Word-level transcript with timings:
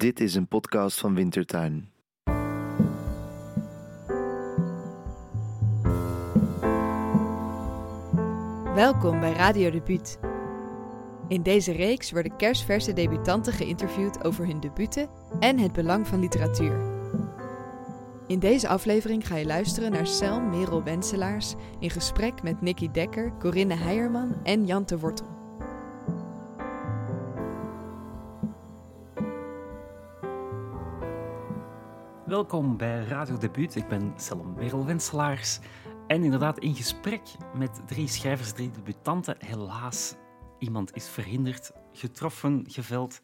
Dit 0.00 0.20
is 0.20 0.34
een 0.34 0.48
podcast 0.48 1.00
van 1.00 1.14
Wintertuin. 1.14 1.90
Welkom 8.74 9.20
bij 9.20 9.32
Radio 9.32 9.70
Debuut. 9.70 10.18
In 11.28 11.42
deze 11.42 11.72
reeks 11.72 12.10
worden 12.10 12.36
kerstverse 12.36 12.92
debutanten 12.92 13.52
geïnterviewd 13.52 14.24
over 14.24 14.46
hun 14.46 14.60
debuten 14.60 15.08
en 15.40 15.58
het 15.58 15.72
belang 15.72 16.06
van 16.06 16.20
literatuur. 16.20 16.80
In 18.26 18.38
deze 18.38 18.68
aflevering 18.68 19.26
ga 19.26 19.36
je 19.36 19.46
luisteren 19.46 19.92
naar 19.92 20.06
Selm 20.06 20.48
Merel 20.48 20.82
Wenselaars 20.82 21.54
in 21.78 21.90
gesprek 21.90 22.42
met 22.42 22.60
Nicky 22.60 22.90
Dekker, 22.90 23.32
Corinne 23.38 23.74
Heijerman 23.74 24.36
en 24.42 24.66
Jan 24.66 24.84
de 24.86 24.98
Wortel. 24.98 25.39
Welkom 32.40 32.76
bij 32.76 33.04
Radio 33.04 33.38
Debuut. 33.38 33.74
Ik 33.74 33.88
ben 33.88 34.12
Selm 34.16 34.54
Merel 34.54 34.86
Wenselaars. 34.86 35.58
En 36.06 36.22
inderdaad 36.24 36.58
in 36.58 36.74
gesprek 36.74 37.22
met 37.54 37.80
drie 37.86 38.08
schrijvers, 38.08 38.52
drie 38.52 38.70
debutanten. 38.70 39.36
Helaas, 39.38 40.14
iemand 40.58 40.94
is 40.94 41.08
verhinderd, 41.08 41.72
getroffen, 41.92 42.64
geveld 42.68 43.20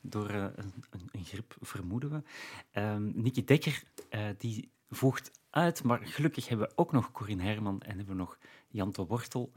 door 0.00 0.30
uh, 0.30 0.42
een, 0.42 0.72
een, 0.90 1.08
een, 1.12 1.24
grip, 1.24 1.56
vermoeden 1.60 2.10
we. 2.10 3.10
Nicky 3.14 3.44
Dekker, 3.44 3.82
uh, 4.10 4.20
die 4.38 4.70
voegt 4.90 5.30
uit, 5.50 5.82
maar 5.82 6.00
gelukkig 6.02 6.48
hebben 6.48 6.68
we 6.68 6.72
ook 6.76 6.92
nog 6.92 7.12
Corinne 7.12 7.42
Herman 7.42 7.80
en 7.80 7.96
hebben 7.96 8.16
we 8.16 8.20
nog 8.20 8.38
Jan 8.68 8.92
de 8.92 9.04
Wortel 9.04 9.52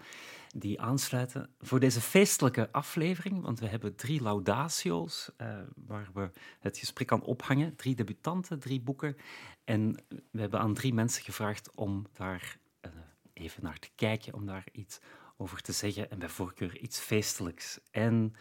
die 0.55 0.81
aansluiten 0.81 1.49
voor 1.59 1.79
deze 1.79 2.01
feestelijke 2.01 2.71
aflevering. 2.71 3.41
Want 3.41 3.59
we 3.59 3.67
hebben 3.67 3.95
drie 3.95 4.21
laudatio's 4.21 5.29
uh, 5.37 5.57
waar 5.75 6.09
we 6.13 6.31
het 6.59 6.77
gesprek 6.77 7.11
aan 7.11 7.23
ophangen. 7.23 7.75
Drie 7.75 7.95
debutanten, 7.95 8.59
drie 8.59 8.81
boeken. 8.81 9.17
En 9.63 10.03
we 10.31 10.39
hebben 10.39 10.59
aan 10.59 10.73
drie 10.73 10.93
mensen 10.93 11.23
gevraagd 11.23 11.75
om 11.75 12.05
daar 12.13 12.57
uh, 12.81 12.91
even 13.33 13.63
naar 13.63 13.79
te 13.79 13.89
kijken, 13.95 14.33
om 14.33 14.45
daar 14.45 14.65
iets 14.71 14.99
over 15.37 15.61
te 15.61 15.71
zeggen 15.71 16.11
en 16.11 16.19
bij 16.19 16.29
voorkeur 16.29 16.77
iets 16.77 16.99
feestelijks. 16.99 17.79
En 17.91 18.33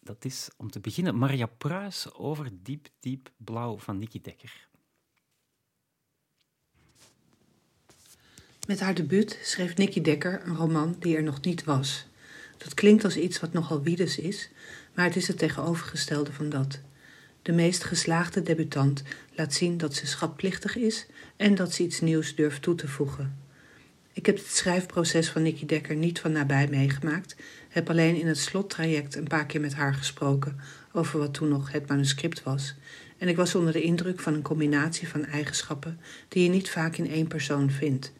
dat 0.00 0.24
is 0.24 0.50
om 0.56 0.70
te 0.70 0.80
beginnen 0.80 1.18
Maria 1.18 1.46
Pruis 1.46 2.12
over 2.12 2.50
Diep, 2.62 2.88
Diep 3.00 3.30
Blauw 3.36 3.78
van 3.78 3.98
Nicky 3.98 4.20
Dekker. 4.20 4.67
Met 8.68 8.80
haar 8.80 8.94
debuut 8.94 9.38
schreef 9.42 9.76
Nicky 9.76 10.00
Dekker 10.00 10.40
een 10.44 10.56
roman 10.56 10.96
die 10.98 11.16
er 11.16 11.22
nog 11.22 11.40
niet 11.40 11.64
was. 11.64 12.06
Dat 12.56 12.74
klinkt 12.74 13.04
als 13.04 13.16
iets 13.16 13.40
wat 13.40 13.52
nogal 13.52 13.82
wiedes 13.82 14.18
is, 14.18 14.50
maar 14.94 15.04
het 15.04 15.16
is 15.16 15.28
het 15.28 15.38
tegenovergestelde 15.38 16.32
van 16.32 16.48
dat. 16.48 16.80
De 17.42 17.52
meest 17.52 17.84
geslaagde 17.84 18.42
debutant 18.42 19.02
laat 19.34 19.54
zien 19.54 19.76
dat 19.76 19.94
ze 19.94 20.06
schatplichtig 20.06 20.76
is 20.76 21.06
en 21.36 21.54
dat 21.54 21.72
ze 21.72 21.82
iets 21.82 22.00
nieuws 22.00 22.34
durft 22.34 22.62
toe 22.62 22.74
te 22.74 22.88
voegen. 22.88 23.36
Ik 24.12 24.26
heb 24.26 24.36
het 24.36 24.46
schrijfproces 24.46 25.28
van 25.28 25.42
Nicky 25.42 25.66
Dekker 25.66 25.96
niet 25.96 26.20
van 26.20 26.32
nabij 26.32 26.68
meegemaakt, 26.68 27.36
heb 27.68 27.90
alleen 27.90 28.20
in 28.20 28.26
het 28.26 28.38
slottraject 28.38 29.14
een 29.14 29.28
paar 29.28 29.46
keer 29.46 29.60
met 29.60 29.74
haar 29.74 29.94
gesproken 29.94 30.60
over 30.92 31.18
wat 31.18 31.34
toen 31.34 31.48
nog 31.48 31.72
het 31.72 31.88
manuscript 31.88 32.42
was. 32.42 32.74
En 33.18 33.28
ik 33.28 33.36
was 33.36 33.54
onder 33.54 33.72
de 33.72 33.82
indruk 33.82 34.20
van 34.20 34.34
een 34.34 34.42
combinatie 34.42 35.08
van 35.08 35.24
eigenschappen 35.24 36.00
die 36.28 36.42
je 36.42 36.48
niet 36.48 36.70
vaak 36.70 36.96
in 36.96 37.10
één 37.10 37.26
persoon 37.26 37.70
vindt. 37.70 38.12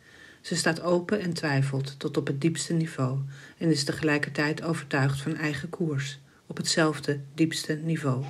Ze 0.48 0.56
staat 0.56 0.82
open 0.82 1.20
en 1.20 1.32
twijfelt 1.32 1.98
tot 1.98 2.16
op 2.16 2.26
het 2.26 2.40
diepste 2.40 2.72
niveau 2.72 3.18
en 3.58 3.70
is 3.70 3.84
tegelijkertijd 3.84 4.62
overtuigd 4.62 5.20
van 5.20 5.36
eigen 5.36 5.68
koers, 5.68 6.20
op 6.46 6.56
hetzelfde 6.56 7.20
diepste 7.34 7.74
niveau. 7.74 8.24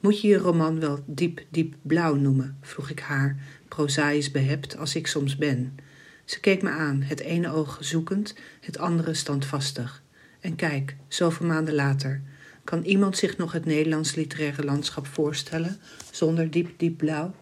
Moet 0.00 0.20
je 0.20 0.28
je 0.28 0.36
roman 0.36 0.80
wel 0.80 1.02
diep, 1.06 1.44
diep 1.50 1.74
blauw 1.82 2.14
noemen? 2.14 2.56
vroeg 2.60 2.90
ik 2.90 3.00
haar, 3.00 3.36
prozaïs 3.68 4.30
behept 4.30 4.76
als 4.76 4.94
ik 4.94 5.06
soms 5.06 5.36
ben. 5.36 5.76
Ze 6.24 6.40
keek 6.40 6.62
me 6.62 6.70
aan, 6.70 7.02
het 7.02 7.20
ene 7.20 7.52
oog 7.52 7.78
zoekend, 7.80 8.34
het 8.60 8.78
andere 8.78 9.14
standvastig. 9.14 10.02
En 10.40 10.56
kijk, 10.56 10.96
zoveel 11.08 11.46
maanden 11.46 11.74
later, 11.74 12.22
kan 12.64 12.82
iemand 12.82 13.16
zich 13.16 13.36
nog 13.36 13.52
het 13.52 13.64
Nederlands 13.64 14.14
literaire 14.14 14.64
landschap 14.64 15.06
voorstellen 15.06 15.78
zonder 16.10 16.50
diep, 16.50 16.70
diep 16.76 16.96
blauw? 16.96 17.34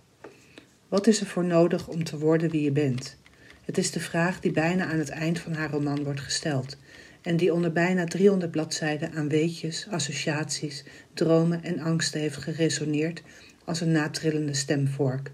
Wat 0.88 1.06
is 1.06 1.21
er 1.21 1.27
voor 1.27 1.44
nodig 1.44 1.88
om 1.88 2.05
te 2.05 2.19
worden 2.19 2.50
wie 2.50 2.62
je 2.62 2.72
bent? 2.72 3.18
Het 3.69 3.79
is 3.79 3.91
de 3.91 4.01
vraag 4.01 4.41
die 4.41 4.53
bijna 4.53 4.87
aan 4.87 4.99
het 4.99 5.09
eind 5.09 5.39
van 5.39 5.53
haar 5.53 5.71
roman 5.71 6.05
wordt 6.05 6.21
gesteld 6.21 6.77
en 7.23 7.37
die 7.37 7.53
onder 7.55 7.73
bijna 7.73 8.05
300 8.05 8.51
bladzijden 8.51 9.12
aan 9.12 9.29
weetjes, 9.29 9.87
associaties, 9.91 10.84
dromen 11.15 11.62
en 11.62 11.81
angsten 11.81 12.21
heeft 12.21 12.37
geresoneerd 12.37 13.23
als 13.65 13.81
een 13.81 13.93
natrillende 13.93 14.55
stemvork. 14.55 15.31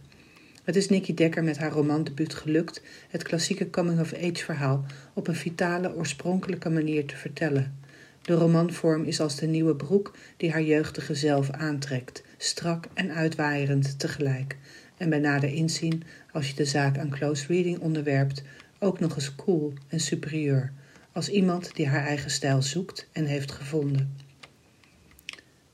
Het 0.64 0.76
is 0.76 0.88
Nicky 0.88 1.14
Dekker 1.14 1.44
met 1.44 1.58
haar 1.58 1.70
romandebuut 1.70 2.34
gelukt 2.34 2.82
het 3.08 3.22
klassieke 3.22 3.70
coming-of-age 3.70 4.44
verhaal 4.44 4.84
op 5.12 5.28
een 5.28 5.36
vitale, 5.36 5.94
oorspronkelijke 5.94 6.70
manier 6.70 7.06
te 7.06 7.16
vertellen. 7.16 7.78
De 8.22 8.34
romanvorm 8.34 9.04
is 9.04 9.20
als 9.20 9.36
de 9.36 9.46
nieuwe 9.46 9.76
broek 9.76 10.16
die 10.36 10.50
haar 10.50 10.62
jeugdige 10.62 11.14
zelf 11.14 11.50
aantrekt, 11.50 12.22
strak 12.38 12.86
en 12.94 13.10
uitwaaierend 13.10 13.98
tegelijk. 13.98 14.56
En 14.96 15.10
bij 15.10 15.18
nader 15.18 15.52
inzien 15.52 16.02
als 16.34 16.48
je 16.48 16.54
de 16.54 16.64
zaak 16.64 16.98
aan 16.98 17.10
close 17.10 17.46
reading 17.46 17.78
onderwerpt, 17.78 18.42
ook 18.78 19.00
nog 19.00 19.14
eens 19.14 19.34
cool 19.34 19.72
en 19.88 20.00
superieur, 20.00 20.72
als 21.12 21.28
iemand 21.28 21.74
die 21.74 21.88
haar 21.88 22.06
eigen 22.06 22.30
stijl 22.30 22.62
zoekt 22.62 23.08
en 23.12 23.24
heeft 23.24 23.52
gevonden. 23.52 24.16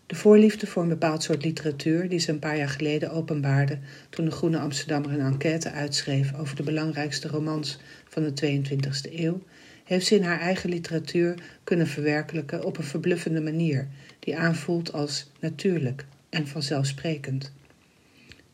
De 0.06 0.14
voorliefde 0.14 0.66
voor 0.66 0.82
een 0.82 0.88
bepaald 0.88 1.22
soort 1.22 1.44
literatuur, 1.44 2.08
die 2.08 2.18
ze 2.18 2.30
een 2.30 2.38
paar 2.38 2.56
jaar 2.56 2.68
geleden 2.68 3.10
openbaarde 3.10 3.78
toen 4.10 4.24
de 4.24 4.30
Groene 4.30 4.58
Amsterdammer 4.58 5.12
een 5.12 5.20
enquête 5.20 5.70
uitschreef 5.70 6.34
over 6.34 6.56
de 6.56 6.62
belangrijkste 6.62 7.28
romans 7.28 7.78
van 8.08 8.22
de 8.22 8.62
22e 8.62 9.12
eeuw, 9.12 9.42
heeft 9.84 10.06
ze 10.06 10.14
in 10.14 10.22
haar 10.22 10.40
eigen 10.40 10.70
literatuur 10.70 11.34
kunnen 11.64 11.86
verwerkelijken 11.86 12.64
op 12.64 12.78
een 12.78 12.84
verbluffende 12.84 13.40
manier, 13.40 13.88
die 14.18 14.38
aanvoelt 14.38 14.92
als 14.92 15.30
natuurlijk 15.40 16.04
en 16.28 16.46
vanzelfsprekend. 16.46 17.52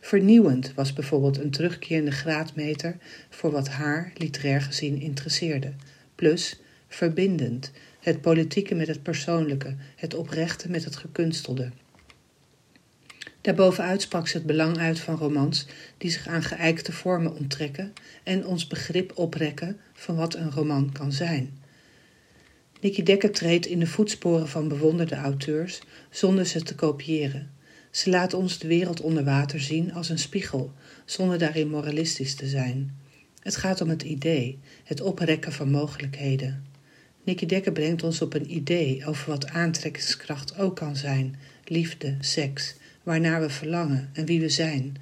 Vernieuwend 0.06 0.74
was 0.74 0.92
bijvoorbeeld 0.92 1.38
een 1.38 1.50
terugkerende 1.50 2.10
graadmeter 2.10 2.96
voor 3.30 3.50
wat 3.50 3.68
haar, 3.68 4.12
literair 4.14 4.62
gezien, 4.62 5.00
interesseerde. 5.00 5.72
Plus 6.14 6.60
verbindend, 6.88 7.70
het 8.00 8.20
politieke 8.20 8.74
met 8.74 8.86
het 8.86 9.02
persoonlijke, 9.02 9.74
het 9.96 10.14
oprechte 10.14 10.70
met 10.70 10.84
het 10.84 10.96
gekunstelde. 10.96 11.70
Daarbovenuit 13.40 14.02
sprak 14.02 14.28
ze 14.28 14.36
het 14.36 14.46
belang 14.46 14.78
uit 14.78 15.00
van 15.00 15.16
romans 15.16 15.66
die 15.98 16.10
zich 16.10 16.26
aan 16.26 16.42
geëikte 16.42 16.92
vormen 16.92 17.36
onttrekken 17.36 17.92
en 18.22 18.46
ons 18.46 18.66
begrip 18.66 19.12
oprekken 19.14 19.78
van 19.92 20.16
wat 20.16 20.34
een 20.34 20.50
roman 20.50 20.92
kan 20.92 21.12
zijn. 21.12 21.58
Nicky 22.80 23.02
Dekker 23.02 23.30
treedt 23.30 23.66
in 23.66 23.78
de 23.78 23.86
voetsporen 23.86 24.48
van 24.48 24.68
bewonderde 24.68 25.16
auteurs 25.16 25.80
zonder 26.10 26.46
ze 26.46 26.62
te 26.62 26.74
kopiëren. 26.74 27.54
Ze 27.96 28.10
laat 28.10 28.34
ons 28.34 28.58
de 28.58 28.66
wereld 28.66 29.00
onder 29.00 29.24
water 29.24 29.60
zien 29.60 29.92
als 29.92 30.08
een 30.08 30.18
spiegel, 30.18 30.72
zonder 31.04 31.38
daarin 31.38 31.68
moralistisch 31.68 32.34
te 32.34 32.46
zijn. 32.46 32.96
Het 33.42 33.56
gaat 33.56 33.80
om 33.80 33.88
het 33.88 34.02
idee, 34.02 34.58
het 34.84 35.00
oprekken 35.00 35.52
van 35.52 35.70
mogelijkheden. 35.70 36.64
Nicky 37.24 37.46
Dekker 37.46 37.72
brengt 37.72 38.02
ons 38.02 38.22
op 38.22 38.34
een 38.34 38.54
idee 38.54 39.06
over 39.06 39.30
wat 39.30 39.48
aantrekkingskracht 39.48 40.58
ook 40.58 40.76
kan 40.76 40.96
zijn: 40.96 41.36
liefde, 41.64 42.16
seks, 42.20 42.74
waarnaar 43.02 43.40
we 43.40 43.50
verlangen 43.50 44.10
en 44.12 44.24
wie 44.26 44.40
we 44.40 44.48
zijn. 44.48 44.96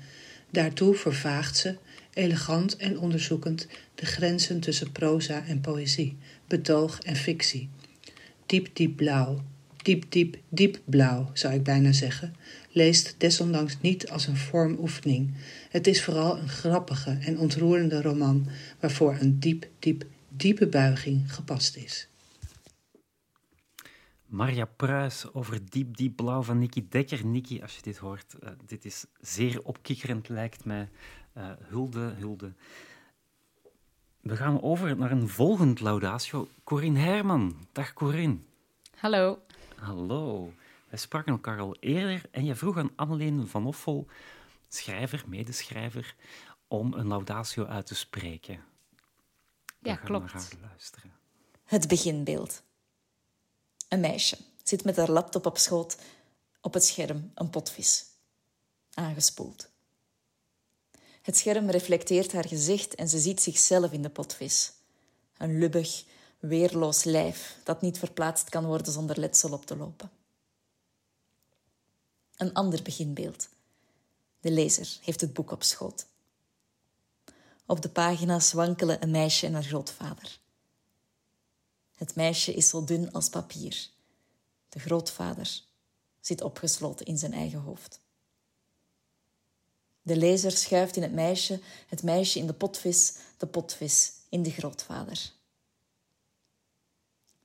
Daartoe 0.51 0.95
vervaagt 0.95 1.57
ze, 1.57 1.77
elegant 2.13 2.77
en 2.77 2.99
onderzoekend, 2.99 3.67
de 3.95 4.07
grenzen 4.07 4.61
tussen 4.61 4.93
proza 4.93 5.45
en 5.47 5.61
poëzie, 5.61 6.17
betoog 6.47 7.01
en 7.01 7.17
fictie. 7.17 7.69
Diep, 8.47 8.69
diep 8.73 8.97
blauw, 8.97 9.43
diep, 9.85 10.05
diep, 10.09 10.37
diep 10.49 10.81
blauw, 10.85 11.31
zou 11.33 11.55
ik 11.55 11.63
bijna 11.63 11.93
zeggen, 11.93 12.35
leest 12.71 13.15
desondanks 13.19 13.81
niet 13.81 14.11
als 14.11 14.27
een 14.27 14.37
vormoefening. 14.37 15.35
Het 15.71 15.87
is 15.87 16.05
vooral 16.05 16.39
een 16.39 16.49
grappige 16.49 17.19
en 17.21 17.39
ontroerende 17.39 18.03
roman 18.03 18.49
waarvoor 18.81 19.17
een 19.21 19.39
diep, 19.39 19.67
diep, 19.79 20.05
diepe 20.29 20.67
buiging 20.67 21.35
gepast 21.35 21.77
is. 21.77 22.09
Marja 24.27 24.65
Pruis 24.65 25.33
over 25.33 25.61
Diep 25.71 25.97
Diep 25.97 26.17
Blauw 26.17 26.43
van 26.43 26.59
Nicky 26.59 26.85
Dekker. 26.89 27.27
Nicky, 27.27 27.63
als 27.63 27.77
je 27.77 27.83
dit 27.83 27.97
hoort, 27.97 28.35
uh, 28.43 28.51
dit 28.67 28.85
is 28.85 29.05
zeer 29.21 29.63
opkikkerend, 29.63 30.29
lijkt 30.29 30.65
mij. 30.65 30.89
Uh, 31.37 31.51
hulde, 31.61 32.15
hulde. 32.17 32.53
We 34.21 34.37
gaan 34.37 34.63
over 34.63 34.97
naar 34.97 35.11
een 35.11 35.29
volgend 35.29 35.81
laudatio. 35.81 36.49
Corinne 36.65 36.99
Herman. 36.99 37.67
Dag 37.73 37.93
Corinne. 37.93 38.37
Hallo. 38.97 39.39
Hallo. 39.85 40.53
Wij 40.89 40.99
spraken 40.99 41.33
elkaar 41.33 41.61
al 41.61 41.77
eerder 41.81 42.23
en 42.31 42.45
je 42.45 42.55
vroeg 42.55 42.79
aan 42.79 42.93
Anneleen 42.97 43.49
van 43.49 43.67
Offel, 43.67 44.07
schrijver, 44.69 45.25
medeschrijver, 45.27 46.15
om 46.69 46.93
een 46.93 47.07
laudatio 47.07 47.67
uit 47.67 47.87
te 47.87 47.95
spreken. 47.95 48.65
Ja, 49.79 49.97
klopt. 49.97 50.33
Naar 50.33 50.43
haar 50.43 50.69
luisteren. 50.69 51.13
Het 51.65 51.89
beginbeeld. 51.89 52.63
Een 53.89 54.01
meisje 54.01 54.39
zit 54.63 54.85
met 54.85 54.97
haar 54.97 55.11
laptop 55.11 55.47
op 55.47 55.59
schoot 55.59 55.99
op 56.61 56.75
het 56.75 56.85
scherm 56.85 57.31
een 57.35 57.51
potvis. 57.51 58.07
aangespoeld. 58.95 59.71
Het 61.23 61.37
scherm 61.37 61.71
reflecteert 61.71 62.33
haar 62.33 62.49
gezicht 62.49 62.95
en 62.95 63.09
ze 63.09 63.19
ziet 63.19 63.43
zichzelf 63.43 63.93
in 63.93 64.03
de 64.03 64.11
potvis. 64.11 64.73
Een 65.37 65.59
lubbig, 65.59 66.05
weerloos 66.49 67.05
lijf 67.05 67.59
dat 67.63 67.81
niet 67.81 67.99
verplaatst 67.99 68.49
kan 68.49 68.65
worden 68.65 68.93
zonder 68.93 69.19
letsel 69.19 69.53
op 69.53 69.67
te 69.67 69.77
lopen. 69.77 70.11
Een 72.37 72.53
ander 72.53 72.83
beginbeeld. 72.83 73.49
De 74.41 74.51
lezer 74.51 74.99
heeft 75.03 75.21
het 75.21 75.33
boek 75.33 75.51
op 75.51 75.63
schoot. 75.63 76.07
Op 77.67 77.83
de 77.83 77.89
pagina's 77.89 78.53
wankelen 78.53 79.03
een 79.03 79.11
meisje 79.11 79.47
en 79.47 79.53
haar 79.53 79.63
grootvader. 79.63 80.39
Het 81.95 82.15
meisje 82.15 82.55
is 82.55 82.69
zo 82.69 82.85
dun 82.85 83.13
als 83.13 83.29
papier. 83.29 83.89
De 84.69 84.79
grootvader 84.79 85.63
zit 86.21 86.43
opgesloten 86.43 87.07
in 87.07 87.19
zijn 87.19 87.33
eigen 87.33 87.61
hoofd. 87.61 88.01
De 90.03 90.17
lezer 90.17 90.53
schuift 90.53 90.97
in 90.97 91.03
het 91.03 91.13
meisje, 91.13 91.61
het 91.89 92.03
meisje 92.03 92.39
in 92.39 92.47
de 92.47 92.53
potvis, 92.53 93.17
de 93.37 93.47
potvis 93.47 94.13
in 94.29 94.43
de 94.43 94.51
grootvader. 94.51 95.33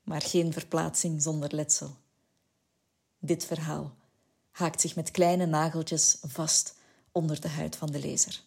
Maar 0.04 0.22
geen 0.22 0.54
verplaatsing 0.54 1.22
zonder 1.22 1.56
letsel. 1.56 1.96
Dit 3.20 3.46
verhaal 3.46 3.96
haakt 4.52 4.82
zich 4.82 4.96
met 4.96 5.12
kleine 5.12 5.46
nageltjes 5.46 6.18
vast 6.22 6.76
onder 7.12 7.42
de 7.42 7.48
huid 7.50 7.76
van 7.76 7.92
de 7.92 8.00
lezer. 8.00 8.42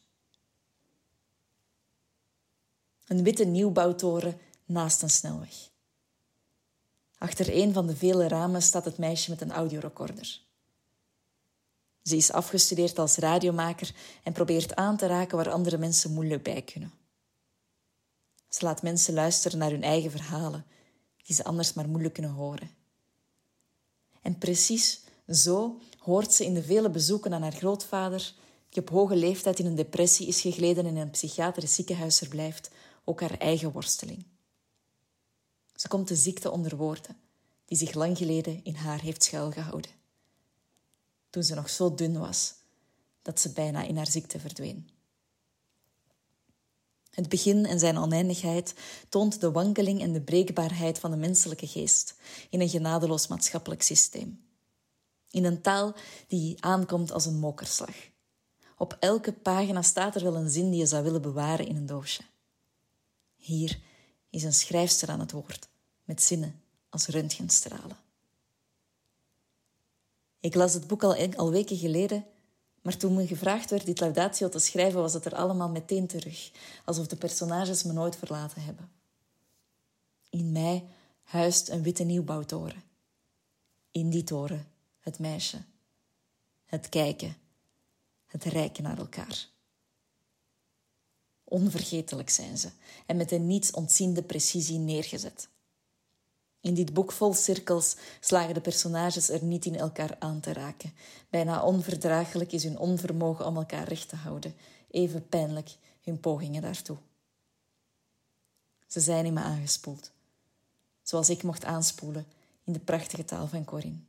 Een 3.06 3.22
witte 3.22 3.44
nieuwbouwtoren 3.44 4.38
naast 4.64 5.02
een 5.02 5.10
snelweg. 5.10 5.70
Achter 7.18 7.56
een 7.56 7.72
van 7.72 7.86
de 7.86 7.96
vele 7.96 8.28
ramen 8.28 8.62
staat 8.62 8.84
het 8.84 8.98
meisje 8.98 9.30
met 9.30 9.40
een 9.40 9.52
audiorecorder. 9.52 10.40
Ze 12.02 12.16
is 12.16 12.32
afgestudeerd 12.32 12.98
als 12.98 13.16
radiomaker 13.16 13.94
en 14.22 14.32
probeert 14.32 14.74
aan 14.74 14.96
te 14.96 15.06
raken 15.06 15.36
waar 15.36 15.50
andere 15.50 15.78
mensen 15.78 16.12
moeilijk 16.12 16.42
bij 16.42 16.62
kunnen. 16.62 16.92
Ze 18.48 18.64
laat 18.64 18.82
mensen 18.82 19.14
luisteren 19.14 19.58
naar 19.58 19.70
hun 19.70 19.82
eigen 19.82 20.10
verhalen, 20.10 20.66
die 21.22 21.34
ze 21.36 21.44
anders 21.44 21.72
maar 21.72 21.88
moeilijk 21.88 22.14
kunnen 22.14 22.32
horen. 22.32 22.70
En 24.22 24.38
precies 24.38 25.00
zo 25.28 25.80
hoort 25.98 26.32
ze 26.32 26.44
in 26.44 26.54
de 26.54 26.62
vele 26.62 26.90
bezoeken 26.90 27.34
aan 27.34 27.42
haar 27.42 27.52
grootvader, 27.52 28.34
die 28.68 28.82
op 28.82 28.90
hoge 28.90 29.16
leeftijd 29.16 29.58
in 29.58 29.66
een 29.66 29.74
depressie 29.74 30.26
is 30.26 30.40
gegleden 30.40 30.86
en 30.86 30.96
in 30.96 31.02
een 31.02 31.10
psychiatrisch 31.10 31.74
ziekenhuis 31.74 32.18
verblijft, 32.18 32.70
ook 33.04 33.20
haar 33.20 33.38
eigen 33.38 33.72
worsteling. 33.72 34.24
Ze 35.74 35.88
komt 35.88 36.08
de 36.08 36.16
ziekte 36.16 36.50
onder 36.50 36.76
woorden, 36.76 37.16
die 37.64 37.78
zich 37.78 37.94
lang 37.94 38.18
geleden 38.18 38.64
in 38.64 38.74
haar 38.74 39.00
heeft 39.00 39.22
schuilgehouden. 39.22 39.90
Toen 41.30 41.42
ze 41.42 41.54
nog 41.54 41.70
zo 41.70 41.94
dun 41.94 42.18
was 42.18 42.54
dat 43.22 43.40
ze 43.40 43.52
bijna 43.52 43.82
in 43.82 43.96
haar 43.96 44.10
ziekte 44.10 44.40
verdween. 44.40 44.88
Het 47.12 47.28
begin 47.28 47.66
en 47.66 47.78
zijn 47.78 47.98
oneindigheid 47.98 48.74
toont 49.08 49.40
de 49.40 49.50
wankeling 49.50 50.00
en 50.00 50.12
de 50.12 50.20
breekbaarheid 50.20 50.98
van 50.98 51.10
de 51.10 51.16
menselijke 51.16 51.66
geest 51.66 52.14
in 52.50 52.60
een 52.60 52.68
genadeloos 52.68 53.26
maatschappelijk 53.26 53.82
systeem. 53.82 54.44
In 55.30 55.44
een 55.44 55.60
taal 55.60 55.94
die 56.26 56.56
aankomt 56.64 57.12
als 57.12 57.26
een 57.26 57.38
mokerslag. 57.38 57.94
Op 58.76 58.96
elke 59.00 59.32
pagina 59.32 59.82
staat 59.82 60.14
er 60.14 60.22
wel 60.22 60.36
een 60.36 60.50
zin 60.50 60.70
die 60.70 60.78
je 60.78 60.86
zou 60.86 61.04
willen 61.04 61.22
bewaren 61.22 61.66
in 61.66 61.76
een 61.76 61.86
doosje. 61.86 62.22
Hier 63.36 63.80
is 64.30 64.42
een 64.42 64.52
schrijfster 64.52 65.08
aan 65.08 65.20
het 65.20 65.32
woord, 65.32 65.68
met 66.04 66.22
zinnen 66.22 66.62
als 66.88 67.06
röntgenstralen. 67.06 67.96
Ik 70.40 70.54
las 70.54 70.74
het 70.74 70.86
boek 70.86 71.02
al, 71.02 71.36
al 71.36 71.50
weken 71.50 71.76
geleden, 71.76 72.24
maar 72.82 72.96
toen 72.96 73.14
me 73.14 73.26
gevraagd 73.26 73.70
werd 73.70 73.86
dit 73.86 74.00
laudatio 74.00 74.48
te 74.48 74.58
schrijven, 74.58 75.00
was 75.00 75.14
het 75.14 75.24
er 75.24 75.34
allemaal 75.34 75.68
meteen 75.68 76.06
terug, 76.06 76.50
alsof 76.84 77.06
de 77.06 77.16
personages 77.16 77.82
me 77.82 77.92
nooit 77.92 78.16
verlaten 78.16 78.62
hebben. 78.62 78.90
In 80.30 80.52
mij 80.52 80.84
huist 81.22 81.68
een 81.68 81.82
witte 81.82 82.04
nieuwbouwtoren. 82.04 82.82
In 83.90 84.10
die 84.10 84.24
toren 84.24 84.66
het 85.00 85.18
meisje, 85.18 85.62
het 86.64 86.88
kijken, 86.88 87.36
het 88.26 88.44
reiken 88.44 88.82
naar 88.82 88.98
elkaar. 88.98 89.48
Onvergetelijk 91.44 92.30
zijn 92.30 92.58
ze 92.58 92.70
en 93.06 93.16
met 93.16 93.32
een 93.32 93.46
niets 93.46 93.70
ontziende 93.70 94.22
precisie 94.22 94.78
neergezet. 94.78 95.48
In 96.62 96.74
dit 96.74 96.92
boek 96.92 97.12
vol 97.12 97.34
cirkels 97.34 97.96
slagen 98.20 98.54
de 98.54 98.60
personages 98.60 99.28
er 99.28 99.44
niet 99.44 99.64
in 99.64 99.76
elkaar 99.76 100.16
aan 100.18 100.40
te 100.40 100.52
raken. 100.52 100.92
Bijna 101.30 101.64
onverdraaglijk 101.64 102.52
is 102.52 102.64
hun 102.64 102.78
onvermogen 102.78 103.46
om 103.46 103.56
elkaar 103.56 103.88
recht 103.88 104.08
te 104.08 104.16
houden, 104.16 104.54
even 104.90 105.28
pijnlijk 105.28 105.76
hun 106.00 106.20
pogingen 106.20 106.62
daartoe. 106.62 106.96
Ze 108.86 109.00
zijn 109.00 109.24
in 109.24 109.32
me 109.32 109.40
aangespoeld, 109.40 110.10
zoals 111.02 111.30
ik 111.30 111.42
mocht 111.42 111.64
aanspoelen 111.64 112.26
in 112.64 112.72
de 112.72 112.80
prachtige 112.80 113.24
taal 113.24 113.46
van 113.46 113.64
Corinne. 113.64 114.00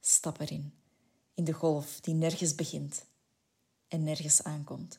Stap 0.00 0.40
erin, 0.40 0.72
in 1.34 1.44
de 1.44 1.52
golf 1.52 2.00
die 2.00 2.14
nergens 2.14 2.54
begint 2.54 3.04
en 3.88 4.02
nergens 4.02 4.42
aankomt 4.42 4.98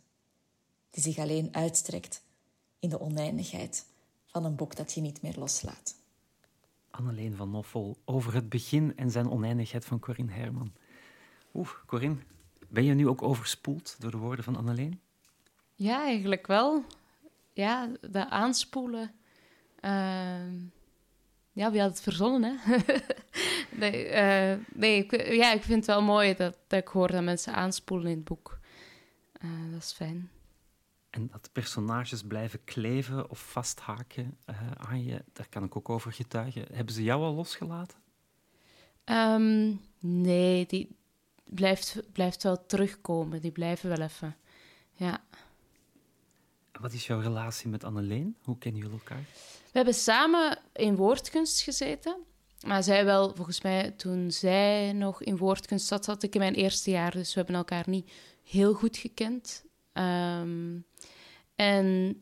die 0.95 1.04
zich 1.04 1.18
alleen 1.18 1.56
uitstrekt 1.56 2.22
in 2.80 2.89
de 2.89 3.00
oneindigheid 3.00 3.86
van 4.25 4.45
een 4.45 4.56
boek 4.56 4.75
dat 4.75 4.94
je 4.94 5.01
niet 5.01 5.22
meer 5.22 5.36
loslaat. 5.38 5.95
Anneleen 6.97 7.36
van 7.36 7.50
Noffel 7.50 7.97
over 8.06 8.33
het 8.33 8.50
begin 8.50 8.97
en 8.97 9.12
zijn 9.12 9.30
oneindigheid 9.30 9.86
van 9.86 10.00
Corinne 10.00 10.31
Herman. 10.31 10.74
Oeh, 11.53 11.69
Corinne, 11.86 12.18
ben 12.68 12.83
je 12.83 12.94
nu 12.94 13.07
ook 13.07 13.21
overspoeld 13.21 13.95
door 14.00 14.12
de 14.12 14.18
woorden 14.18 14.44
van 14.44 14.56
Anneleen? 14.56 15.00
Ja, 15.75 16.03
eigenlijk 16.03 16.47
wel. 16.47 16.83
Ja, 17.53 17.89
de 18.01 18.30
aanspoelen. 18.30 19.12
Uh, 19.81 19.92
ja, 21.51 21.71
wie 21.71 21.81
had 21.81 21.89
het 21.89 22.01
verzonnen, 22.01 22.57
hè? 22.59 22.77
nee, 23.81 24.06
uh, 24.06 24.65
nee 24.74 25.03
ik, 25.03 25.27
ja, 25.33 25.51
ik 25.53 25.63
vind 25.63 25.77
het 25.77 25.86
wel 25.86 26.01
mooi 26.01 26.36
dat, 26.36 26.57
ik 26.69 26.88
hoor 26.88 27.12
dat 27.12 27.24
mensen 27.24 27.53
aanspoelen 27.53 28.07
in 28.07 28.15
het 28.15 28.25
boek. 28.25 28.59
Uh, 29.44 29.71
dat 29.71 29.81
is 29.81 29.91
fijn. 29.91 30.30
En 31.15 31.27
dat 31.31 31.50
personages 31.51 32.23
blijven 32.23 32.63
kleven 32.63 33.29
of 33.29 33.51
vasthaken 33.51 34.38
uh, 34.50 34.71
aan 34.71 35.03
je, 35.03 35.23
daar 35.33 35.50
kan 35.50 35.63
ik 35.63 35.75
ook 35.75 35.89
over 35.89 36.12
getuigen. 36.12 36.65
Hebben 36.71 36.94
ze 36.94 37.03
jou 37.03 37.23
al 37.23 37.33
losgelaten? 37.33 37.97
Um, 39.06 39.81
nee, 40.00 40.65
die 40.65 40.95
blijft, 41.44 42.01
blijft 42.12 42.44
wel 42.44 42.65
terugkomen. 42.65 43.41
Die 43.41 43.51
blijven 43.51 43.89
wel 43.89 44.01
even. 44.01 44.36
Ja. 44.93 45.24
Wat 46.72 46.93
is 46.93 47.07
jouw 47.07 47.19
relatie 47.19 47.69
met 47.69 47.84
Anneleen? 47.84 48.36
Hoe 48.43 48.57
kennen 48.57 48.81
jullie 48.81 48.98
elkaar? 48.98 49.24
We 49.72 49.72
hebben 49.72 49.93
samen 49.93 50.60
in 50.74 50.95
woordkunst 50.95 51.62
gezeten. 51.62 52.17
Maar 52.65 52.84
zij 52.84 53.05
wel, 53.05 53.36
volgens 53.36 53.62
mij, 53.62 53.91
toen 53.91 54.31
zij 54.31 54.93
nog 54.93 55.24
in 55.24 55.38
woordkunst 55.38 55.88
zat, 55.88 56.05
zat 56.05 56.24
ik 56.24 56.34
in 56.34 56.39
mijn 56.39 56.53
eerste 56.53 56.89
jaar. 56.89 57.12
Dus 57.12 57.34
we 57.34 57.39
hebben 57.39 57.55
elkaar 57.55 57.89
niet 57.89 58.12
heel 58.43 58.74
goed 58.74 58.98
gekend. 58.98 59.63
Um, 59.98 60.86
en 61.56 62.20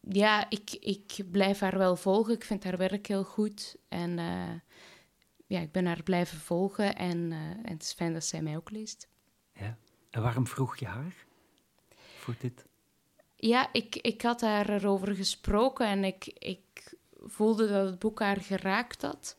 ja, 0.00 0.50
ik, 0.50 0.70
ik 0.80 1.30
blijf 1.30 1.60
haar 1.60 1.78
wel 1.78 1.96
volgen. 1.96 2.34
Ik 2.34 2.44
vind 2.44 2.64
haar 2.64 2.76
werk 2.76 3.06
heel 3.06 3.24
goed. 3.24 3.76
En 3.88 4.18
uh, 4.18 4.50
ja, 5.46 5.60
ik 5.60 5.72
ben 5.72 5.86
haar 5.86 6.02
blijven 6.02 6.38
volgen. 6.38 6.96
En, 6.96 7.18
uh, 7.30 7.38
en 7.38 7.72
het 7.72 7.82
is 7.82 7.92
fijn 7.92 8.12
dat 8.12 8.24
zij 8.24 8.42
mij 8.42 8.56
ook 8.56 8.70
leest. 8.70 9.08
Ja. 9.52 9.76
En 10.10 10.22
waarom 10.22 10.46
vroeg 10.46 10.76
je 10.76 10.86
haar 10.86 11.26
voor 12.16 12.34
dit? 12.38 12.66
Ja, 13.36 13.68
ik, 13.72 13.96
ik 13.96 14.22
had 14.22 14.40
haar 14.40 14.68
erover 14.68 15.14
gesproken 15.14 15.86
en 15.86 16.04
ik, 16.04 16.26
ik 16.26 16.94
voelde 17.24 17.68
dat 17.68 17.86
het 17.86 17.98
boek 17.98 18.20
haar 18.20 18.40
geraakt 18.40 19.02
had. 19.02 19.36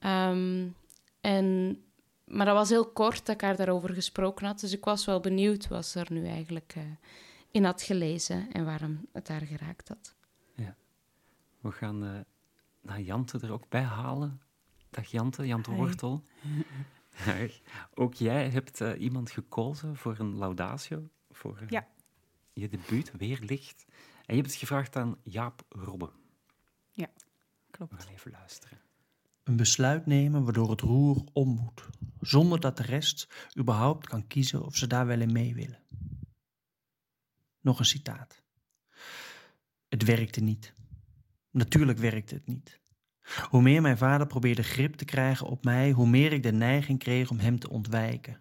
Um, 0.00 0.76
en, 1.20 1.78
maar 2.26 2.46
dat 2.46 2.54
was 2.54 2.68
heel 2.68 2.92
kort 2.92 3.26
dat 3.26 3.34
ik 3.34 3.40
haar 3.40 3.56
daarover 3.56 3.94
gesproken 3.94 4.46
had. 4.46 4.60
Dus 4.60 4.72
ik 4.72 4.84
was 4.84 5.04
wel 5.04 5.20
benieuwd 5.20 5.68
wat 5.68 5.86
ze 5.86 6.00
er 6.00 6.12
nu 6.12 6.26
eigenlijk 6.26 6.74
uh, 6.76 6.82
in 7.50 7.64
had 7.64 7.82
gelezen 7.82 8.52
en 8.52 8.64
waarom 8.64 9.06
het 9.12 9.28
haar 9.28 9.46
geraakt 9.46 9.88
had. 9.88 10.14
Ja. 10.54 10.76
We 11.60 11.72
gaan 11.72 12.04
uh, 12.04 12.20
naar 12.80 13.00
Jante 13.00 13.38
er 13.38 13.52
ook 13.52 13.68
bij 13.68 13.82
halen. 13.82 14.40
Dag 14.90 15.10
Jante, 15.10 15.46
Jante 15.46 15.70
Hi. 15.70 15.76
Wortel. 15.76 16.22
ook 17.94 18.14
jij 18.14 18.50
hebt 18.50 18.80
uh, 18.80 19.00
iemand 19.00 19.30
gekozen 19.30 19.96
voor 19.96 20.18
een 20.18 20.36
laudatio, 20.36 21.08
voor 21.30 21.58
uh, 21.62 21.68
ja. 21.68 21.88
je 22.52 22.68
debuut, 22.68 23.12
Weerlicht. 23.16 23.84
En 24.26 24.34
je 24.34 24.40
hebt 24.40 24.50
het 24.50 24.60
gevraagd 24.60 24.96
aan 24.96 25.16
Jaap 25.22 25.62
Robbe. 25.68 26.10
Ja, 26.92 27.08
klopt. 27.70 27.92
We 27.92 28.00
gaan 28.00 28.12
even 28.12 28.30
luisteren. 28.30 28.85
Een 29.46 29.56
besluit 29.56 30.06
nemen 30.06 30.44
waardoor 30.44 30.70
het 30.70 30.80
roer 30.80 31.24
om 31.32 31.48
moet, 31.48 31.88
zonder 32.20 32.60
dat 32.60 32.76
de 32.76 32.82
rest 32.82 33.48
überhaupt 33.58 34.06
kan 34.06 34.26
kiezen 34.26 34.64
of 34.64 34.76
ze 34.76 34.86
daar 34.86 35.06
wel 35.06 35.20
in 35.20 35.32
mee 35.32 35.54
willen. 35.54 35.82
Nog 37.60 37.78
een 37.78 37.84
citaat. 37.84 38.42
Het 39.88 40.04
werkte 40.04 40.40
niet. 40.40 40.72
Natuurlijk 41.50 41.98
werkte 41.98 42.34
het 42.34 42.46
niet. 42.46 42.80
Hoe 43.50 43.62
meer 43.62 43.82
mijn 43.82 43.98
vader 43.98 44.26
probeerde 44.26 44.62
grip 44.62 44.94
te 44.94 45.04
krijgen 45.04 45.46
op 45.46 45.64
mij, 45.64 45.90
hoe 45.90 46.08
meer 46.08 46.32
ik 46.32 46.42
de 46.42 46.52
neiging 46.52 46.98
kreeg 46.98 47.30
om 47.30 47.38
hem 47.38 47.58
te 47.58 47.70
ontwijken. 47.70 48.40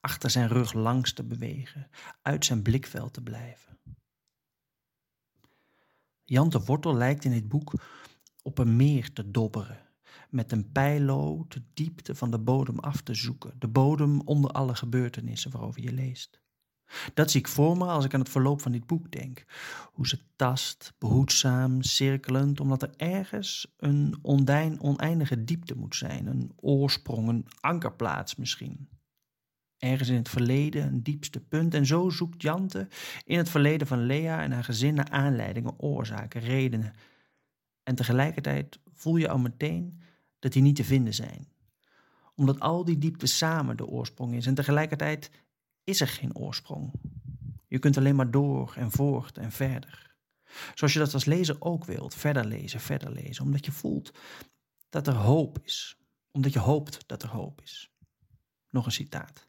achter 0.00 0.30
zijn 0.30 0.48
rug 0.48 0.72
langs 0.72 1.12
te 1.12 1.24
bewegen, 1.24 1.90
uit 2.22 2.44
zijn 2.44 2.62
blikveld 2.62 3.12
te 3.12 3.22
blijven. 3.22 3.78
Jan 6.24 6.48
de 6.48 6.60
Wortel 6.64 6.94
lijkt 6.94 7.24
in 7.24 7.30
dit 7.30 7.48
boek 7.48 7.72
op 8.42 8.58
een 8.58 8.76
meer 8.76 9.12
te 9.12 9.30
dobberen, 9.30 9.83
met 10.34 10.52
een 10.52 10.72
pijlo 10.72 11.44
de 11.48 11.62
diepte 11.74 12.14
van 12.14 12.30
de 12.30 12.38
bodem 12.38 12.78
af 12.78 13.00
te 13.00 13.14
zoeken, 13.14 13.54
de 13.58 13.68
bodem 13.68 14.20
onder 14.20 14.50
alle 14.50 14.74
gebeurtenissen 14.74 15.50
waarover 15.50 15.82
je 15.82 15.92
leest. 15.92 16.42
Dat 17.14 17.30
zie 17.30 17.40
ik 17.40 17.48
voor 17.48 17.76
me 17.76 17.84
als 17.84 18.04
ik 18.04 18.14
aan 18.14 18.20
het 18.20 18.28
verloop 18.28 18.60
van 18.60 18.72
dit 18.72 18.86
boek 18.86 19.10
denk. 19.10 19.44
Hoe 19.92 20.08
ze 20.08 20.18
tast, 20.36 20.92
behoedzaam, 20.98 21.82
cirkelend, 21.82 22.60
omdat 22.60 22.82
er 22.82 22.90
ergens 22.96 23.74
een 23.76 24.18
ondijn, 24.22 24.80
oneindige 24.80 25.44
diepte 25.44 25.76
moet 25.76 25.96
zijn, 25.96 26.26
een 26.26 26.52
oorsprong, 26.56 27.28
een 27.28 27.46
ankerplaats 27.60 28.34
misschien. 28.34 28.88
Ergens 29.78 30.08
in 30.08 30.16
het 30.16 30.28
verleden 30.28 30.86
een 30.86 31.02
diepste 31.02 31.40
punt. 31.40 31.74
En 31.74 31.86
zo 31.86 32.10
zoekt 32.10 32.42
Jante 32.42 32.88
in 33.24 33.38
het 33.38 33.48
verleden 33.48 33.86
van 33.86 34.06
Lea 34.06 34.42
en 34.42 34.52
haar 34.52 34.64
gezin 34.64 34.94
naar 34.94 35.10
aanleidingen, 35.10 35.78
oorzaken, 35.78 36.40
redenen. 36.40 36.92
En 37.82 37.94
tegelijkertijd 37.94 38.78
voel 38.92 39.16
je 39.16 39.28
al 39.28 39.38
meteen 39.38 40.00
dat 40.44 40.52
die 40.52 40.62
niet 40.62 40.76
te 40.76 40.84
vinden 40.84 41.14
zijn. 41.14 41.48
Omdat 42.34 42.60
al 42.60 42.84
die 42.84 42.98
diepte 42.98 43.26
samen 43.26 43.76
de 43.76 43.86
oorsprong 43.86 44.34
is. 44.34 44.46
En 44.46 44.54
tegelijkertijd 44.54 45.30
is 45.84 46.00
er 46.00 46.08
geen 46.08 46.36
oorsprong. 46.36 46.92
Je 47.68 47.78
kunt 47.78 47.96
alleen 47.96 48.16
maar 48.16 48.30
door 48.30 48.74
en 48.76 48.90
voort 48.90 49.38
en 49.38 49.52
verder. 49.52 50.16
Zoals 50.74 50.92
je 50.92 50.98
dat 50.98 51.14
als 51.14 51.24
lezer 51.24 51.56
ook 51.58 51.84
wilt, 51.84 52.14
verder 52.14 52.44
lezen, 52.46 52.80
verder 52.80 53.12
lezen, 53.12 53.44
omdat 53.44 53.64
je 53.64 53.72
voelt 53.72 54.12
dat 54.88 55.06
er 55.06 55.14
hoop 55.14 55.58
is, 55.62 55.98
omdat 56.30 56.52
je 56.52 56.58
hoopt 56.58 57.08
dat 57.08 57.22
er 57.22 57.28
hoop 57.28 57.60
is. 57.62 57.90
Nog 58.70 58.86
een 58.86 58.92
citaat. 58.92 59.48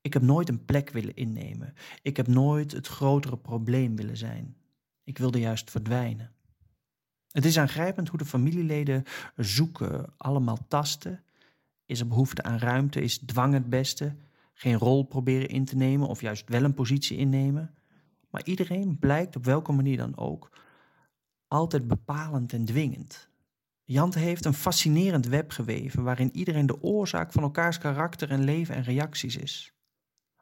Ik 0.00 0.12
heb 0.12 0.22
nooit 0.22 0.48
een 0.48 0.64
plek 0.64 0.90
willen 0.90 1.16
innemen. 1.16 1.74
Ik 2.02 2.16
heb 2.16 2.26
nooit 2.26 2.72
het 2.72 2.86
grotere 2.86 3.38
probleem 3.38 3.96
willen 3.96 4.16
zijn. 4.16 4.56
Ik 5.04 5.18
wilde 5.18 5.38
juist 5.38 5.70
verdwijnen. 5.70 6.34
Het 7.34 7.44
is 7.44 7.58
aangrijpend 7.58 8.08
hoe 8.08 8.18
de 8.18 8.24
familieleden 8.24 9.02
zoeken, 9.36 10.12
allemaal 10.16 10.58
tasten. 10.68 11.22
Is 11.86 12.00
er 12.00 12.06
behoefte 12.06 12.42
aan 12.42 12.58
ruimte? 12.58 13.00
Is 13.00 13.18
dwang 13.18 13.52
het 13.52 13.68
beste? 13.68 14.16
geen 14.54 14.78
rol 14.78 15.02
proberen 15.02 15.48
in 15.48 15.64
te 15.64 15.76
nemen 15.76 16.08
of 16.08 16.20
juist 16.20 16.48
wel 16.48 16.64
een 16.64 16.74
positie 16.74 17.16
innemen. 17.16 17.74
Maar 18.30 18.44
iedereen 18.44 18.98
blijkt 18.98 19.36
op 19.36 19.44
welke 19.44 19.72
manier 19.72 19.96
dan 19.96 20.16
ook 20.16 20.50
altijd 21.48 21.88
bepalend 21.88 22.52
en 22.52 22.64
dwingend. 22.64 23.28
Jante 23.84 24.18
heeft 24.18 24.44
een 24.44 24.54
fascinerend 24.54 25.26
web 25.26 25.50
geweven 25.50 26.02
waarin 26.02 26.36
iedereen 26.36 26.66
de 26.66 26.82
oorzaak 26.82 27.32
van 27.32 27.42
elkaars 27.42 27.78
karakter 27.78 28.30
en 28.30 28.44
leven 28.44 28.74
en 28.74 28.82
reacties 28.82 29.36
is. 29.36 29.73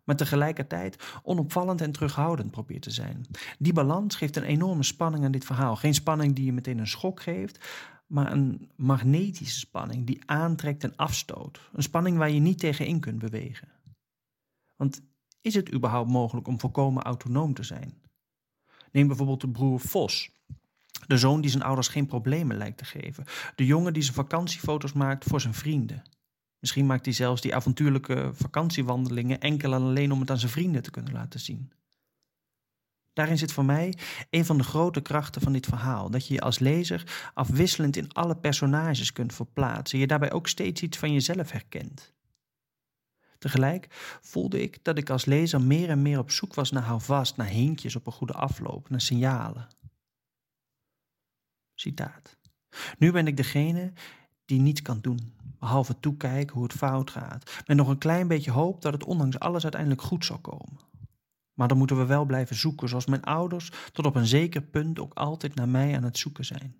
Maar 0.04 0.16
tegelijkertijd 0.16 1.20
onopvallend 1.22 1.80
en 1.80 1.92
terughoudend 1.92 2.50
probeert 2.50 2.82
te 2.82 2.90
zijn. 2.90 3.26
Die 3.58 3.72
balans 3.72 4.16
geeft 4.16 4.36
een 4.36 4.42
enorme 4.42 4.82
spanning 4.82 5.24
aan 5.24 5.32
dit 5.32 5.44
verhaal. 5.44 5.76
Geen 5.76 5.94
spanning 5.94 6.34
die 6.34 6.44
je 6.44 6.52
meteen 6.52 6.78
een 6.78 6.86
schok 6.86 7.22
geeft, 7.22 7.58
maar 8.06 8.32
een 8.32 8.70
magnetische 8.76 9.58
spanning 9.58 10.06
die 10.06 10.20
aantrekt 10.26 10.84
en 10.84 10.96
afstoot. 10.96 11.60
Een 11.72 11.82
spanning 11.82 12.16
waar 12.16 12.30
je 12.30 12.40
niet 12.40 12.58
tegenin 12.58 13.00
kunt 13.00 13.18
bewegen. 13.18 13.68
Want 14.76 15.02
is 15.40 15.54
het 15.54 15.72
überhaupt 15.72 16.10
mogelijk 16.10 16.48
om 16.48 16.60
volkomen 16.60 17.02
autonoom 17.02 17.54
te 17.54 17.62
zijn? 17.62 18.02
Neem 18.92 19.06
bijvoorbeeld 19.06 19.40
de 19.40 19.48
broer 19.48 19.80
Vos. 19.80 20.30
De 21.06 21.18
zoon 21.18 21.40
die 21.40 21.50
zijn 21.50 21.62
ouders 21.62 21.88
geen 21.88 22.06
problemen 22.06 22.56
lijkt 22.56 22.78
te 22.78 22.84
geven. 22.84 23.24
De 23.54 23.66
jongen 23.66 23.92
die 23.92 24.02
zijn 24.02 24.14
vakantiefoto's 24.14 24.92
maakt 24.92 25.24
voor 25.24 25.40
zijn 25.40 25.54
vrienden. 25.54 26.02
Misschien 26.62 26.86
maakt 26.86 27.04
hij 27.04 27.14
zelfs 27.14 27.40
die 27.40 27.54
avontuurlijke 27.54 28.30
vakantiewandelingen 28.34 29.40
enkel 29.40 29.72
en 29.72 29.82
alleen 29.82 30.12
om 30.12 30.20
het 30.20 30.30
aan 30.30 30.38
zijn 30.38 30.52
vrienden 30.52 30.82
te 30.82 30.90
kunnen 30.90 31.12
laten 31.12 31.40
zien. 31.40 31.72
Daarin 33.12 33.38
zit 33.38 33.52
voor 33.52 33.64
mij 33.64 33.98
een 34.30 34.44
van 34.44 34.58
de 34.58 34.64
grote 34.64 35.00
krachten 35.00 35.42
van 35.42 35.52
dit 35.52 35.66
verhaal: 35.66 36.10
dat 36.10 36.26
je 36.26 36.34
je 36.34 36.40
als 36.40 36.58
lezer 36.58 37.30
afwisselend 37.34 37.96
in 37.96 38.12
alle 38.12 38.36
personages 38.36 39.12
kunt 39.12 39.34
verplaatsen, 39.34 39.98
je 39.98 40.06
daarbij 40.06 40.32
ook 40.32 40.48
steeds 40.48 40.82
iets 40.82 40.98
van 40.98 41.12
jezelf 41.12 41.50
herkent. 41.50 42.12
Tegelijk 43.38 43.86
voelde 44.20 44.62
ik 44.62 44.84
dat 44.84 44.98
ik 44.98 45.10
als 45.10 45.24
lezer 45.24 45.60
meer 45.60 45.88
en 45.88 46.02
meer 46.02 46.18
op 46.18 46.30
zoek 46.30 46.54
was 46.54 46.70
naar 46.70 46.82
houvast, 46.82 47.36
naar 47.36 47.46
hintjes 47.46 47.96
op 47.96 48.06
een 48.06 48.12
goede 48.12 48.32
afloop, 48.32 48.88
naar 48.88 49.00
signalen. 49.00 49.68
Citaat. 51.74 52.36
Nu 52.98 53.12
ben 53.12 53.26
ik 53.26 53.36
degene 53.36 53.92
die 54.44 54.60
niets 54.60 54.82
kan 54.82 55.00
doen, 55.00 55.32
behalve 55.62 56.00
toekijken 56.00 56.54
hoe 56.54 56.62
het 56.62 56.72
fout 56.72 57.10
gaat, 57.10 57.62
met 57.66 57.76
nog 57.76 57.88
een 57.88 57.98
klein 57.98 58.28
beetje 58.28 58.50
hoop 58.50 58.82
dat 58.82 58.92
het 58.92 59.04
ondanks 59.04 59.38
alles 59.38 59.62
uiteindelijk 59.62 60.02
goed 60.02 60.24
zal 60.24 60.38
komen. 60.38 60.80
Maar 61.54 61.68
dan 61.68 61.78
moeten 61.78 61.96
we 61.98 62.06
wel 62.06 62.24
blijven 62.24 62.56
zoeken, 62.56 62.88
zoals 62.88 63.06
mijn 63.06 63.22
ouders 63.22 63.72
tot 63.92 64.06
op 64.06 64.14
een 64.14 64.26
zeker 64.26 64.62
punt 64.62 64.98
ook 64.98 65.14
altijd 65.14 65.54
naar 65.54 65.68
mij 65.68 65.96
aan 65.96 66.02
het 66.02 66.18
zoeken 66.18 66.44
zijn. 66.44 66.76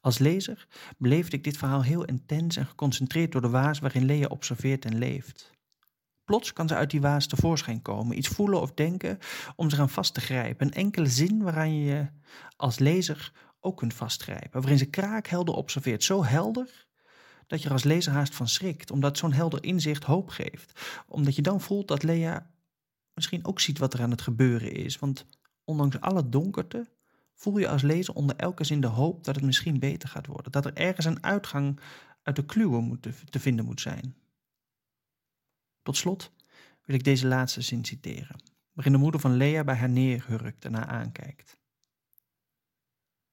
Als 0.00 0.18
lezer 0.18 0.66
beleefde 0.98 1.36
ik 1.36 1.44
dit 1.44 1.56
verhaal 1.56 1.82
heel 1.82 2.04
intens 2.04 2.56
en 2.56 2.66
geconcentreerd 2.66 3.32
door 3.32 3.40
de 3.40 3.48
waas 3.48 3.78
waarin 3.78 4.04
Lea 4.04 4.26
observeert 4.26 4.84
en 4.84 4.98
leeft. 4.98 5.50
Plots 6.24 6.52
kan 6.52 6.68
ze 6.68 6.74
uit 6.74 6.90
die 6.90 7.00
waas 7.00 7.26
tevoorschijn 7.26 7.82
komen, 7.82 8.18
iets 8.18 8.28
voelen 8.28 8.60
of 8.60 8.72
denken 8.72 9.18
om 9.56 9.70
zich 9.70 9.78
aan 9.78 9.90
vast 9.90 10.14
te 10.14 10.20
grijpen. 10.20 10.66
Een 10.66 10.72
enkele 10.72 11.08
zin 11.08 11.42
waaraan 11.42 11.74
je 11.78 11.84
je 11.84 12.08
als 12.56 12.78
lezer 12.78 13.32
ook 13.60 13.76
kunt 13.76 13.94
vastgrijpen, 13.94 14.60
waarin 14.60 14.78
ze 14.78 14.90
kraakhelder 14.90 15.54
observeert, 15.54 16.04
zo 16.04 16.24
helder 16.24 16.88
dat 17.46 17.60
je 17.60 17.66
er 17.66 17.72
als 17.72 17.84
lezer 17.84 18.12
haast 18.12 18.34
van 18.34 18.48
schrikt, 18.48 18.90
omdat 18.90 19.18
zo'n 19.18 19.32
helder 19.32 19.64
inzicht 19.64 20.04
hoop 20.04 20.28
geeft. 20.28 21.02
Omdat 21.06 21.34
je 21.36 21.42
dan 21.42 21.60
voelt 21.60 21.88
dat 21.88 22.02
Lea 22.02 22.50
misschien 23.14 23.46
ook 23.46 23.60
ziet 23.60 23.78
wat 23.78 23.94
er 23.94 24.00
aan 24.00 24.10
het 24.10 24.22
gebeuren 24.22 24.72
is, 24.72 24.98
want 24.98 25.26
ondanks 25.64 26.00
alle 26.00 26.28
donkerte 26.28 26.90
voel 27.34 27.58
je 27.58 27.68
als 27.68 27.82
lezer 27.82 28.14
onder 28.14 28.36
elke 28.36 28.64
zin 28.64 28.80
de 28.80 28.86
hoop 28.86 29.24
dat 29.24 29.34
het 29.34 29.44
misschien 29.44 29.78
beter 29.78 30.08
gaat 30.08 30.26
worden. 30.26 30.52
Dat 30.52 30.66
er 30.66 30.74
ergens 30.74 31.06
een 31.06 31.24
uitgang 31.24 31.80
uit 32.22 32.36
de 32.36 32.44
kluwen 32.44 32.84
moet 32.84 33.02
te, 33.02 33.40
vinden 33.40 33.64
moet 33.64 33.80
zijn. 33.80 34.16
Tot 35.82 35.96
slot 35.96 36.32
wil 36.84 36.94
ik 36.94 37.04
deze 37.04 37.26
laatste 37.26 37.60
zin 37.60 37.84
citeren, 37.84 38.42
waarin 38.72 38.92
de 38.92 38.98
moeder 38.98 39.20
van 39.20 39.36
Lea 39.36 39.64
bij 39.64 39.74
haar 39.74 39.88
neerhurkt 39.88 40.64
en 40.64 40.74
haar 40.74 40.86
aankijkt. 40.86 41.59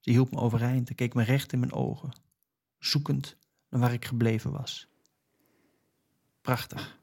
Ze 0.08 0.14
hield 0.14 0.32
me 0.32 0.40
overeind 0.40 0.90
en 0.90 0.96
keek 0.96 1.14
me 1.14 1.24
recht 1.24 1.54
in 1.54 1.60
mijn 1.60 1.74
ogen, 1.74 2.12
zoekend 2.80 3.38
naar 3.70 3.80
waar 3.80 3.94
ik 3.94 4.06
gebleven 4.06 4.52
was. 4.52 4.88
Prachtig. 6.42 7.00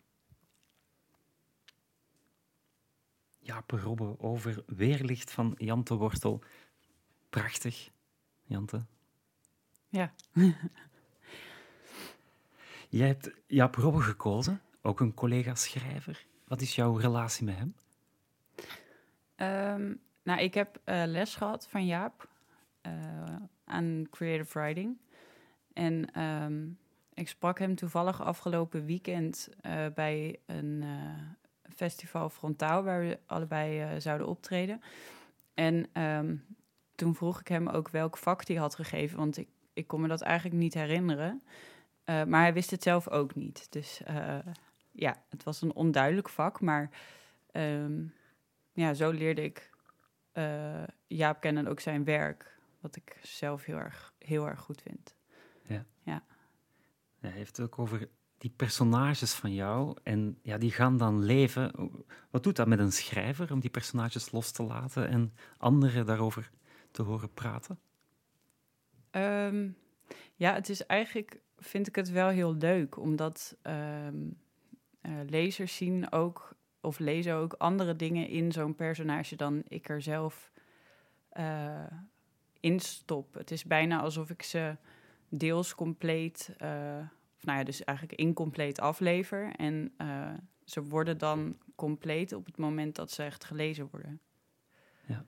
Jaap 3.39 3.71
Robbe 3.71 4.19
over 4.19 4.63
Weerlicht 4.67 5.31
van 5.31 5.55
Jan 5.57 5.85
de 5.85 5.95
Wortel. 5.95 6.43
Prachtig, 7.31 7.91
Jante. 8.43 8.87
Ja. 9.89 10.15
Jij 12.89 13.07
hebt 13.07 13.31
Jaap 13.47 13.75
Robbe 13.75 14.01
gekozen, 14.01 14.63
ook 14.83 15.01
een 15.01 15.15
collega-schrijver. 15.15 16.27
Wat 16.45 16.61
is 16.61 16.75
jouw 16.75 16.97
relatie 16.97 17.45
met 17.45 17.57
hem? 17.57 17.75
Um, 19.81 20.01
nou, 20.23 20.41
ik 20.41 20.55
heb 20.55 20.81
uh, 20.85 21.03
les 21.07 21.35
gehad 21.35 21.69
van 21.69 21.87
Jaap 21.87 22.33
aan 23.65 24.07
creative 24.11 24.59
writing. 24.59 24.99
En 25.73 26.23
um, 26.23 26.79
ik 27.15 27.29
sprak 27.29 27.59
hem 27.59 27.75
toevallig 27.75 28.23
afgelopen 28.23 28.85
weekend 28.85 29.49
uh, 29.67 29.87
bij 29.95 30.39
een 30.47 30.85
festival 31.75 32.29
Frontaal, 32.29 32.83
waar 32.83 33.01
we 33.01 33.19
allebei 33.27 34.01
zouden 34.01 34.27
optreden. 34.27 34.83
En 35.55 36.03
um, 36.03 36.45
toen 36.95 37.15
vroeg 37.15 37.41
ik 37.41 37.49
hem 37.49 37.69
ook 37.69 37.89
welk 37.89 38.17
vak 38.17 38.47
hij 38.47 38.57
had 38.57 38.75
gegeven, 38.75 39.19
want 39.19 39.37
ik, 39.37 39.49
ik 39.73 39.87
kon 39.87 40.01
me 40.01 40.09
dat 40.09 40.21
eigenlijk 40.23 40.57
niet 40.57 40.75
herinneren. 40.75 41.43
Maar 42.05 42.41
hij 42.41 42.53
wist 42.53 42.71
het 42.71 42.83
zelf 42.83 43.09
ook 43.09 43.35
niet. 43.35 43.73
Dus 43.73 44.01
ja, 44.93 45.23
het 45.29 45.43
was 45.43 45.63
een 45.63 45.75
onduidelijk 45.75 46.29
vak, 46.29 46.61
maar 46.61 46.91
um, 47.53 48.13
ja, 48.73 48.95
zo 48.95 49.11
leerde 49.11 49.43
ik 49.43 49.71
Jaap 51.07 51.41
kennen 51.41 51.65
en 51.65 51.71
ook 51.71 51.81
zijn 51.81 52.05
werk, 52.05 52.54
wat 52.85 52.97
ik 52.97 53.19
zelf 53.23 53.65
heel 53.65 53.77
erg, 53.77 54.15
heel 54.19 54.49
erg 54.49 54.61
goed 54.61 54.83
vind. 54.83 55.17
Ja. 55.63 55.85
ja. 56.03 56.25
Hij 57.21 57.31
heeft 57.31 57.57
het 57.57 57.67
ook 57.67 57.79
over 57.79 58.09
die 58.39 58.53
personages 58.57 59.33
van 59.33 59.55
jou 59.55 59.97
en 60.03 60.39
ja, 60.43 60.59
die 60.59 60.71
gaan 60.71 60.97
dan 60.97 61.25
leven. 61.25 61.91
Wat 62.31 62.43
doet 62.43 62.57
dat 62.57 62.67
met 62.67 62.79
een 62.79 62.93
schrijver 62.93 63.53
om 63.53 63.61
die 63.61 63.71
personages 63.71 64.33
los 64.33 64.51
te 64.51 64.63
laten 64.63 65.09
en 65.09 65.35
anderen 65.57 66.07
daarover 66.07 66.51
te 66.91 67.03
horen 67.03 67.33
praten? 67.33 67.79
Um, 69.11 69.77
ja, 70.35 70.55
het 70.55 70.69
is 70.69 70.87
eigenlijk, 70.87 71.41
vind 71.59 71.87
ik 71.87 71.95
het 71.95 72.11
wel 72.11 72.29
heel 72.29 72.55
leuk, 72.55 72.97
omdat 72.97 73.57
um, 73.63 74.39
uh, 75.03 75.13
lezers 75.27 75.77
zien 75.77 76.13
ook, 76.13 76.57
of 76.81 76.99
lezen 76.99 77.35
ook 77.35 77.53
andere 77.53 77.97
dingen 77.97 78.29
in 78.29 78.53
zo'n 78.53 78.75
personage 78.75 79.37
dan 79.37 79.63
ik 79.69 79.89
er 79.89 80.03
zelf 80.03 80.53
uh, 81.33 81.85
in 82.65 82.81
stop. 82.81 83.35
Het 83.35 83.51
is 83.51 83.65
bijna 83.65 84.01
alsof 84.01 84.31
ik 84.31 84.43
ze 84.43 84.77
deels 85.29 85.75
compleet 85.75 86.55
uh, 86.63 86.69
nou 87.45 87.59
ja, 87.59 87.65
dus 87.65 87.85
eigenlijk 87.85 88.19
incompleet 88.19 88.81
aflever. 88.81 89.53
En 89.57 89.93
eh, 89.97 90.33
ze 90.65 90.83
worden 90.83 91.19
dan 91.19 91.59
compleet 91.75 92.33
op 92.33 92.47
het 92.47 92.57
moment 92.57 92.95
dat 92.95 93.11
ze 93.11 93.23
echt 93.23 93.45
gelezen 93.45 93.89
worden. 93.91 94.21
Ja. 95.07 95.27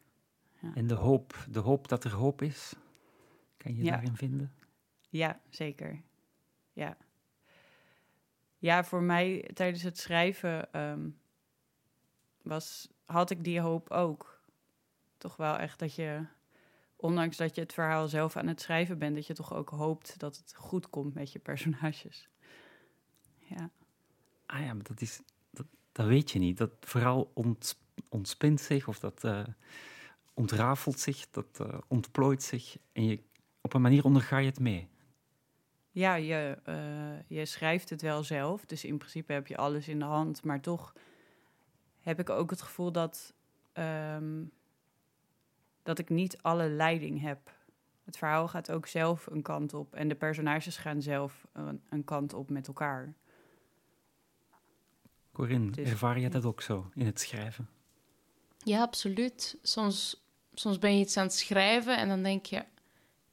ja. 0.61 0.75
En 0.75 0.87
de 0.87 0.95
hoop, 0.95 1.47
de 1.50 1.59
hoop 1.59 1.88
dat 1.88 2.05
er 2.05 2.12
hoop 2.12 2.43
is, 2.43 2.75
kan 3.57 3.75
je 3.76 3.85
Ja. 3.85 3.90
daarin 3.90 4.16
vinden? 4.16 4.52
Ja, 5.09 5.40
zeker. 5.49 6.02
Ja. 6.73 6.97
Ja, 8.59 8.85
voor 8.85 9.02
mij 9.02 9.50
tijdens 9.55 9.83
het 9.83 9.99
schrijven 9.99 10.73
ehm, 10.73 11.09
was, 12.43 12.88
had 13.05 13.31
ik 13.31 13.45
die 13.45 13.61
hoop 13.61 13.90
ook. 13.90 14.40
Toch 15.19 15.37
wel 15.37 15.57
echt 15.57 15.78
dat 15.78 15.95
je, 15.95 16.26
ondanks 16.97 17.37
dat 17.37 17.55
je 17.55 17.61
het 17.61 17.73
verhaal 17.73 18.09
zelf 18.09 18.37
aan 18.37 18.47
het 18.47 18.61
schrijven 18.61 18.99
bent, 18.99 19.15
dat 19.15 19.26
je 19.26 19.35
toch 19.35 19.55
ook 19.55 19.69
hoopt 19.69 20.19
dat 20.19 20.37
het 20.37 20.55
goed 20.55 20.91
komt 20.91 21.15
met 21.15 21.33
je 21.33 21.38
personages. 21.38 22.29
Ja. 23.38 23.71
Ah 24.47 24.61
ja, 24.61 24.75
maar 24.75 24.85
dat, 24.85 25.00
is, 25.00 25.21
dat, 25.50 25.67
dat 25.93 26.07
weet 26.07 26.31
je 26.31 26.38
niet. 26.38 26.59
Dat 26.59 26.71
verhaal 26.81 27.31
ont, 27.35 27.79
ontspint 28.09 28.61
zich 28.61 28.88
of 28.88 28.99
dat 28.99 29.25
eh, 29.25 29.45
ontrafelt 30.35 30.99
zich, 30.99 31.31
dat 31.31 31.61
eh, 31.61 31.79
ontplooit 31.88 32.43
zich. 32.43 32.76
En 32.93 33.05
je, 33.05 33.21
op 33.61 33.75
een 33.75 33.81
manier 33.81 34.05
onderga 34.05 34.38
je 34.38 34.47
het 34.47 34.61
mee. 34.61 34.88
Ja, 35.91 36.15
je, 36.15 36.59
eh, 36.65 37.38
je 37.38 37.47
schrijft 37.47 37.91
het 37.91 38.03
wel 38.03 38.23
zelf, 38.23 38.65
dus 38.65 38.85
in 38.85 38.99
principe 38.99 39.33
heb 39.33 39.47
je 39.47 39.57
alles 39.57 39.88
in 39.88 39.99
de 39.99 40.05
hand. 40.05 40.45
Maar 40.45 40.61
toch 40.61 40.95
heb 42.00 42.19
ik 42.21 42.31
ook 42.31 42.50
het 42.50 42.62
gevoel 42.62 42.93
dat, 42.93 43.35
ehm, 43.73 44.45
dat 45.87 45.99
ik 45.99 46.09
niet 46.09 46.38
alle 46.43 46.69
leiding 46.69 47.21
heb. 47.21 47.55
Het 48.05 48.16
verhaal 48.16 48.49
gaat 48.49 48.71
ook 48.71 48.87
zelf 48.87 49.26
een 49.26 49.43
kant 49.43 49.75
op 49.75 49.95
en 49.95 50.09
de 50.09 50.14
personages 50.14 50.76
gaan 50.76 51.02
zelf 51.02 51.47
een, 51.52 51.83
een 51.88 52.05
kant 52.05 52.35
op 52.35 52.50
met 52.50 52.66
elkaar. 52.66 53.14
Corinne, 55.33 55.71
Dus- 55.71 55.88
ervaar 55.90 56.19
je 56.19 56.31
dat 56.31 56.45
ook 56.45 56.62
zo 56.62 56.90
in 56.95 57.07
het 57.07 57.21
schrijven? 57.21 57.69
Ja, 58.59 58.81
absoluut. 58.81 59.59
Soms, 59.62 60.25
soms 60.55 60.78
ben 60.78 60.95
je 60.95 61.00
iets 61.00 61.16
aan 61.16 61.26
het 61.26 61.35
schrijven 61.35 61.99
en 61.99 62.09
dan 62.09 62.23
denk 62.23 62.47
je, 62.47 62.57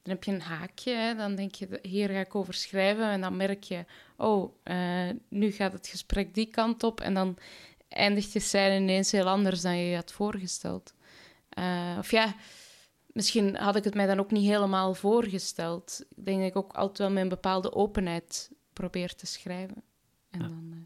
dan 0.02 0.12
heb 0.12 0.24
je 0.24 0.32
een 0.32 0.40
haakje, 0.40 0.92
hè, 0.92 1.14
dan 1.14 1.34
denk 1.34 1.54
je, 1.54 1.78
hier 1.82 2.08
ga 2.08 2.18
ik 2.18 2.34
over 2.34 2.54
schrijven 2.54 3.08
en 3.08 3.20
dan 3.20 3.36
merk 3.36 3.62
je, 3.62 3.84
oh, 4.16 4.54
eh, 4.62 5.10
nu 5.28 5.50
gaat 5.50 5.72
het 5.72 5.86
gesprek 5.86 6.34
die 6.34 6.46
kant 6.46 6.82
op 6.82 7.00
en 7.00 7.14
dan 7.14 7.38
eindigt 7.88 8.32
je 8.32 8.40
scène 8.40 8.76
ineens 8.76 9.12
heel 9.12 9.28
anders 9.28 9.60
dan 9.60 9.76
je 9.76 9.84
je 9.88 9.94
had 9.94 10.12
voorgesteld. 10.12 10.94
Eh, 11.54 11.96
of 11.98 12.10
ja, 12.10 12.34
misschien 13.06 13.56
had 13.56 13.76
ik 13.76 13.84
het 13.84 13.94
mij 13.94 14.06
dan 14.06 14.18
ook 14.20 14.30
niet 14.30 14.46
helemaal 14.46 14.94
voorgesteld. 14.94 16.04
Ik 16.16 16.24
denk 16.24 16.38
dat 16.38 16.48
ik 16.48 16.56
ook 16.56 16.72
altijd 16.72 16.98
wel 16.98 17.10
met 17.10 17.22
een 17.22 17.28
bepaalde 17.28 17.72
openheid 17.74 18.50
probeer 18.72 19.14
te 19.14 19.26
schrijven. 19.26 19.82
En 20.30 20.40
Ja. 20.40 20.48
dan, 20.48 20.68
eh, 20.72 20.78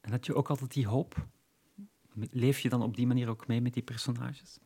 En 0.00 0.10
had 0.10 0.26
je 0.26 0.34
ook 0.34 0.50
altijd 0.50 0.72
die 0.72 0.86
hoop? 0.86 1.26
Leef 2.30 2.58
je 2.58 2.68
dan 2.68 2.82
op 2.82 2.96
die 2.96 3.06
manier 3.06 3.28
ook 3.28 3.46
mee 3.46 3.60
met 3.60 3.74
die 3.74 3.82
personages? 3.82 4.58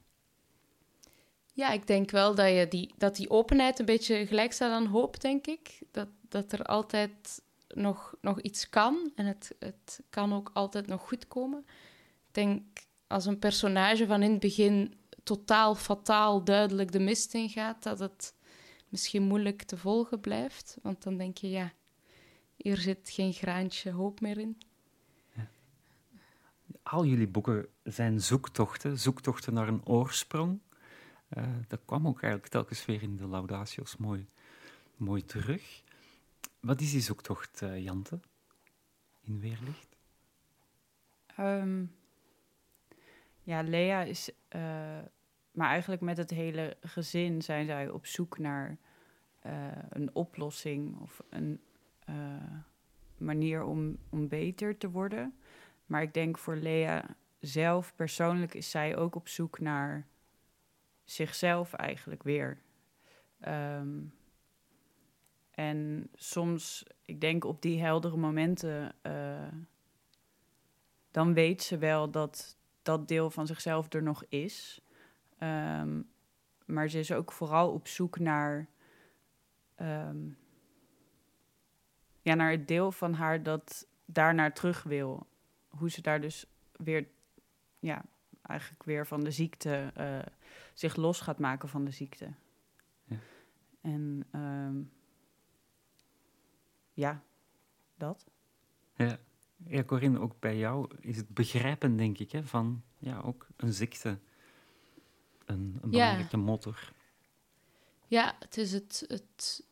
Ja, 1.53 1.71
ik 1.71 1.87
denk 1.87 2.11
wel 2.11 2.35
dat, 2.35 2.49
je 2.49 2.67
die, 2.69 2.95
dat 2.97 3.17
die 3.17 3.31
openheid 3.31 3.79
een 3.79 3.85
beetje 3.85 4.27
gelijk 4.27 4.53
staat 4.53 4.73
aan 4.73 4.87
hoop, 4.87 5.21
denk 5.21 5.47
ik. 5.47 5.79
Dat, 5.91 6.09
dat 6.29 6.53
er 6.53 6.63
altijd 6.63 7.43
nog, 7.69 8.15
nog 8.21 8.41
iets 8.41 8.69
kan 8.69 9.11
en 9.15 9.27
het, 9.27 9.55
het 9.59 10.01
kan 10.11 10.33
ook 10.35 10.51
altijd 10.55 10.87
nog 10.87 11.03
goed 11.03 11.29
komen. 11.29 11.59
Ik 12.29 12.35
denk 12.35 12.63
als 13.07 13.27
een 13.27 13.39
personage 13.39 14.07
van 14.07 14.23
in 14.23 14.31
het 14.31 14.41
begin 14.41 14.95
totaal 15.23 15.75
fataal 15.75 16.45
duidelijk 16.45 16.93
de 16.93 16.99
mist 16.99 17.35
ingaat, 17.35 17.83
dat 17.83 17.99
het 17.99 18.35
misschien 18.89 19.23
moeilijk 19.23 19.63
te 19.63 19.77
volgen 19.77 20.21
blijft. 20.21 20.79
Want 20.83 21.03
dan 21.03 21.17
denk 21.17 21.39
je, 21.39 21.51
ja, 21.51 21.73
hier 22.57 22.77
zit 22.77 23.11
geen 23.11 23.33
graantje 23.33 23.91
hoop 23.91 24.21
meer 24.21 24.39
in. 24.39 24.59
Al 26.83 27.05
jullie 27.05 27.29
boeken 27.29 27.69
zijn 27.83 28.21
zoektochten, 28.21 28.99
zoektochten 28.99 29.55
naar 29.55 29.69
een 29.69 29.87
oorsprong. 29.87 30.61
Eh, 31.29 31.45
dat 31.69 31.81
kwam 31.85 32.07
ook 32.07 32.23
eigenlijk 32.23 32.53
telkens 32.53 32.85
weer 32.85 33.03
in 33.03 33.17
de 33.17 33.29
Laudatio's 33.29 33.97
mooi, 33.97 34.29
mooi 34.97 35.25
terug. 35.25 35.83
Wat 36.61 36.81
is 36.81 36.91
die 36.91 37.01
zoektocht, 37.01 37.63
eh, 37.63 37.83
Jante, 37.83 38.21
in 39.21 39.41
Weerlicht? 39.41 39.97
Ehm, 41.27 41.85
ja, 43.47 43.63
Lea 43.63 44.03
is. 44.03 44.31
eh, 44.49 44.99
maar 45.51 45.69
eigenlijk 45.69 46.03
met 46.03 46.17
het 46.17 46.31
hele 46.31 46.77
gezin 46.81 47.43
zijn 47.43 47.67
zij 47.67 47.89
op 47.89 48.07
zoek 48.07 48.39
naar 48.39 48.79
eh, 49.41 49.53
een 49.89 50.15
oplossing 50.15 51.01
of 51.01 51.23
een 51.31 51.61
eh, 52.05 52.15
manier 53.17 53.65
om, 53.65 53.99
om 54.11 54.29
beter 54.29 54.79
te 54.79 54.91
worden. 54.91 55.39
Maar 55.87 56.03
ik 56.03 56.15
denk 56.15 56.39
voor 56.39 56.57
Lea 56.57 57.17
zelf 57.39 57.95
persoonlijk 57.95 58.55
is 58.55 58.71
zij 58.71 58.97
ook 58.97 59.15
op 59.15 59.29
zoek 59.29 59.61
naar 59.61 60.07
zichzelf 61.05 61.73
eigenlijk 61.73 62.23
weer. 62.23 62.63
Ehm, 63.41 64.03
en 65.51 66.11
soms, 66.15 66.85
ik 67.05 67.21
denk 67.21 67.45
op 67.45 67.63
die 67.63 67.81
heldere 67.81 68.17
momenten. 68.17 68.95
dan 71.11 71.35
weet 71.35 71.63
ze 71.63 71.79
wel 71.79 72.11
dat 72.11 72.56
dat 72.87 73.09
deel 73.09 73.31
van 73.31 73.47
zichzelf 73.47 73.93
er 73.93 74.03
nog 74.03 74.25
is. 74.29 74.81
Ehm, 75.39 76.03
maar 76.65 76.89
ze 76.89 76.99
is 76.99 77.13
ook 77.13 77.33
vooral 77.33 77.73
op 77.73 77.87
zoek 77.89 78.19
naar, 78.19 78.69
ehm, 79.75 80.29
ja, 82.23 82.35
naar 82.35 82.51
het 82.51 82.69
deel 82.69 82.93
van 82.93 83.13
haar 83.13 83.43
dat 83.43 83.89
daarnaar 84.05 84.55
terug 84.55 84.83
wil. 84.83 85.27
Hoe 85.69 85.91
ze 85.91 86.03
daar 86.03 86.21
dus 86.21 86.47
weer, 86.73 87.09
ja, 87.79 88.05
eigenlijk 88.43 88.83
weer 88.83 89.07
van 89.07 89.25
de 89.25 89.31
ziekte, 89.31 89.91
eh, 89.95 90.19
zich 90.75 90.97
los 90.97 91.21
gaat 91.21 91.39
maken 91.39 91.69
van 91.69 91.85
de 91.85 91.91
ziekte. 91.91 92.33
Ja. 93.05 93.17
En 93.81 94.27
ehm, 94.31 94.83
ja, 96.93 97.23
dat. 97.95 98.27
Ja. 98.95 99.19
Ja, 99.57 99.85
Corinne, 99.85 100.19
ook 100.21 100.41
bij 100.41 100.57
jou 100.59 100.91
is 101.01 101.17
het 101.17 101.29
begrijpen, 101.29 101.97
denk 101.97 102.19
ik, 102.19 102.33
hè, 102.33 102.43
van 102.43 102.83
ja, 102.99 103.21
ook 103.21 103.47
een 103.57 103.73
ziekte 103.73 104.19
een, 105.45 105.79
een 105.83 105.91
Ja. 105.91 105.99
belangrijke 105.99 106.37
motor. 106.37 106.93
Ja, 108.07 108.37
het 108.39 108.57
is 108.57 108.73
het, 108.73 109.05
het 109.09 109.65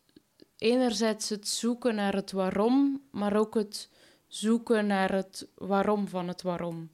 enerzijds 0.57 1.29
het 1.29 1.47
zoeken 1.47 1.95
naar 1.95 2.13
het 2.13 2.31
waarom, 2.31 3.01
maar 3.11 3.35
ook 3.35 3.53
het 3.53 3.89
zoeken 4.27 4.87
naar 4.87 5.11
het 5.11 5.47
waarom 5.55 6.07
van 6.07 6.27
het 6.27 6.41
waarom. 6.41 6.89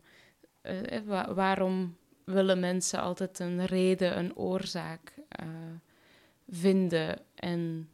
Eh, 0.61 0.99
wa- 1.05 1.33
waarom 1.33 1.95
willen 2.23 2.59
mensen 2.59 3.01
altijd 3.01 3.39
een 3.39 3.65
reden, 3.65 4.17
een 4.17 4.35
oorzaak 4.35 5.13
eh, 5.29 5.47
vinden? 6.49 7.19
En 7.35 7.89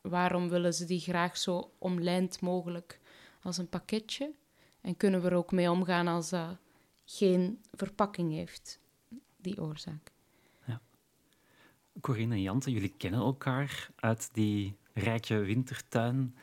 waarom 0.00 0.48
willen 0.48 0.74
ze 0.74 0.84
die 0.84 1.00
graag 1.00 1.36
zo 1.36 1.70
omlijnd 1.78 2.40
mogelijk 2.40 3.00
als 3.42 3.58
een 3.58 3.68
pakketje? 3.68 4.34
En 4.80 4.96
kunnen 4.96 5.22
we 5.22 5.28
er 5.28 5.36
ook 5.36 5.52
mee 5.52 5.70
omgaan 5.70 6.06
als 6.06 6.30
dat 6.30 6.56
geen 7.04 7.60
verpakking 7.72 8.32
heeft, 8.32 8.78
die 9.36 9.60
oorzaak? 9.60 10.12
Corinne 12.00 12.34
en 12.34 12.42
Jante, 12.42 12.70
jullie 12.70 12.94
kennen 12.96 13.20
elkaar 13.20 13.90
uit 13.96 14.28
die 14.32 14.76
rijke 14.92 15.38
wintertuin. 15.38 16.36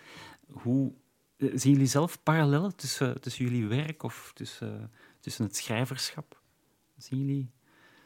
Hoe 0.47 0.91
eh, 1.37 1.49
zien 1.53 1.71
jullie 1.71 1.87
zelf 1.87 2.23
parallellen 2.23 2.75
tussen, 2.75 3.21
tussen 3.21 3.45
jullie 3.45 3.67
werk 3.67 4.03
of 4.03 4.31
tussen, 4.35 4.91
tussen 5.19 5.45
het 5.45 5.55
schrijverschap? 5.55 6.41
Zien 6.97 7.19
jullie? 7.19 7.49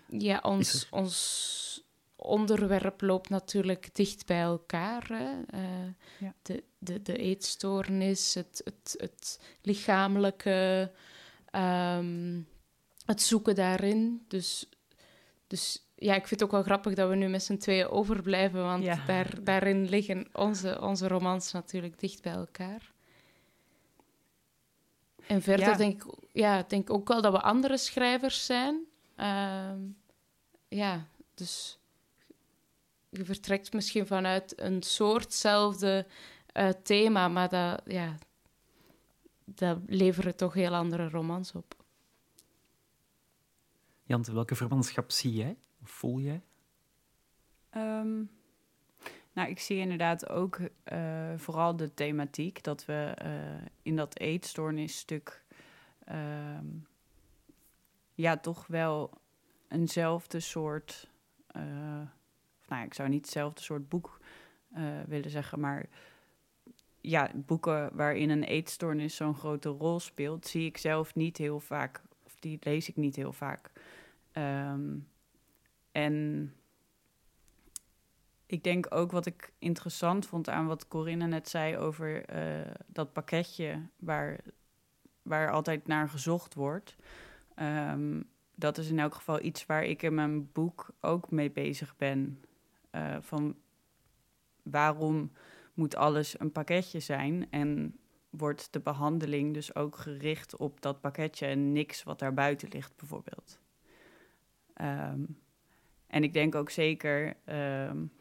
Ja, 0.07 0.39
ons, 0.43 0.87
ons 0.89 1.82
onderwerp 2.23 3.01
loopt 3.01 3.29
natuurlijk 3.29 3.95
dicht 3.95 4.25
bij 4.25 4.41
elkaar. 4.41 5.07
Hè? 5.07 5.41
Eh, 5.47 5.87
Ja. 6.19 6.33
de, 6.41 6.63
de, 6.77 7.01
de 7.01 7.17
eetstoornis, 7.17 8.33
het, 8.33 8.61
het, 8.63 8.93
het 8.97 9.39
lichamelijke, 9.61 10.91
ehm, 11.45 12.41
het 13.05 13.21
zoeken 13.21 13.55
daarin. 13.55 14.25
Dus, 14.27 14.69
dus 15.47 15.87
ja, 15.95 16.13
ik 16.15 16.27
vind 16.27 16.39
het 16.39 16.43
ook 16.43 16.51
wel 16.55 16.63
grappig 16.63 16.93
dat 16.93 17.09
we 17.09 17.15
nu 17.15 17.27
met 17.27 17.43
z'n 17.43 17.57
tweeën 17.57 17.87
overblijven, 17.89 18.63
want 18.63 18.83
Ja. 18.83 19.05
daar, 19.05 19.43
daarin 19.43 19.89
liggen 19.89 20.27
onze, 20.33 20.81
onze 20.81 21.07
romans 21.07 21.51
natuurlijk 21.51 21.99
dicht 21.99 22.21
bij 22.21 22.33
elkaar. 22.33 22.91
En 25.27 25.41
verder 25.41 25.67
Ja. 25.67 25.75
denk 25.75 26.03
ik 26.03 26.13
ja, 26.31 26.63
denk 26.67 26.89
ook 26.89 27.07
wel 27.07 27.21
dat 27.21 27.31
we 27.33 27.41
andere 27.41 27.77
schrijvers 27.77 28.45
zijn. 28.45 28.83
Ehm, 29.15 29.79
ja, 30.67 31.07
dus 31.33 31.79
je 33.13 33.25
vertrekt 33.25 33.73
misschien 33.73 34.07
vanuit 34.07 34.61
een 34.61 34.83
soortzelfde 34.83 36.07
eh, 36.45 36.69
thema, 36.69 37.27
maar 37.27 37.49
dat, 37.49 37.81
ja, 37.85 38.17
dat 39.45 39.77
leveren 39.87 40.35
toch 40.35 40.53
heel 40.53 40.73
andere 40.73 41.09
romans 41.09 41.51
op. 41.51 41.75
Jante, 44.03 44.33
welke 44.33 44.55
verwantschap 44.55 45.11
zie 45.11 45.33
jij 45.33 45.57
of 45.81 45.89
voel 45.89 46.19
jij? 46.19 46.41
Ehm, 47.69 48.23
Nou, 49.33 49.49
ik 49.49 49.59
zie 49.59 49.77
inderdaad 49.77 50.29
ook 50.29 50.59
uh, 50.93 51.33
vooral 51.37 51.75
de 51.75 51.93
thematiek 51.93 52.63
dat 52.63 52.85
we 52.85 53.17
uh, 53.25 53.67
in 53.81 53.95
dat 53.95 54.19
eetstoornisstuk 54.19 55.43
uh, 56.11 56.59
ja, 58.13 58.37
toch 58.37 58.67
wel 58.67 59.11
eenzelfde 59.67 60.39
soort, 60.39 61.09
uh, 61.57 62.01
nou 62.73 62.85
ik 62.85 62.93
zou 62.93 63.09
niet 63.09 63.25
hetzelfde 63.25 63.61
soort 63.61 63.89
boek 63.89 64.19
willen 65.07 65.29
zeggen, 65.29 65.59
maar 65.59 65.89
ja, 67.01 67.31
boeken 67.35 67.95
waarin 67.95 68.29
een 68.29 68.43
eetstoornis 68.43 69.15
zo'n 69.15 69.35
grote 69.35 69.69
rol 69.69 69.99
speelt, 69.99 70.47
zie 70.47 70.65
ik 70.65 70.77
zelf 70.77 71.15
niet 71.15 71.37
heel 71.37 71.59
vaak, 71.59 72.01
of 72.23 72.35
die 72.39 72.57
lees 72.61 72.89
ik 72.89 72.95
niet 72.95 73.15
heel 73.15 73.33
vaak. 73.33 73.71
Um, 74.33 75.07
en 75.91 76.53
ik 78.45 78.63
denk 78.63 78.95
ook 78.95 79.11
wat 79.11 79.25
ik 79.25 79.53
interessant 79.59 80.25
vond 80.25 80.49
aan 80.49 80.67
wat 80.67 80.87
Corinne 80.87 81.27
net 81.27 81.49
zei 81.49 81.77
over 81.77 82.35
uh, 82.35 82.71
dat 82.87 83.13
pakketje 83.13 83.81
waar, 83.95 84.39
waar 85.21 85.51
altijd 85.51 85.87
naar 85.87 86.09
gezocht 86.09 86.53
wordt. 86.53 86.95
Um, 87.59 88.29
dat 88.55 88.77
is 88.77 88.89
in 88.89 88.99
elk 88.99 89.13
geval 89.13 89.41
iets 89.41 89.65
waar 89.65 89.83
ik 89.83 90.01
in 90.01 90.13
mijn 90.13 90.51
boek 90.51 90.89
ook 90.99 91.31
mee 91.31 91.51
bezig 91.51 91.95
ben. 91.95 92.43
Uh, 92.95 93.17
van 93.19 93.55
waarom 94.63 95.31
moet 95.73 95.95
alles 95.95 96.39
een 96.39 96.51
pakketje 96.51 96.99
zijn 96.99 97.51
en 97.51 97.97
wordt 98.29 98.67
de 98.71 98.79
behandeling 98.79 99.53
dus 99.53 99.75
ook 99.75 99.97
gericht 99.97 100.57
op 100.57 100.81
dat 100.81 101.01
pakketje 101.01 101.45
en 101.45 101.71
niks 101.71 102.03
wat 102.03 102.19
daar 102.19 102.33
buiten 102.33 102.69
ligt 102.69 102.95
bijvoorbeeld. 102.95 103.59
Um, 104.81 105.37
en 106.07 106.23
ik 106.23 106.33
denk 106.33 106.55
ook 106.55 106.69
zeker, 106.69 107.35
um, 107.89 108.11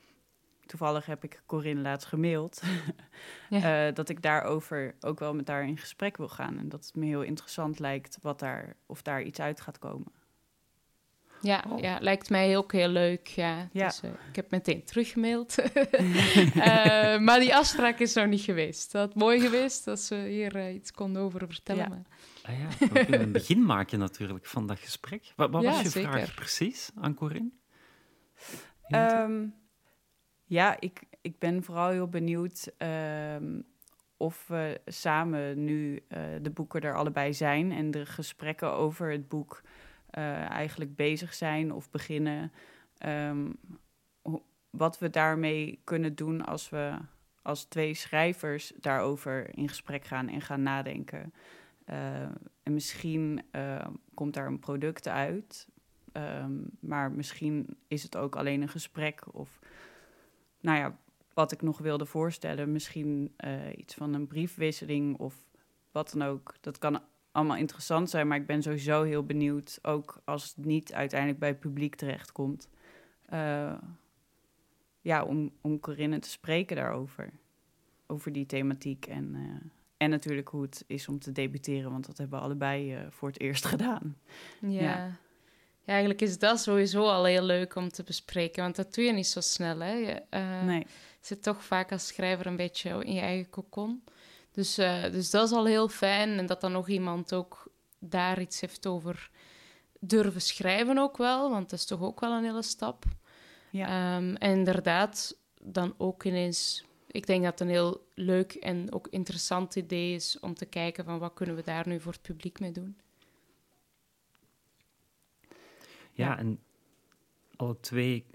toevallig 0.66 1.06
heb 1.06 1.24
ik 1.24 1.42
Corinne 1.46 1.82
laatst 1.82 2.08
gemaild, 2.08 2.62
ja. 3.50 3.88
uh, 3.88 3.94
dat 3.94 4.08
ik 4.08 4.22
daarover 4.22 4.94
ook 5.00 5.18
wel 5.18 5.35
met 5.35 5.48
haar 5.48 5.66
in 5.66 5.78
gesprek 5.78 6.16
wil 6.16 6.28
gaan. 6.28 6.58
En 6.58 6.68
dat 6.68 6.87
het 6.87 6.96
me 6.96 7.06
heel 7.06 7.22
interessant 7.22 7.78
lijkt 7.78 8.18
wat 8.20 8.38
daar, 8.38 8.76
of 8.87 9.02
daar 9.02 9.22
iets 9.22 9.40
uit 9.40 9.61
gaat 9.61 9.78
komen. 9.78 10.12
Ja, 11.42 11.64
oh. 11.68 11.81
ja, 11.81 11.98
lijkt 12.00 12.31
mij 12.31 12.57
ook 12.57 12.72
heel 12.72 12.88
leuk. 12.88 13.26
Ja. 13.26 13.68
ja. 13.72 13.87
Dus, 13.87 14.02
uh, 14.05 14.11
ik 14.28 14.37
heb 14.37 14.50
meteen 14.50 14.85
teruggemaild. 14.85 15.57
uh, 15.59 17.18
maar 17.26 17.40
die 17.40 17.55
afspraak 17.55 17.98
is 17.98 18.14
nog 18.14 18.26
niet 18.26 18.40
geweest. 18.40 18.92
Dat 18.92 19.07
had 19.07 19.14
mooi 19.14 19.40
geweest 19.40 19.87
als 19.88 20.09
we 20.09 20.16
hier 20.16 20.57
uh, 20.57 20.74
iets 20.74 20.90
konden 20.90 21.22
over 21.22 21.46
vertellen. 21.48 21.83
Ja. 21.83 21.88
Maar... 21.88 22.02
Ah 22.42 22.59
ja, 22.59 22.87
we 22.87 23.05
kunnen 23.05 23.20
een 23.20 23.33
begin 23.33 23.64
maken 23.74 23.98
natuurlijk 23.98 24.46
van 24.46 24.66
dat 24.66 24.78
gesprek. 24.78 25.33
Wat, 25.37 25.50
wat 25.50 25.62
ja, 25.62 25.70
was 25.70 25.83
je 25.83 25.88
zeker. 25.88 26.11
vraag 26.11 26.35
precies 26.35 26.90
aan 27.00 27.14
Corinne? 27.14 27.50
Um, 28.88 29.55
ja, 30.44 30.81
ik, 30.81 31.02
ik 31.20 31.38
ben 31.38 31.64
vooral 31.64 31.90
heel 31.90 32.09
benieuwd 32.09 32.72
um, 32.78 33.64
of 34.16 34.44
we 34.46 34.81
samen 34.87 35.64
nu 35.64 35.94
uh, 36.09 36.18
de 36.42 36.50
boeken 36.50 36.81
er 36.81 36.96
allebei 36.96 37.35
zijn 37.35 37.72
en 37.72 37.90
de 37.90 38.07
gesprekken 38.07 38.72
over 38.72 39.11
het 39.11 39.28
boek 39.28 39.62
uh, 40.18 40.51
eigenlijk 40.51 40.96
bezig 40.96 41.35
zijn 41.35 41.72
of 41.72 41.90
beginnen. 41.90 42.53
Um, 43.07 43.57
wat 44.70 44.98
we 44.98 45.11
daarmee 45.11 45.81
kunnen 45.85 46.14
doen 46.14 46.44
als 46.44 46.70
we 46.70 46.94
als 47.42 47.64
twee 47.64 47.94
schrijvers 47.94 48.72
daarover 48.81 49.57
in 49.57 49.68
gesprek 49.68 50.05
gaan 50.05 50.29
en 50.29 50.40
gaan 50.40 50.62
nadenken. 50.62 51.33
Uh, 51.87 52.22
en 52.62 52.75
misschien 52.75 53.42
uh, 53.53 53.87
komt 54.14 54.35
daar 54.35 54.46
een 54.46 54.59
product 54.59 55.09
uit 55.09 55.70
Um, 56.16 56.70
maar 56.81 57.12
misschien 57.12 57.77
is 57.88 58.03
het 58.03 58.16
ook 58.16 58.37
alleen 58.37 58.62
een 58.62 58.68
gesprek 58.68 59.35
of, 59.35 59.59
nou 60.61 60.79
ja, 60.79 60.98
wat 61.35 61.53
ik 61.53 61.62
nog 61.62 61.79
wilde 61.79 62.07
voorstellen, 62.07 62.72
misschien 62.72 63.37
iets 63.77 63.94
van 63.94 64.14
een 64.14 64.27
briefwisseling 64.27 65.18
of 65.18 65.35
wat 65.92 66.11
dan 66.12 66.29
ook. 66.29 66.55
Dat 66.61 66.79
kan 66.79 67.03
allemaal 67.33 67.57
interessant 67.57 68.11
zijn, 68.11 68.29
maar 68.29 68.37
ik 68.37 68.47
ben 68.47 68.62
sowieso 68.62 69.03
heel 69.03 69.25
benieuwd, 69.25 69.79
ook 69.83 70.21
als 70.25 70.55
het 70.57 70.64
niet 70.64 70.92
uiteindelijk 70.92 71.40
bij 71.40 71.49
het 71.49 71.61
publiek 71.61 71.95
terechtkomt, 71.95 72.68
uh, 73.33 73.75
ja, 75.01 75.25
om, 75.25 75.53
om 75.61 75.81
Corinne 75.81 76.18
te 76.18 76.31
spreken 76.31 76.77
daarover, 76.77 77.31
over 78.07 78.33
die 78.33 78.47
thematiek 78.47 79.07
en, 79.07 79.35
uh, 79.35 79.71
en 79.97 80.11
natuurlijk 80.11 80.49
hoe 80.49 80.62
het 80.62 80.85
is 80.87 81.09
om 81.09 81.18
te 81.18 81.33
debuteren, 81.33 81.90
want 81.90 82.07
dat 82.07 82.18
hebben 82.18 82.38
we 82.38 82.45
allebei 82.45 83.07
voor 83.11 83.29
het 83.29 83.40
eerst 83.40 83.64
gedaan. 83.75 84.16
ja. 84.61 84.81
ja. 84.81 85.21
Ja, 85.85 85.92
eigenlijk 85.92 86.21
is 86.21 86.38
dat 86.38 86.61
sowieso 86.61 87.09
al 87.09 87.25
heel 87.25 87.42
leuk 87.42 87.75
om 87.75 87.88
te 87.88 88.03
bespreken, 88.03 88.62
want 88.62 88.77
dat 88.77 88.95
doe 88.95 89.05
je 89.05 89.12
niet 89.12 89.27
zo 89.27 89.40
snel. 89.40 89.79
Hè? 89.79 89.92
Je 89.92 90.23
nee. 90.64 90.87
zit 91.21 91.42
toch 91.42 91.64
vaak 91.64 91.92
als 91.92 92.07
schrijver 92.07 92.47
een 92.47 92.57
beetje 92.57 93.05
in 93.05 93.14
je 93.14 93.21
eigen 93.21 93.51
kokon. 93.51 94.03
Dus, 94.53 94.79
uh, 94.79 95.03
dus 95.03 95.31
dat 95.31 95.47
is 95.47 95.53
al 95.53 95.65
heel 95.67 95.88
fijn. 95.88 96.38
En 96.38 96.47
dat 96.47 96.61
dan 96.61 96.73
nog 96.73 96.88
iemand 96.88 97.35
ook 97.35 97.71
daar 97.99 98.41
iets 98.41 98.61
heeft 98.61 98.87
over 98.87 99.31
durven 100.01 100.41
schrijven 100.41 100.99
ook 100.99 101.17
wel, 101.17 101.51
want 101.51 101.71
dat 101.71 101.79
is 101.79 101.87
toch 101.87 102.01
ook 102.01 102.21
wel 102.21 102.33
een 102.33 102.45
hele 102.45 102.62
stap. 102.62 103.05
Ja. 103.71 104.17
Um, 104.17 104.37
en 104.37 104.51
inderdaad, 104.51 105.37
dan 105.61 105.95
ook 105.99 106.25
ineens... 106.25 106.85
Ik 107.07 107.27
denk 107.27 107.43
dat 107.43 107.53
het 107.53 107.61
een 107.61 107.75
heel 107.75 108.07
leuk 108.15 108.53
en 108.53 108.93
ook 108.93 109.09
interessant 109.09 109.77
idee 109.77 110.15
is 110.15 110.41
om 110.41 110.55
te 110.55 110.67
kijken 110.67 111.05
van 111.05 111.19
wat 111.19 111.35
kunnen 111.35 111.57
we 111.57 111.62
daar 111.62 111.88
nu 111.88 112.01
voor 112.01 112.12
het 112.12 112.23
publiek 112.23 112.61
mee 112.61 112.73
doen. 112.73 112.97
Ja, 116.12 116.38
en 116.38 116.61
alle 117.57 117.81
twee, 117.81 118.27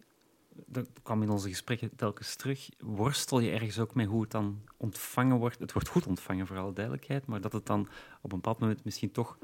dat 0.66 0.88
kwam 1.04 1.22
in 1.22 1.30
onze 1.30 1.50
gesprekken 1.50 1.96
telkens 1.96 2.36
terug, 2.36 2.70
worstel 2.80 3.40
je 3.40 3.52
ergens 3.52 3.80
ook 3.80 3.96
mee 3.96 4.06
hoe 4.06 4.22
het 4.22 4.32
dan 4.32 4.62
ontvangen 4.78 5.38
wordt. 5.38 5.60
Het 5.60 5.74
wordt 5.74 5.88
goed 5.88 6.08
ontvangen, 6.08 6.48
voor 6.48 6.58
alle 6.58 6.74
duidelijkheid, 6.74 7.26
maar 7.26 7.42
dat 7.42 7.54
het 7.54 7.66
dan 7.66 7.82
op 8.22 8.32
een 8.32 8.40
bepaald 8.40 8.60
moment 8.60 8.84
misschien 8.84 9.12
toch 9.12 9.38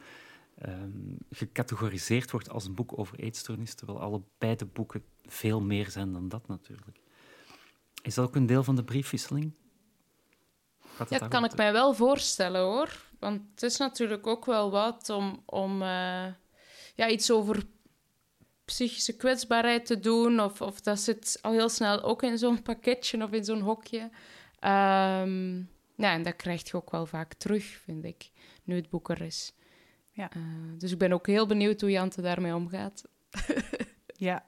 um, 0.68 1.18
gecategoriseerd 1.32 2.32
wordt 2.32 2.50
als 2.50 2.66
een 2.66 2.76
boek 2.76 2.98
over 2.98 3.20
eetstoornis, 3.20 3.74
terwijl 3.74 4.00
alle 4.00 4.22
beide 4.38 4.66
boeken 4.66 5.04
veel 5.26 5.62
meer 5.62 5.90
zijn 5.90 6.14
dan 6.14 6.30
dat 6.30 6.48
natuurlijk. 6.48 7.00
Is 8.02 8.14
dat 8.14 8.28
ook 8.28 8.36
een 8.36 8.46
deel 8.46 8.64
van 8.64 8.76
de 8.76 8.84
briefwisseling? 8.84 9.54
Ja, 11.10 11.18
dat 11.20 11.28
kan 11.28 11.44
ik 11.44 11.56
mij 11.56 11.72
wel 11.72 11.94
voorstellen 11.94 12.62
hoor. 12.62 13.02
Want 13.20 13.42
het 13.52 13.64
is 13.64 13.78
natuurlijk 13.78 14.28
ook 14.28 14.46
wel 14.46 14.72
wat 14.72 15.10
om, 15.10 15.42
om 15.46 15.82
uh, 15.82 16.26
ja, 16.96 17.10
iets 17.10 17.32
over 17.32 17.64
psychische 18.66 19.16
kwetsbaarheid 19.16 19.86
te 19.86 20.00
doen. 20.00 20.40
Of, 20.40 20.62
of 20.62 20.82
dat 20.82 21.00
zit 21.00 21.40
al 21.42 21.52
heel 21.52 21.70
snel 21.70 22.02
ook 22.02 22.24
in 22.24 22.38
zo'n 22.38 22.62
pakketje 22.62 23.24
of 23.24 23.32
in 23.32 23.44
zo'n 23.44 23.62
hokje. 23.62 24.02
Um, 24.02 25.70
ja, 25.96 26.14
en 26.14 26.24
dat 26.24 26.36
krijg 26.36 26.70
je 26.70 26.78
ook 26.78 26.92
wel 26.92 27.06
vaak 27.06 27.34
terug, 27.34 27.66
vind 27.66 28.06
ik, 28.06 28.32
nu 28.64 28.76
het 28.76 28.90
boek 28.90 29.10
er 29.10 29.22
is. 29.22 29.56
Ja. 30.12 30.32
Uh, 30.38 30.44
dus 30.78 30.92
ik 30.92 30.98
ben 30.98 31.14
ook 31.14 31.28
heel 31.28 31.48
benieuwd 31.48 31.82
hoe 31.82 31.92
Jante 31.92 32.22
daarmee 32.22 32.56
omgaat. 32.56 33.04
ja. 34.28 34.46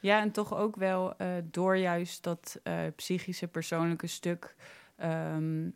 Ja, 0.00 0.20
en 0.20 0.30
toch 0.30 0.54
ook 0.54 0.76
wel 0.76 1.14
uh, 1.18 1.28
door 1.44 1.76
juist 1.76 2.22
dat 2.22 2.60
uh, 2.64 2.80
psychische 2.96 3.48
persoonlijke 3.48 4.06
stuk... 4.06 4.54
Um, 5.02 5.74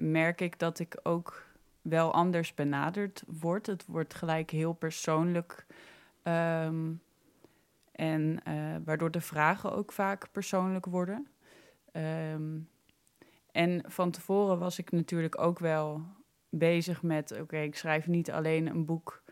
merk 0.00 0.40
ik 0.40 0.58
dat 0.58 0.78
ik 0.78 1.00
ook 1.02 1.46
wel 1.82 2.12
anders 2.12 2.54
benaderd 2.54 3.22
word. 3.26 3.66
Het 3.66 3.86
wordt 3.86 4.14
gelijk 4.14 4.50
heel 4.50 4.72
persoonlijk 4.72 5.66
Um, 6.22 7.02
en 7.92 8.40
uh, 8.48 8.76
waardoor 8.84 9.10
de 9.10 9.20
vragen 9.20 9.72
ook 9.72 9.92
vaak 9.92 10.32
persoonlijk 10.32 10.86
worden. 10.86 11.26
Um, 12.32 12.68
en 13.52 13.84
van 13.86 14.10
tevoren 14.10 14.58
was 14.58 14.78
ik 14.78 14.90
natuurlijk 14.90 15.40
ook 15.40 15.58
wel 15.58 16.02
bezig 16.48 17.02
met: 17.02 17.40
oké, 17.40 17.58
ik 17.58 17.76
schrijf 17.76 18.06
niet 18.06 18.30
alleen 18.30 18.66
een 18.66 18.84
boek 18.84 19.22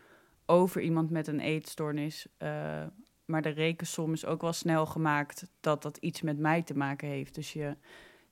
over 0.45 0.81
iemand 0.81 1.09
met 1.09 1.27
een 1.27 1.39
eetstoornis. 1.39 2.27
Uh, 2.37 2.83
maar 3.25 3.41
de 3.41 3.49
rekensom 3.49 4.13
is 4.13 4.25
ook 4.25 4.41
wel 4.41 4.53
snel 4.53 4.85
gemaakt 4.85 5.47
dat 5.59 5.81
dat 5.81 5.97
iets 5.97 6.21
met 6.21 6.37
mij 6.37 6.63
te 6.63 6.77
maken 6.77 7.07
heeft. 7.07 7.35
Dus 7.35 7.53
je 7.53 7.77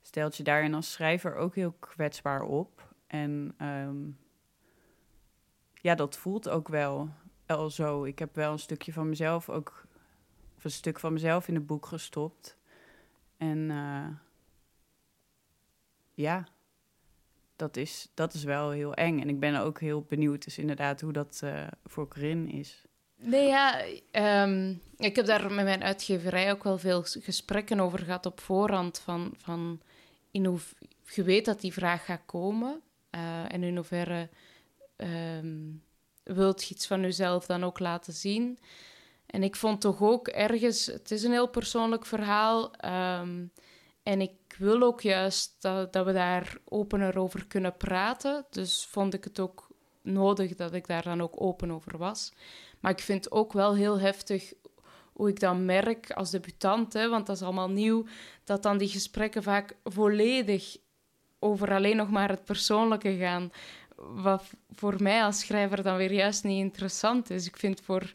stelt 0.02 0.36
je 0.36 0.42
daarin 0.42 0.74
als 0.74 0.92
schrijver 0.92 1.34
ook 1.34 1.54
heel 1.54 1.72
kwetsbaar 1.72 2.42
op. 2.42 2.94
En 3.06 3.54
um, 3.62 4.18
ja, 5.74 5.94
dat 5.94 6.16
voelt 6.16 6.48
ook 6.48 6.68
wel 6.68 7.08
zo. 7.70 8.04
Ik 8.04 8.18
heb 8.18 8.34
wel 8.34 8.52
een 8.52 8.58
stukje 8.58 8.92
van 8.92 9.08
mezelf 9.08 9.48
ook, 9.48 9.86
of 10.56 10.64
een 10.64 10.70
stuk 10.70 11.00
van 11.00 11.12
mezelf 11.12 11.48
in 11.48 11.54
het 11.54 11.66
boek 11.66 11.86
gestopt. 11.86 12.56
En 13.36 13.58
uh, 13.58 14.06
ja, 16.14 16.48
dat 17.56 17.76
is, 17.76 18.10
dat 18.14 18.34
is 18.34 18.44
wel 18.44 18.70
heel 18.70 18.94
eng. 18.94 19.20
En 19.20 19.28
ik 19.28 19.40
ben 19.40 19.60
ook 19.60 19.80
heel 19.80 20.02
benieuwd, 20.08 20.44
dus 20.44 20.58
inderdaad, 20.58 21.00
hoe 21.00 21.12
dat 21.12 21.40
uh, 21.44 21.66
voor 21.84 22.08
Corinne 22.08 22.50
is. 22.50 22.82
Nee, 23.16 23.46
ja, 23.46 23.84
um, 24.44 24.80
ik 24.96 25.16
heb 25.16 25.26
daar 25.26 25.52
met 25.52 25.64
mijn 25.64 25.82
uitgeverij 25.82 26.50
ook 26.50 26.64
wel 26.64 26.78
veel 26.78 27.02
gesprekken 27.02 27.80
over 27.80 27.98
gehad 27.98 28.26
op 28.26 28.40
voorhand. 28.40 28.98
Van, 28.98 29.34
van 29.36 29.80
in 30.30 30.44
hoe 30.44 30.58
je 31.04 31.22
weet 31.22 31.44
dat 31.44 31.60
die 31.60 31.72
vraag 31.72 32.04
gaat 32.04 32.22
komen 32.26 32.80
uh, 33.10 33.52
en 33.52 33.62
in 33.62 33.76
hoeverre 33.76 34.28
um, 34.96 35.82
wilt 36.34 36.70
iets 36.70 36.86
van 36.86 37.00
jezelf 37.00 37.46
dan 37.46 37.64
ook 37.64 37.78
laten 37.78 38.12
zien. 38.12 38.58
En 39.26 39.42
ik 39.42 39.56
vond 39.56 39.80
toch 39.80 40.02
ook 40.02 40.28
ergens, 40.28 40.86
het 40.86 41.10
is 41.10 41.22
een 41.22 41.32
heel 41.32 41.48
persoonlijk 41.48 42.06
verhaal. 42.06 42.72
Um, 43.20 43.52
En 44.02 44.20
ik 44.20 44.54
wil 44.58 44.82
ook 44.82 45.00
juist 45.00 45.56
dat, 45.60 45.92
dat 45.92 46.06
we 46.06 46.12
daar 46.12 46.56
opener 46.64 47.18
over 47.18 47.46
kunnen 47.46 47.76
praten. 47.76 48.46
Dus 48.50 48.86
vond 48.90 49.14
ik 49.14 49.24
het 49.24 49.40
ook 49.40 49.68
nodig 50.02 50.54
dat 50.54 50.72
ik 50.72 50.86
daar 50.86 51.02
dan 51.02 51.22
ook 51.22 51.40
open 51.40 51.70
over 51.70 51.98
was. 51.98 52.32
Maar 52.80 52.92
ik 52.92 53.00
vind 53.00 53.30
ook 53.30 53.52
wel 53.52 53.74
heel 53.74 53.98
heftig 54.00 54.52
hoe 55.12 55.28
ik 55.28 55.40
dan 55.40 55.64
merk 55.64 56.10
als 56.10 56.30
debutant, 56.30 56.92
hè, 56.92 57.08
want 57.08 57.26
dat 57.26 57.36
is 57.36 57.42
allemaal 57.42 57.70
nieuw, 57.70 58.06
dat 58.44 58.62
dan 58.62 58.78
die 58.78 58.88
gesprekken 58.88 59.42
vaak 59.42 59.76
volledig 59.84 60.76
over 61.38 61.72
alleen 61.72 61.96
nog 61.96 62.10
maar 62.10 62.28
het 62.28 62.44
persoonlijke 62.44 63.16
gaan. 63.16 63.52
Wat 64.00 64.44
voor 64.70 65.02
mij 65.02 65.24
als 65.24 65.38
schrijver 65.40 65.82
dan 65.82 65.96
weer 65.96 66.12
juist 66.12 66.44
niet 66.44 66.58
interessant 66.58 67.30
is. 67.30 67.46
Ik 67.46 67.56
vind 67.56 67.80
voor, 67.80 68.12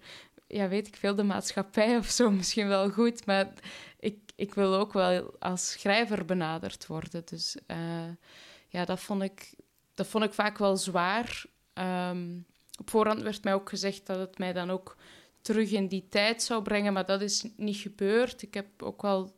ja, 0.48 0.67
weet 0.67 0.88
ik 0.88 0.96
veel, 0.96 1.15
de 1.15 1.24
maatschappij 1.24 1.98
of 1.98 2.08
zo 2.08 2.32
misschien 2.41 2.67
wel 2.67 2.89
goed, 2.89 3.26
maar 3.26 3.54
ik, 4.00 4.17
ik 4.36 4.54
wil 4.54 4.76
ook 4.76 4.93
wel 4.93 5.36
als 5.39 5.72
schrijver 5.72 6.26
benaderd 6.26 6.88
worden. 6.88 7.22
Dus 7.26 7.58
uh, 7.67 8.10
ja, 8.67 8.86
dat 8.86 9.00
vond, 9.00 9.22
ik, 9.22 9.54
dat 9.93 10.08
vond 10.08 10.24
ik 10.24 10.34
vaak 10.34 10.58
wel 10.58 10.78
zwaar. 10.78 11.46
Um, 11.74 12.46
op 12.80 12.89
voorhand 12.89 13.22
werd 13.22 13.43
mij 13.43 13.54
ook 13.54 13.69
gezegd 13.69 14.06
dat 14.06 14.19
het 14.19 14.38
mij 14.38 14.54
dan 14.54 14.69
ook 14.69 14.98
terug 15.41 15.72
in 15.72 15.88
die 15.88 16.08
tijd 16.10 16.43
zou 16.43 16.63
brengen, 16.63 16.93
maar 16.93 17.06
dat 17.06 17.22
is 17.22 17.46
niet 17.56 17.78
gebeurd. 17.78 18.41
Ik 18.41 18.54
heb 18.54 18.84
ook 18.84 19.02
wel 19.02 19.38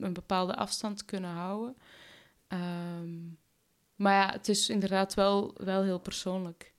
een 0.00 0.12
bepaalde 0.12 0.54
afstand 0.54 1.04
kunnen 1.04 1.30
houden. 1.30 1.76
Um, 2.48 3.38
maar 4.00 4.12
ja, 4.12 4.32
het 4.32 4.48
is 4.48 4.68
inderdaad 4.68 5.14
wel, 5.14 5.54
wel 5.56 5.82
heel 5.82 5.98
persoonlijk. 5.98 6.72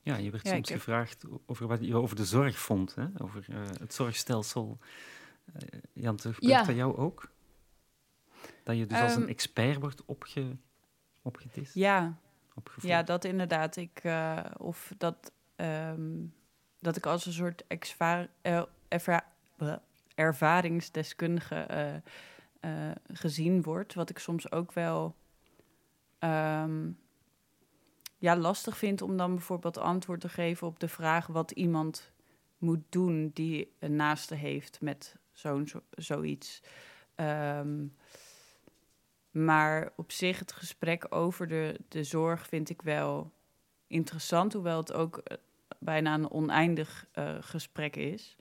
Ja, 0.00 0.16
je 0.16 0.30
werd 0.30 0.46
soms 0.46 0.70
gevraagd 0.70 1.24
over 1.46 1.66
wat 1.66 1.84
je 1.84 1.96
over 1.96 2.16
de 2.16 2.24
zorg 2.24 2.58
vond, 2.58 2.94
hè? 2.94 3.06
over 3.18 3.46
uh, 3.50 3.56
het 3.80 3.94
zorgstelsel. 3.94 4.78
Uh, 5.54 5.80
Jan, 5.92 6.20
gebeurt 6.20 6.38
ja. 6.40 6.64
dat 6.64 6.76
jou 6.76 6.96
ook? 6.96 7.30
Dat 8.62 8.76
je 8.76 8.86
dus 8.86 8.98
um, 8.98 9.04
als 9.04 9.14
een 9.14 9.20
ehm, 9.20 9.30
expert 9.30 9.80
wordt 9.80 10.04
opge, 10.04 10.56
opgedist? 11.22 11.74
Ja. 11.74 12.18
ja, 12.80 13.02
dat 13.02 13.24
inderdaad. 13.24 13.76
Ik, 13.76 14.04
uh, 14.04 14.44
of 14.56 14.92
dat, 14.98 15.32
um, 15.56 16.34
dat 16.78 16.96
ik 16.96 17.06
als 17.06 17.26
een 17.26 17.32
soort 17.32 17.64
erva 17.68 18.28
ervaringsdeskundige 22.62 23.00
gezien 23.12 23.62
word. 23.62 23.94
Wat 23.94 24.10
ik 24.10 24.18
soms 24.18 24.52
ook 24.52 24.72
wel... 24.72 25.16
Um, 26.18 26.98
ja, 28.18 28.36
lastig 28.36 28.76
vind 28.76 29.02
om 29.02 29.16
dan 29.16 29.34
bijvoorbeeld 29.34 29.78
antwoord 29.78 30.20
te 30.20 30.28
geven 30.28 30.66
op 30.66 30.80
de 30.80 30.88
vraag 30.88 31.26
wat 31.26 31.50
iemand 31.50 32.12
moet 32.58 32.82
doen 32.88 33.30
die 33.34 33.72
een 33.78 33.96
naaste 33.96 34.34
heeft 34.34 34.80
met 34.80 35.16
zo'n 35.32 35.66
zo, 35.66 35.82
zoiets. 35.90 36.62
Um, 37.16 37.96
maar 39.30 39.92
op 39.96 40.12
zich 40.12 40.38
het 40.38 40.52
gesprek 40.52 41.06
over 41.14 41.48
de, 41.48 41.80
de 41.88 42.04
zorg 42.04 42.46
vind 42.46 42.70
ik 42.70 42.82
wel 42.82 43.32
interessant, 43.86 44.52
hoewel 44.52 44.78
het 44.78 44.92
ook 44.92 45.18
eh, 45.18 45.36
bijna 45.78 46.14
een 46.14 46.30
oneindig 46.30 47.06
uh, 47.14 47.36
gesprek 47.40 47.96
is. 47.96 48.36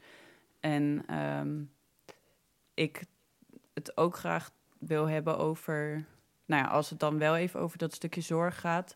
En 0.59 1.15
um, 1.17 1.71
ik 2.73 3.03
het 3.73 3.97
ook 3.97 4.15
graag 4.15 4.51
wil 4.79 5.05
hebben 5.05 5.37
over, 5.37 6.05
nou 6.45 6.63
ja, 6.63 6.69
als 6.69 6.89
het 6.89 6.99
dan 6.99 7.17
wel 7.17 7.35
even 7.35 7.59
over 7.59 7.77
dat 7.77 7.93
stukje 7.93 8.21
zorg 8.21 8.59
gaat, 8.59 8.95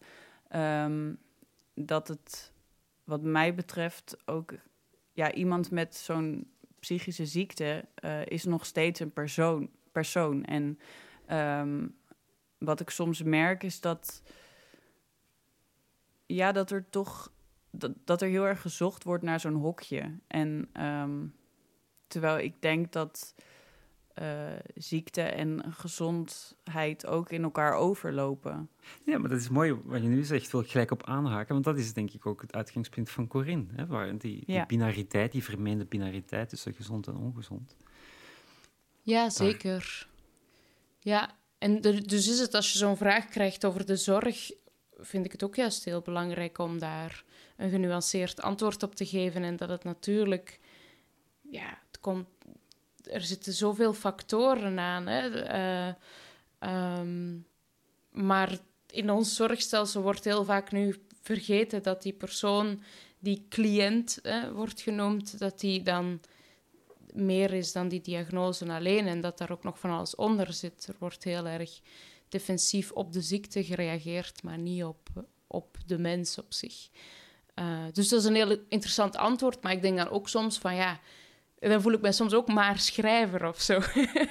Um, 0.55 1.17
dat 1.73 2.07
het, 2.07 2.53
wat 3.03 3.21
mij 3.21 3.55
betreft, 3.55 4.17
ook 4.25 4.53
ja, 5.11 5.33
iemand 5.33 5.71
met 5.71 5.95
zo'n 5.95 6.51
psychische 6.79 7.25
ziekte 7.25 7.85
uh, 8.03 8.25
is 8.25 8.43
nog 8.43 8.65
steeds 8.65 8.99
een 8.99 9.11
persoon. 9.11 9.69
persoon. 9.91 10.43
En 10.43 10.79
um, 11.61 11.97
wat 12.57 12.79
ik 12.79 12.89
soms 12.89 13.23
merk 13.23 13.63
is 13.63 13.81
dat, 13.81 14.23
ja, 16.25 16.51
dat 16.51 16.71
er 16.71 16.89
toch 16.89 17.31
dat, 17.69 17.91
dat 18.05 18.21
er 18.21 18.29
heel 18.29 18.47
erg 18.47 18.61
gezocht 18.61 19.03
wordt 19.03 19.23
naar 19.23 19.39
zo'n 19.39 19.55
hokje. 19.55 20.19
En 20.27 20.69
um, 20.85 21.35
terwijl 22.07 22.37
ik 22.37 22.61
denk 22.61 22.91
dat 22.91 23.35
uh, 24.21 24.51
ziekte 24.75 25.21
en 25.21 25.73
gezondheid 25.73 27.05
ook 27.05 27.31
in 27.31 27.43
elkaar 27.43 27.73
overlopen. 27.73 28.69
Ja, 29.03 29.17
maar 29.17 29.29
dat 29.29 29.39
is 29.39 29.49
mooi 29.49 29.73
wat 29.83 30.01
je 30.01 30.07
nu 30.07 30.23
zegt, 30.23 30.51
wil 30.51 30.61
ik 30.61 30.69
gelijk 30.69 30.91
op 30.91 31.03
aanhaken, 31.03 31.53
want 31.53 31.65
dat 31.65 31.77
is 31.77 31.93
denk 31.93 32.11
ik 32.11 32.25
ook 32.25 32.41
het 32.41 32.53
uitgangspunt 32.53 33.09
van 33.09 33.27
Corinne, 33.27 33.65
hè, 33.75 33.85
waar 33.85 34.17
die, 34.17 34.43
die 34.45 34.65
binariteit, 34.65 35.31
die 35.31 35.43
vermeende 35.43 35.85
binariteit 35.85 36.49
tussen 36.49 36.73
gezond 36.73 37.07
en 37.07 37.15
ongezond. 37.15 37.75
Ja, 39.01 39.29
zeker. 39.29 40.07
Ja, 40.99 41.35
en 41.57 41.81
dus 41.81 42.29
is 42.29 42.39
het 42.39 42.53
als 42.53 42.71
je 42.71 42.77
zo'n 42.77 42.97
vraag 42.97 43.25
krijgt 43.25 43.65
over 43.65 43.85
de 43.85 43.95
zorg, 43.95 44.51
vind 44.97 45.25
ik 45.25 45.31
het 45.31 45.43
ook 45.43 45.55
juist 45.55 45.85
heel 45.85 46.01
belangrijk 46.01 46.57
om 46.57 46.79
daar 46.79 47.23
een 47.57 47.69
genuanceerd 47.69 48.41
antwoord 48.41 48.83
op 48.83 48.95
te 48.95 49.05
geven 49.05 49.43
en 49.43 49.55
dat 49.55 49.69
het 49.69 49.83
natuurlijk, 49.83 50.59
ja, 51.41 51.79
het 51.87 51.99
komt 51.99 52.27
er 53.09 53.21
zitten 53.21 53.53
zoveel 53.53 53.93
factoren 53.93 54.79
aan. 54.79 55.07
Hè? 55.07 55.53
Uh, 55.89 55.93
um, 56.99 57.45
maar 58.09 58.57
in 58.89 59.09
ons 59.09 59.35
zorgstelsel 59.35 60.01
wordt 60.01 60.23
heel 60.23 60.43
vaak 60.43 60.71
nu 60.71 60.95
vergeten 61.21 61.83
dat 61.83 62.01
die 62.01 62.13
persoon, 62.13 62.81
die 63.19 63.45
cliënt 63.49 64.21
wordt 64.53 64.81
genoemd, 64.81 65.39
dat 65.39 65.59
die 65.59 65.83
dan 65.83 66.19
meer 67.13 67.53
is 67.53 67.71
dan 67.71 67.87
die 67.87 68.01
diagnose 68.01 68.73
alleen 68.73 69.07
en 69.07 69.21
dat 69.21 69.37
daar 69.37 69.51
ook 69.51 69.63
nog 69.63 69.79
van 69.79 69.89
alles 69.89 70.15
onder 70.15 70.53
zit. 70.53 70.87
Er 70.87 70.95
wordt 70.99 71.23
heel 71.23 71.47
erg 71.47 71.79
defensief 72.29 72.91
op 72.91 73.13
de 73.13 73.21
ziekte 73.21 73.63
gereageerd, 73.63 74.43
maar 74.43 74.57
niet 74.57 74.83
op, 74.83 75.09
op 75.47 75.77
de 75.85 75.97
mens 75.97 76.37
op 76.37 76.53
zich. 76.53 76.89
Uh, 77.55 77.83
dus 77.91 78.09
dat 78.09 78.19
is 78.19 78.25
een 78.25 78.35
heel 78.35 78.57
interessant 78.69 79.15
antwoord, 79.15 79.63
maar 79.63 79.71
ik 79.71 79.81
denk 79.81 79.97
dan 79.97 80.09
ook 80.09 80.29
soms 80.29 80.57
van 80.57 80.75
ja, 80.75 80.99
dan 81.69 81.81
voel 81.81 81.93
ik 81.93 82.01
me 82.01 82.11
soms 82.11 82.33
ook 82.33 82.47
maar 82.47 82.79
schrijver 82.79 83.47
of 83.47 83.61
zo. 83.61 83.79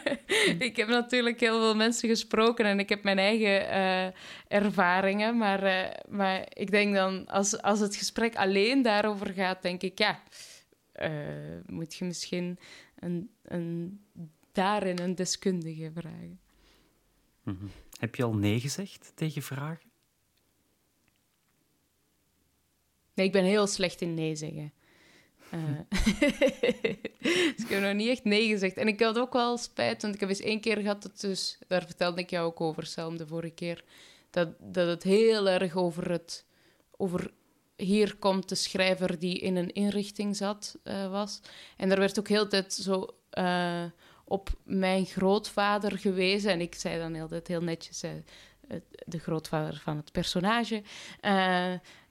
ik 0.68 0.76
heb 0.76 0.88
natuurlijk 0.88 1.40
heel 1.40 1.58
veel 1.58 1.76
mensen 1.76 2.08
gesproken 2.08 2.64
en 2.64 2.78
ik 2.78 2.88
heb 2.88 3.02
mijn 3.02 3.18
eigen 3.18 3.62
uh, 3.62 4.12
ervaringen. 4.48 5.38
Maar, 5.38 5.64
uh, 5.64 5.90
maar 6.08 6.46
ik 6.48 6.70
denk 6.70 6.94
dan, 6.94 7.26
als, 7.26 7.62
als 7.62 7.80
het 7.80 7.96
gesprek 7.96 8.36
alleen 8.36 8.82
daarover 8.82 9.32
gaat, 9.32 9.62
denk 9.62 9.82
ik, 9.82 9.98
ja, 9.98 10.22
uh, 11.02 11.10
moet 11.66 11.94
je 11.94 12.04
misschien 12.04 12.58
een, 12.98 13.30
een, 13.42 14.00
daarin 14.52 14.98
een 14.98 15.14
deskundige 15.14 15.90
vragen. 15.94 16.40
Mm 17.42 17.56
-hmm. 17.58 17.70
Heb 17.98 18.14
je 18.14 18.24
al 18.24 18.34
nee 18.34 18.60
gezegd 18.60 19.12
tegen 19.14 19.42
vragen? 19.42 19.92
Nee, 23.14 23.26
ik 23.26 23.32
ben 23.32 23.44
heel 23.44 23.66
slecht 23.66 24.00
in 24.00 24.14
nee 24.14 24.36
zeggen. 24.36 24.72
Uh, 25.52 25.60
dus 27.54 27.64
ik 27.64 27.68
heb 27.68 27.82
nog 27.82 27.92
niet 27.92 28.08
echt 28.08 28.24
nee 28.24 28.48
gezegd. 28.48 28.76
En 28.76 28.88
ik 28.88 29.00
had 29.00 29.18
ook 29.18 29.32
wel 29.32 29.56
spijt, 29.56 30.02
want 30.02 30.14
ik 30.14 30.20
heb 30.20 30.28
eens 30.28 30.40
één 30.40 30.60
keer 30.60 30.76
gehad, 30.76 31.02
dat 31.02 31.20
dus, 31.20 31.58
daar 31.66 31.84
vertelde 31.84 32.20
ik 32.20 32.30
jou 32.30 32.46
ook 32.46 32.60
over, 32.60 32.86
Selm, 32.86 33.16
de 33.16 33.26
vorige 33.26 33.54
keer, 33.54 33.84
dat, 34.30 34.48
dat 34.58 34.88
het 34.88 35.02
heel 35.02 35.48
erg 35.48 35.76
over 35.76 36.10
het... 36.10 36.44
Over 36.96 37.30
hier 37.76 38.16
komt 38.16 38.48
de 38.48 38.54
schrijver 38.54 39.18
die 39.18 39.38
in 39.38 39.56
een 39.56 39.72
inrichting 39.72 40.36
zat, 40.36 40.78
uh, 40.84 41.10
was. 41.10 41.40
En 41.76 41.90
er 41.90 41.98
werd 41.98 42.18
ook 42.18 42.28
heel 42.28 42.48
tijd 42.48 42.72
zo 42.72 43.08
uh, 43.38 43.84
op 44.24 44.50
mijn 44.62 45.06
grootvader 45.06 45.98
gewezen. 45.98 46.50
En 46.50 46.60
ik 46.60 46.74
zei 46.74 46.98
dan 46.98 47.14
heel, 47.14 47.28
heel 47.44 47.62
netjes, 47.62 48.00
de 49.06 49.18
grootvader 49.18 49.80
van 49.84 49.96
het 49.96 50.12
personage. 50.12 50.82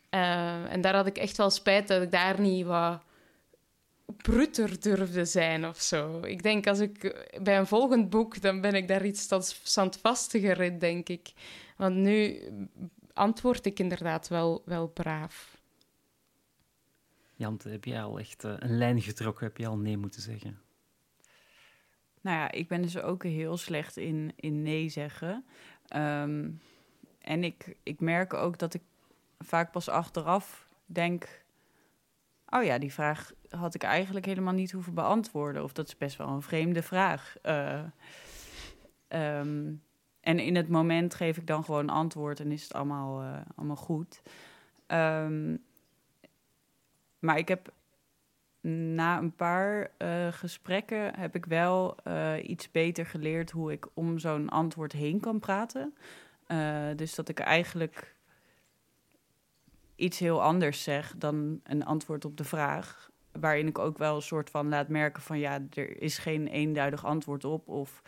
en 0.09 0.81
daar 0.81 0.95
had 0.95 1.07
ik 1.07 1.17
echt 1.17 1.37
wel 1.37 1.49
spijt 1.49 1.87
dat 1.87 2.01
ik 2.01 2.11
daar 2.11 2.39
niet 2.39 2.65
wat 2.65 3.01
bruter 4.05 4.79
durfde 4.79 5.25
zijn 5.25 5.67
of 5.67 5.81
zo. 5.81 6.19
Ik 6.19 6.43
denk 6.43 6.67
als 6.67 6.79
ik 6.79 7.25
bij 7.41 7.57
een 7.57 7.67
volgend 7.67 8.09
boek, 8.09 8.41
dan 8.41 8.61
ben 8.61 8.73
ik 8.73 8.87
daar 8.87 9.05
iets 9.05 9.29
standvastiger 9.63 10.61
in, 10.61 10.79
denk 10.79 11.09
ik. 11.09 11.33
Want 11.77 11.95
nu 11.95 12.41
antwoord 13.13 13.65
ik 13.65 13.79
inderdaad 13.79 14.27
wel, 14.27 14.61
wel 14.65 14.87
braaf. 14.87 15.61
Jante, 17.35 17.69
heb 17.69 17.85
jij 17.85 18.01
al 18.01 18.19
echt 18.19 18.43
uh, 18.43 18.53
een 18.57 18.77
lijn 18.77 19.01
getrokken? 19.01 19.45
Heb 19.45 19.57
je 19.57 19.67
al 19.67 19.77
nee 19.77 19.97
moeten 19.97 20.21
zeggen? 20.21 20.61
Nou 22.21 22.37
ja, 22.37 22.51
ik 22.51 22.67
ben 22.67 22.81
dus 22.81 22.97
ook 22.97 23.23
heel 23.23 23.57
slecht 23.57 23.97
in, 23.97 24.33
in 24.35 24.61
nee 24.61 24.89
zeggen. 24.89 25.45
Um, 25.95 26.61
en 27.19 27.43
ik, 27.43 27.75
ik 27.83 27.99
merk 27.99 28.33
ook 28.33 28.57
dat 28.57 28.73
ik 28.73 28.81
vaak 29.39 29.71
pas 29.71 29.89
achteraf 29.89 30.67
denk 30.85 31.42
oh 32.53 32.63
ja, 32.63 32.77
die 32.77 32.93
vraag 32.93 33.31
had 33.49 33.75
ik 33.75 33.83
eigenlijk 33.83 34.25
helemaal 34.25 34.53
niet 34.53 34.71
hoeven 34.71 34.93
beantwoorden. 34.93 35.63
Of 35.63 35.73
dat 35.73 35.87
is 35.87 35.97
best 35.97 36.17
wel 36.17 36.27
een 36.27 36.41
vreemde 36.41 36.81
vraag. 36.81 37.35
Uh, 37.43 37.83
um, 39.07 39.81
en 40.19 40.39
in 40.39 40.55
het 40.55 40.69
moment 40.69 41.15
geef 41.15 41.37
ik 41.37 41.47
dan 41.47 41.63
gewoon 41.63 41.89
antwoord 41.89 42.39
en 42.39 42.51
is 42.51 42.63
het 42.63 42.73
allemaal, 42.73 43.21
uh, 43.21 43.37
allemaal 43.55 43.75
goed. 43.75 44.21
Um, 44.87 45.63
maar 47.19 47.37
ik 47.37 47.47
heb 47.47 47.73
na 48.61 49.17
een 49.17 49.35
paar 49.35 49.91
uh, 49.97 50.27
gesprekken 50.27 51.19
heb 51.19 51.35
ik 51.35 51.45
wel 51.45 51.95
iets 52.43 52.71
beter 52.71 53.05
geleerd 53.05 53.51
hoe 53.51 53.71
ik 53.71 53.87
om 53.93 54.19
zo'n 54.19 54.49
antwoord 54.49 54.91
heen 54.91 55.19
kan 55.19 55.39
praten. 55.39 55.95
Dus 56.95 57.15
dat 57.15 57.29
ik 57.29 57.39
eigenlijk 57.39 58.12
iets 59.95 60.19
heel 60.19 60.41
anders 60.41 60.83
zeg 60.83 61.13
dan 61.17 61.59
een 61.63 61.85
antwoord 61.85 62.25
op 62.25 62.37
de 62.37 62.43
vraag. 62.43 63.11
Waarin 63.31 63.67
ik 63.67 63.79
ook 63.79 63.97
wel 63.97 64.15
een 64.15 64.21
soort 64.21 64.49
van 64.49 64.69
laat 64.69 64.87
merken 64.87 65.21
van 65.21 65.39
ja, 65.39 65.59
er 65.73 66.01
is 66.01 66.17
geen 66.17 66.47
eenduidig 66.47 67.05
antwoord 67.05 67.45
op. 67.45 67.67
Of 67.67 68.01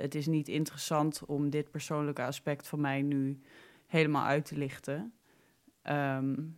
het 0.00 0.14
is 0.14 0.26
niet 0.26 0.48
interessant 0.48 1.24
om 1.26 1.50
dit 1.50 1.70
persoonlijke 1.70 2.22
aspect 2.22 2.68
van 2.68 2.80
mij 2.80 3.02
nu 3.02 3.40
helemaal 3.86 4.24
uit 4.24 4.44
te 4.44 4.56
lichten. 4.56 5.12
Um, 5.82 6.56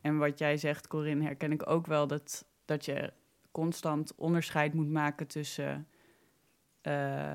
en 0.00 0.18
wat 0.18 0.38
jij 0.38 0.56
zegt, 0.56 0.86
Corinne, 0.86 1.24
herken 1.24 1.52
ik 1.52 1.70
ook 1.70 1.86
wel 1.86 2.06
dat, 2.06 2.48
dat 2.64 2.84
je 2.84 3.12
constant 3.50 4.14
onderscheid 4.14 4.74
moet 4.74 4.90
maken 4.90 5.26
tussen 5.26 5.88
uh, 6.82 7.32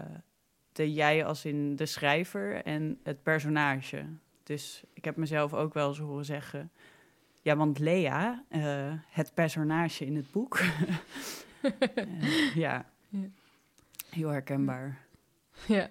de 0.71 0.93
jij 0.93 1.25
als 1.25 1.45
in 1.45 1.75
de 1.75 1.85
schrijver 1.85 2.63
en 2.63 2.99
het 3.03 3.23
personage. 3.23 4.05
Dus 4.43 4.83
ik 4.93 5.05
heb 5.05 5.15
mezelf 5.15 5.53
ook 5.53 5.73
wel 5.73 5.87
eens 5.87 5.99
horen 5.99 6.25
zeggen. 6.25 6.71
Ja, 7.41 7.55
want 7.55 7.79
Lea, 7.79 8.43
uh, 8.49 8.93
het 9.09 9.33
personage 9.33 10.05
in 10.05 10.15
het 10.15 10.31
boek. 10.31 10.59
uh, 10.59 12.55
ja. 12.55 12.91
ja, 13.09 13.29
heel 14.09 14.29
herkenbaar. 14.29 15.05
Ja 15.67 15.89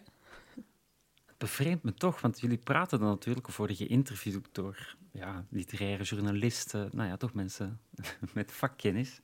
bevreemdt 1.43 1.83
me 1.83 1.95
toch, 1.95 2.21
want 2.21 2.41
jullie 2.41 2.59
praten 2.59 2.99
dan 2.99 3.09
natuurlijk 3.09 3.49
of 3.49 3.57
worden 3.57 3.77
geïnterviewd 3.77 4.49
door 4.53 4.97
ja, 5.11 5.45
literaire 5.49 6.05
journalisten, 6.05 6.89
nou 6.93 7.09
ja, 7.09 7.17
toch 7.17 7.33
mensen 7.35 7.81
met 8.35 8.53
vakkennis. 8.53 9.21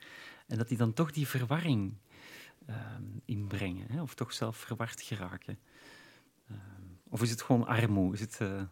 En 0.46 0.58
dat 0.58 0.68
die 0.68 0.76
dan 0.76 0.92
toch 0.92 1.10
die 1.10 1.28
verwarring 1.28 1.94
uh, 2.68 2.76
inbrengen, 3.24 3.86
hè? 3.90 4.02
of 4.02 4.14
toch 4.14 4.32
zelf 4.32 4.56
verward 4.56 5.02
geraken. 5.02 5.58
Uh, 6.50 6.56
of 7.08 7.22
is 7.22 7.30
het 7.30 7.42
gewoon 7.42 7.66
armoede, 7.66 8.14
is 8.14 8.20
het, 8.20 8.38
uh, 8.42 8.62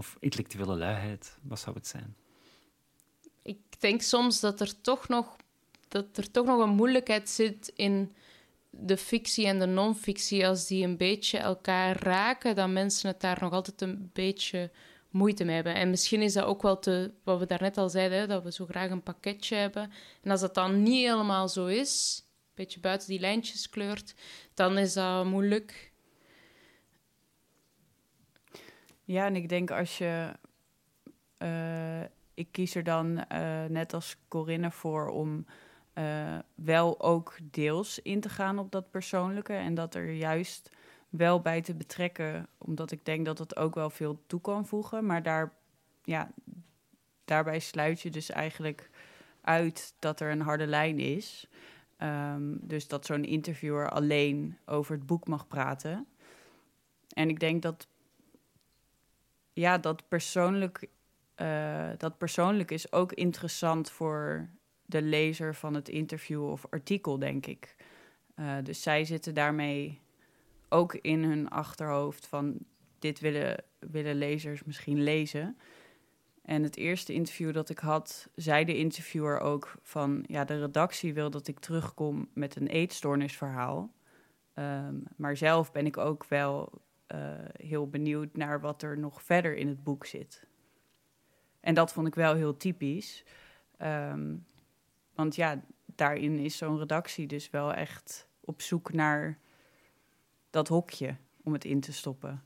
of 0.00 0.16
intellectuele 0.20 0.76
luiheid, 0.76 1.38
wat 1.42 1.60
zou 1.60 1.76
het 1.76 1.86
zijn? 1.86 2.16
Ik 3.42 3.58
denk 3.78 4.02
soms 4.02 4.40
dat 4.40 4.60
er 4.60 4.80
toch 4.80 5.08
nog, 5.08 5.36
dat 5.88 6.16
er 6.16 6.30
toch 6.30 6.46
nog 6.46 6.60
een 6.62 6.74
moeilijkheid 6.74 7.28
zit 7.28 7.72
in 7.74 8.14
de 8.70 8.96
fictie 8.96 9.46
en 9.46 9.58
de 9.58 9.66
non-fictie, 9.66 10.46
als 10.46 10.66
die 10.66 10.84
een 10.84 10.96
beetje 10.96 11.38
elkaar 11.38 12.02
raken, 12.02 12.54
dan 12.54 12.72
mensen 12.72 13.08
het 13.08 13.20
daar 13.20 13.38
nog 13.40 13.52
altijd 13.52 13.80
een 13.80 14.10
beetje 14.12 14.70
moeite 15.10 15.44
mee 15.44 15.54
hebben. 15.54 15.74
En 15.74 15.90
misschien 15.90 16.22
is 16.22 16.32
dat 16.32 16.44
ook 16.44 16.62
wel 16.62 16.78
te, 16.78 17.12
wat 17.24 17.38
we 17.38 17.46
daarnet 17.46 17.76
al 17.76 17.88
zeiden, 17.88 18.28
dat 18.28 18.42
we 18.42 18.52
zo 18.52 18.66
graag 18.66 18.90
een 18.90 19.02
pakketje 19.02 19.56
hebben. 19.56 19.90
En 20.22 20.30
als 20.30 20.40
dat 20.40 20.54
dan 20.54 20.82
niet 20.82 21.06
helemaal 21.06 21.48
zo 21.48 21.66
is, 21.66 22.22
een 22.24 22.52
beetje 22.54 22.80
buiten 22.80 23.08
die 23.08 23.20
lijntjes 23.20 23.70
kleurt, 23.70 24.14
dan 24.54 24.78
is 24.78 24.92
dat 24.92 25.24
moeilijk. 25.24 25.89
Ja, 29.10 29.26
en 29.26 29.36
ik 29.36 29.48
denk 29.48 29.70
als 29.70 29.98
je. 29.98 30.32
Uh, 31.38 32.02
ik 32.34 32.48
kies 32.50 32.74
er 32.74 32.84
dan 32.84 33.24
uh, 33.32 33.64
net 33.64 33.92
als 33.94 34.16
Corinne 34.28 34.70
voor 34.70 35.08
om 35.08 35.46
uh, 35.94 36.38
wel 36.54 37.00
ook 37.00 37.36
deels 37.42 37.98
in 37.98 38.20
te 38.20 38.28
gaan 38.28 38.58
op 38.58 38.70
dat 38.70 38.90
persoonlijke. 38.90 39.52
En 39.52 39.74
dat 39.74 39.94
er 39.94 40.12
juist 40.12 40.70
wel 41.08 41.40
bij 41.40 41.60
te 41.60 41.74
betrekken, 41.74 42.46
omdat 42.58 42.90
ik 42.90 43.04
denk 43.04 43.24
dat 43.24 43.38
het 43.38 43.56
ook 43.56 43.74
wel 43.74 43.90
veel 43.90 44.22
toe 44.26 44.40
kan 44.40 44.66
voegen. 44.66 45.06
Maar 45.06 45.22
daar, 45.22 45.52
ja, 46.02 46.30
daarbij 47.24 47.58
sluit 47.58 48.00
je 48.00 48.10
dus 48.10 48.30
eigenlijk 48.30 48.90
uit 49.40 49.94
dat 49.98 50.20
er 50.20 50.30
een 50.30 50.42
harde 50.42 50.66
lijn 50.66 50.98
is. 50.98 51.48
Um, 51.98 52.58
dus 52.62 52.88
dat 52.88 53.06
zo'n 53.06 53.24
interviewer 53.24 53.90
alleen 53.90 54.58
over 54.66 54.94
het 54.94 55.06
boek 55.06 55.28
mag 55.28 55.46
praten. 55.46 56.06
En 57.08 57.28
ik 57.28 57.40
denk 57.40 57.62
dat, 57.62 57.88
ja, 59.52 59.78
dat 59.78 60.08
persoonlijk, 60.08 60.88
uh, 61.36 61.88
dat 61.96 62.18
persoonlijk 62.18 62.70
is 62.70 62.92
ook 62.92 63.12
interessant 63.12 63.90
voor 63.90 64.48
de 64.86 65.02
lezer 65.02 65.54
van 65.54 65.74
het 65.74 65.88
interview 65.88 66.50
of 66.50 66.66
artikel, 66.70 67.18
denk 67.18 67.46
ik. 67.46 67.76
Uh, 68.36 68.56
dus 68.62 68.82
zij 68.82 69.04
zitten 69.04 69.34
daarmee 69.34 70.00
ook 70.68 70.94
in 70.94 71.24
hun 71.24 71.48
achterhoofd 71.48 72.26
van 72.26 72.58
dit 72.98 73.20
willen, 73.20 73.64
willen 73.78 74.14
lezers 74.14 74.64
misschien 74.64 75.02
lezen. 75.02 75.56
En 76.42 76.62
het 76.62 76.76
eerste 76.76 77.12
interview 77.12 77.52
dat 77.52 77.70
ik 77.70 77.78
had, 77.78 78.28
zei 78.34 78.64
de 78.64 78.76
interviewer 78.76 79.40
ook 79.40 79.74
van 79.82 80.24
ja, 80.26 80.44
de 80.44 80.60
redactie 80.60 81.14
wil 81.14 81.30
dat 81.30 81.48
ik 81.48 81.58
terugkom 81.58 82.28
met 82.34 82.56
een 82.56 82.66
eetstoornisverhaal. 82.66 83.92
Um, 84.54 85.02
maar 85.16 85.36
zelf 85.36 85.72
ben 85.72 85.86
ik 85.86 85.96
ook 85.96 86.24
wel 86.24 86.72
heel 87.52 87.88
benieuwd 87.88 88.36
naar 88.36 88.60
wat 88.60 88.82
er 88.82 88.98
nog 88.98 89.22
verder 89.22 89.56
in 89.56 89.68
het 89.68 89.84
boek 89.84 90.06
zit. 90.06 90.46
En 91.60 91.74
dat 91.74 91.92
vond 91.92 92.06
ik 92.06 92.14
wel 92.14 92.34
heel 92.34 92.56
typisch. 92.56 93.24
Um, 93.82 94.46
want 95.14 95.36
ja, 95.36 95.60
daarin 95.86 96.38
is 96.38 96.56
zo'n 96.56 96.78
redactie 96.78 97.26
dus 97.26 97.50
wel 97.50 97.74
echt 97.74 98.28
op 98.40 98.62
zoek 98.62 98.92
naar 98.92 99.38
dat 100.50 100.68
hokje 100.68 101.16
om 101.42 101.52
het 101.52 101.64
in 101.64 101.80
te 101.80 101.92
stoppen. 101.92 102.42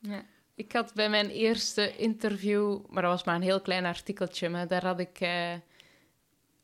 Ja. 0.00 0.24
Ik 0.54 0.72
had 0.72 0.94
bij 0.94 1.10
mijn 1.10 1.28
eerste 1.28 1.96
interview, 1.96 2.86
maar 2.88 3.02
dat 3.02 3.10
was 3.10 3.24
maar 3.24 3.34
een 3.34 3.42
heel 3.42 3.60
klein 3.60 3.84
artikeltje, 3.84 4.48
maar 4.48 4.68
daar 4.68 4.84
had 4.84 5.00
ik 5.00 5.20
eh, 5.20 5.54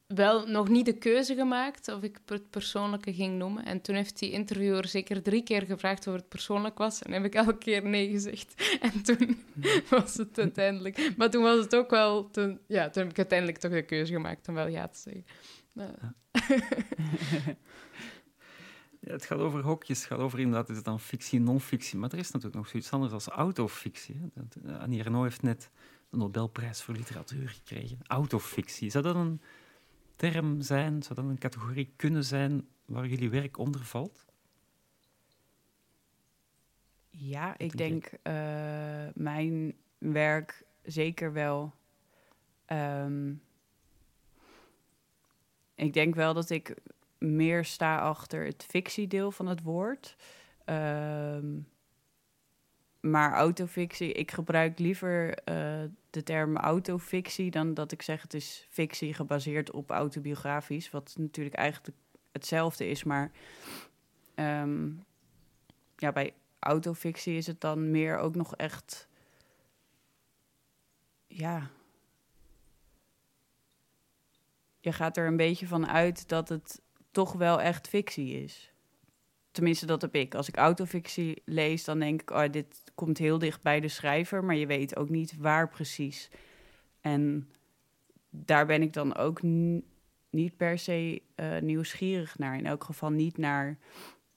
wel 0.06 0.46
nog 0.46 0.68
niet 0.68 0.84
de 0.84 0.98
keuze 0.98 1.34
gemaakt 1.34 1.88
of 1.88 2.02
ik 2.02 2.18
het 2.26 2.50
persoonlijke 2.50 3.14
ging 3.14 3.38
noemen. 3.38 3.64
En 3.64 3.80
toen 3.80 3.94
heeft 3.94 4.18
die 4.18 4.30
interviewer 4.30 4.88
zeker 4.88 5.22
drie 5.22 5.42
keer 5.42 5.62
gevraagd 5.62 6.06
of 6.06 6.14
het 6.14 6.28
persoonlijk 6.28 6.78
was. 6.78 7.02
En 7.02 7.12
heb 7.12 7.24
ik 7.24 7.34
elke 7.34 7.58
keer 7.58 7.82
nee 7.82 8.10
gezegd. 8.10 8.54
En 8.80 9.02
toen 9.02 9.44
was 9.90 10.14
het 10.14 10.38
uiteindelijk... 10.38 11.12
Maar 11.16 11.30
toen 11.30 11.42
was 11.42 11.58
het 11.58 11.74
ook 11.74 11.90
wel... 11.90 12.30
Toen, 12.30 12.60
ja, 12.66 12.90
toen 12.90 13.02
heb 13.02 13.10
ik 13.10 13.18
uiteindelijk 13.18 13.58
toch 13.58 13.70
de 13.70 13.82
keuze 13.82 14.12
gemaakt 14.12 14.48
om 14.48 14.54
wel 14.54 14.68
ja 14.68 14.88
te 14.88 14.98
zeggen. 14.98 15.24
Ja, 19.00 19.12
het 19.12 19.24
gaat 19.24 19.38
over 19.38 19.62
hokjes, 19.62 19.98
het 19.98 20.06
gaat 20.06 20.18
over 20.18 20.38
inderdaad, 20.38 20.68
is 20.68 20.76
het 20.76 20.84
dan 20.84 21.00
fictie, 21.00 21.40
non-fictie. 21.40 21.98
Maar 21.98 22.12
er 22.12 22.18
is 22.18 22.30
natuurlijk 22.30 22.54
nog 22.54 22.68
zoiets 22.68 22.90
anders 22.90 23.12
als 23.12 23.26
autofictie. 23.26 24.20
Annie 24.78 25.02
Renault 25.02 25.24
heeft 25.24 25.42
net 25.42 25.70
de 26.10 26.16
Nobelprijs 26.16 26.82
voor 26.82 26.94
literatuur 26.94 27.48
gekregen. 27.48 27.98
Autofictie, 28.06 28.90
zou 28.90 29.04
dat 29.04 29.14
een 29.14 29.40
term 30.16 30.60
zijn? 30.60 31.02
Zou 31.02 31.14
dat 31.14 31.24
een 31.24 31.38
categorie 31.38 31.92
kunnen 31.96 32.24
zijn 32.24 32.68
waar 32.84 33.06
jullie 33.06 33.30
werk 33.30 33.58
onder 33.58 33.84
valt? 33.84 34.24
Ja, 37.10 37.58
ik 37.58 37.76
denk 37.76 38.10
uh, 38.22 39.08
mijn 39.14 39.74
werk 39.98 40.64
zeker 40.82 41.32
wel. 41.32 41.74
Um, 42.66 43.42
ik 45.74 45.92
denk 45.92 46.14
wel 46.14 46.34
dat 46.34 46.50
ik 46.50 46.74
meer 47.18 47.64
sta 47.64 47.98
achter 47.98 48.44
het 48.44 48.64
fictiedeel 48.68 49.30
van 49.30 49.46
het 49.46 49.62
woord. 49.62 50.16
Um, 50.64 51.68
maar 53.00 53.32
autofictie, 53.32 54.12
ik 54.12 54.30
gebruik 54.30 54.78
liever 54.78 55.38
uh, 55.48 55.82
de 56.16 56.22
term 56.22 56.56
autofictie 56.56 57.50
dan 57.50 57.74
dat 57.74 57.92
ik 57.92 58.02
zeg 58.02 58.22
het 58.22 58.34
is 58.34 58.66
fictie 58.70 59.14
gebaseerd 59.14 59.70
op 59.70 59.90
autobiografisch, 59.90 60.90
wat 60.90 61.14
natuurlijk 61.18 61.56
eigenlijk 61.56 61.96
hetzelfde 62.32 62.88
is, 62.88 63.04
maar 63.04 63.30
um, 64.34 65.04
ja, 65.96 66.12
bij 66.12 66.34
autofictie 66.58 67.36
is 67.36 67.46
het 67.46 67.60
dan 67.60 67.90
meer 67.90 68.18
ook 68.18 68.34
nog 68.34 68.56
echt, 68.56 69.08
ja, 71.26 71.70
je 74.80 74.92
gaat 74.92 75.16
er 75.16 75.26
een 75.26 75.36
beetje 75.36 75.66
van 75.66 75.86
uit 75.86 76.28
dat 76.28 76.48
het 76.48 76.80
toch 77.10 77.32
wel 77.32 77.60
echt 77.60 77.88
fictie 77.88 78.42
is. 78.42 78.72
Tenminste, 79.56 79.86
dat 79.86 80.02
heb 80.02 80.14
ik. 80.14 80.34
Als 80.34 80.48
ik 80.48 80.56
autofictie 80.56 81.42
lees, 81.44 81.84
dan 81.84 81.98
denk 81.98 82.20
ik, 82.20 82.30
oh, 82.30 82.44
dit 82.50 82.82
komt 82.94 83.18
heel 83.18 83.38
dicht 83.38 83.62
bij 83.62 83.80
de 83.80 83.88
schrijver, 83.88 84.44
maar 84.44 84.56
je 84.56 84.66
weet 84.66 84.96
ook 84.96 85.08
niet 85.08 85.36
waar 85.36 85.68
precies. 85.68 86.30
En 87.00 87.50
daar 88.30 88.66
ben 88.66 88.82
ik 88.82 88.92
dan 88.92 89.16
ook 89.16 89.42
niet 90.30 90.56
per 90.56 90.78
se 90.78 91.22
uh, 91.36 91.58
nieuwsgierig 91.58 92.38
naar. 92.38 92.58
In 92.58 92.66
elk 92.66 92.84
geval 92.84 93.10
niet 93.10 93.38
naar 93.38 93.78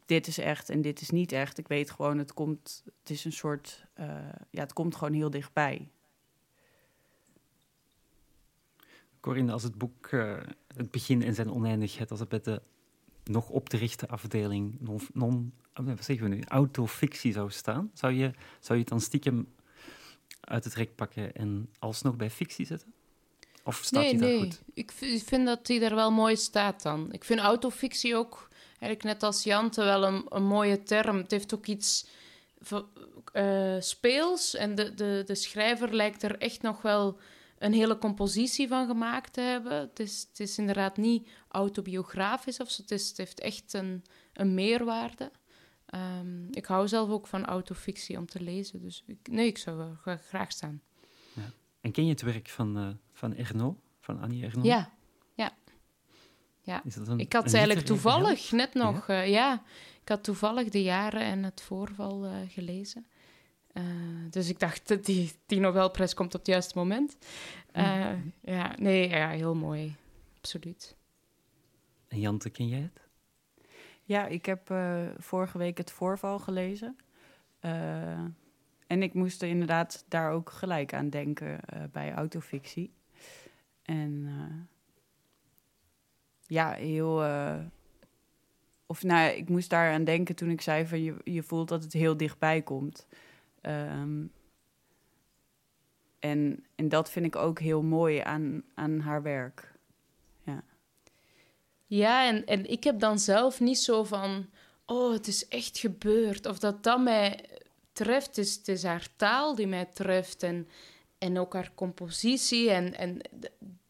dit 0.06 0.28
is 0.28 0.38
echt 0.38 0.70
en 0.70 0.82
dit 0.82 1.02
is 1.02 1.10
niet 1.10 1.32
echt. 1.32 1.58
Ik 1.58 1.68
weet 1.68 1.92
gewoon, 1.92 2.18
het 2.18 2.34
komt, 2.34 2.84
het 3.00 3.10
is 3.10 3.26
een 3.26 3.32
soort, 3.32 3.86
uh, 4.00 4.06
ja, 4.50 4.62
het 4.62 4.74
komt 4.74 4.96
gewoon 4.96 5.14
heel 5.14 5.30
dichtbij. 5.30 5.90
Corinne, 9.20 9.52
als 9.52 9.64
het 9.64 9.78
boek 9.78 10.12
uh, 10.12 10.38
Het 10.76 10.92
begin 10.92 11.24
en 11.24 11.34
zijn 11.34 11.52
oneindigheid, 11.52 12.12
als 12.12 12.20
het 12.20 12.30
bij 12.30 12.42
de 12.42 12.62
nog 13.30 13.50
op 13.50 13.70
te 13.70 13.78
richten 13.78 14.08
afdeling 14.08 14.76
non, 14.80 15.00
non 15.14 15.54
wat 15.74 16.06
zeggen 16.06 16.30
we 16.30 16.36
nu, 16.36 16.44
autofictie 16.48 17.34
zou 17.34 17.52
staan, 17.52 17.92
zou 17.94 18.14
je, 18.14 18.32
zou 18.60 18.74
je 18.74 18.80
het 18.80 18.88
dan 18.88 19.02
stiekem 19.02 19.48
uit 20.42 20.64
het 20.64 20.74
rek 20.74 20.96
pakken 20.96 21.36
en 21.36 21.70
alsnog 21.80 22.16
bij 22.16 22.30
fictie 22.30 22.66
zetten? 22.66 22.94
Of 23.64 23.76
staat 23.84 24.02
nee, 24.02 24.10
hij 24.10 24.20
daar 24.20 24.30
nee. 24.30 24.40
goed? 24.40 24.62
Ik 24.74 24.92
vind 25.26 25.46
dat 25.46 25.68
hij 25.68 25.82
er 25.82 25.96
wel 25.96 26.12
mooi 26.12 26.36
staat 26.36 26.82
dan. 26.82 27.12
Ik 27.12 27.24
vind 27.24 27.40
autofictie 27.40 28.16
ook, 28.16 28.48
eigenlijk 28.70 29.04
net 29.04 29.24
als 29.24 29.44
Jante, 29.44 29.84
wel 29.84 30.04
een, 30.04 30.26
een 30.30 30.44
mooie 30.44 30.84
term. 30.84 31.18
Het 31.18 31.32
heeft 31.32 31.54
ook 31.54 31.66
iets 31.66 32.08
eh, 33.32 33.76
speels 33.80 34.56
en 34.56 34.76
de, 34.76 34.94
de, 34.94 35.24
de 35.26 35.36
schrijver 35.36 35.96
lijkt 35.96 36.24
er 36.24 36.38
echt 36.38 36.62
nog 36.62 36.82
wel 36.82 37.18
een 37.60 37.74
hele 37.74 37.98
compositie 37.98 38.68
van 38.68 38.88
gemaakt 38.88 39.34
te 39.34 39.42
hebben. 39.42 39.74
Het 39.80 40.00
is, 40.00 40.26
het 40.30 40.40
is 40.40 40.58
inderdaad 40.58 40.98
niet 40.98 41.28
autobiografisch 41.48 42.60
of 42.60 42.70
zo. 42.72 42.82
Het, 42.82 42.92
is, 42.92 43.08
het 43.08 43.18
heeft 43.18 43.40
echt 43.40 43.74
een, 43.74 44.04
een 44.34 44.54
meerwaarde. 44.54 45.32
Ehm, 45.86 46.48
ik 46.52 46.66
hou 46.66 46.88
zelf 46.88 47.10
ook 47.10 47.28
van 47.28 47.46
autofictie 47.46 48.18
om 48.18 48.26
te 48.26 48.42
lezen. 48.42 48.82
Dus 48.82 49.04
ik, 49.08 49.18
nee, 49.32 49.48
ik 49.48 49.58
zou 49.58 49.78
wel 49.78 49.96
gra- 50.02 50.18
graag 50.28 50.52
staan. 50.52 50.82
En 51.82 51.92
ken 51.92 52.04
je 52.04 52.10
het 52.12 52.22
werk 52.22 52.50
van, 52.50 52.78
eh 52.78 52.88
van 53.14 53.36
Ernaud, 53.36 53.78
van 54.00 54.20
Annie 54.20 54.44
Ernaud? 54.44 54.66
Ja, 54.66 54.92
ja. 55.36 55.54
Ja. 56.62 56.82
Is 56.84 56.96
dat 56.96 57.08
een, 57.08 57.20
Ik 57.20 57.34
had 57.34 57.54
eigenlijk 57.54 57.86
toevallig 57.86 58.52
net 58.52 58.74
nog, 58.74 59.08
ja? 59.08 59.22
ja, 59.22 59.64
ik 60.02 60.10
had 60.10 60.24
toevallig 60.24 60.70
de 60.70 60.82
jaren 60.84 61.22
en 61.22 61.44
het 61.44 61.62
voorval 61.62 62.26
eh, 62.26 62.32
gelezen. 62.48 63.08
Eh, 63.74 63.84
dus 64.30 64.50
ik 64.50 64.60
dacht 64.60 64.88
dat 64.88 65.06
die, 65.06 65.32
die 65.46 65.60
Nobelprijs 65.60 66.14
komt 66.14 66.34
op 66.34 66.40
het 66.40 66.50
juiste 66.50 66.78
moment. 66.78 67.18
Eh, 67.72 68.12
Ja, 68.42 68.76
nee, 68.80 69.10
ja, 69.10 69.30
heel 69.30 69.56
mooi. 69.56 69.96
Absoluut. 70.38 70.96
En 72.08 72.20
Jante, 72.20 72.50
ken 72.50 72.68
jij 72.68 72.80
het? 72.80 73.08
Ja, 74.04 74.26
ik 74.28 74.46
heb 74.46 74.70
eh, 74.70 75.08
vorige 75.18 75.58
week 75.58 75.78
het 75.78 75.92
voorval 75.92 76.40
gelezen. 76.40 76.98
Eh, 77.60 78.20
en 78.88 79.04
ik 79.04 79.14
moest 79.14 79.42
er 79.42 79.50
inderdaad 79.50 80.06
daar 80.08 80.32
ook 80.32 80.50
gelijk 80.50 80.94
aan 80.94 81.10
denken 81.10 81.60
eh, 81.66 81.84
bij 81.92 82.14
autofictie. 82.14 82.94
En 83.82 84.24
eh, 84.28 84.78
ja, 86.46 86.72
heel. 86.72 87.24
eh, 87.24 87.60
of 88.86 89.04
nou, 89.04 89.20
ja, 89.22 89.30
ik 89.30 89.50
moest 89.50 89.70
daar 89.70 89.94
aan 89.94 90.04
denken 90.04 90.36
toen 90.36 90.50
ik 90.50 90.62
zei 90.62 90.88
van 90.88 91.04
je, 91.04 91.16
je 91.24 91.44
voelt 91.44 91.68
dat 91.68 91.84
het 91.84 91.94
heel 91.94 92.18
dichtbij 92.18 92.62
komt. 92.62 93.08
Ehm, 93.62 94.26
en, 96.20 96.66
en 96.76 96.90
dat 96.90 97.10
vind 97.10 97.26
ik 97.26 97.36
ook 97.36 97.60
heel 97.60 97.82
mooi 97.82 98.20
aan, 98.20 98.64
aan 98.74 99.00
haar 99.00 99.22
werk. 99.22 99.78
Ja, 101.90 102.28
en, 102.28 102.46
en 102.46 102.70
ik 102.70 102.84
heb 102.84 103.00
dan 103.00 103.20
zelf 103.20 103.60
niet 103.60 103.80
zo 103.80 104.04
van... 104.04 104.50
Oh, 104.86 105.12
het 105.12 105.28
is 105.28 105.48
echt 105.48 105.78
gebeurd. 105.78 106.46
Of 106.46 106.60
dat 106.60 106.84
dat 106.84 107.02
mij 107.02 107.46
treft. 107.94 108.38
Is, 108.38 108.56
het 108.56 108.68
is 108.68 108.84
haar 108.84 109.08
taal 109.16 109.56
die 109.56 109.68
mij 109.68 109.86
treft. 109.86 110.44
En, 110.44 110.68
en 111.18 111.40
ook 111.40 111.54
haar 111.54 111.72
compositie. 111.76 112.70
En, 112.70 112.98
en 112.98 113.22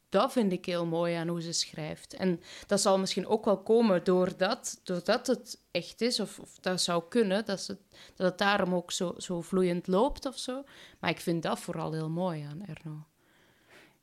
dat 0.09 0.31
vind 0.31 0.51
ik 0.51 0.65
heel 0.65 0.85
mooi 0.85 1.15
aan 1.15 1.27
hoe 1.27 1.41
ze 1.41 1.51
schrijft. 1.51 2.13
En 2.13 2.41
dat 2.67 2.81
zal 2.81 2.99
misschien 2.99 3.27
ook 3.27 3.45
wel 3.45 3.57
komen 3.57 4.03
doordat, 4.03 4.81
doordat 4.83 5.27
het 5.27 5.61
echt 5.71 6.01
is. 6.01 6.19
Of, 6.19 6.39
of 6.39 6.59
dat 6.59 6.81
zou 6.81 7.03
kunnen. 7.09 7.45
Dat, 7.45 7.61
ze, 7.61 7.77
dat 8.15 8.27
het 8.29 8.37
daarom 8.37 8.73
ook 8.75 8.91
zo, 8.91 9.13
zo 9.17 9.41
vloeiend 9.41 9.87
loopt 9.87 10.25
of 10.25 10.37
zo. 10.37 10.63
Maar 10.99 11.09
ik 11.09 11.19
vind 11.19 11.43
dat 11.43 11.59
vooral 11.59 11.91
heel 11.93 12.09
mooi 12.09 12.41
aan 12.41 12.65
Erno. 12.65 13.03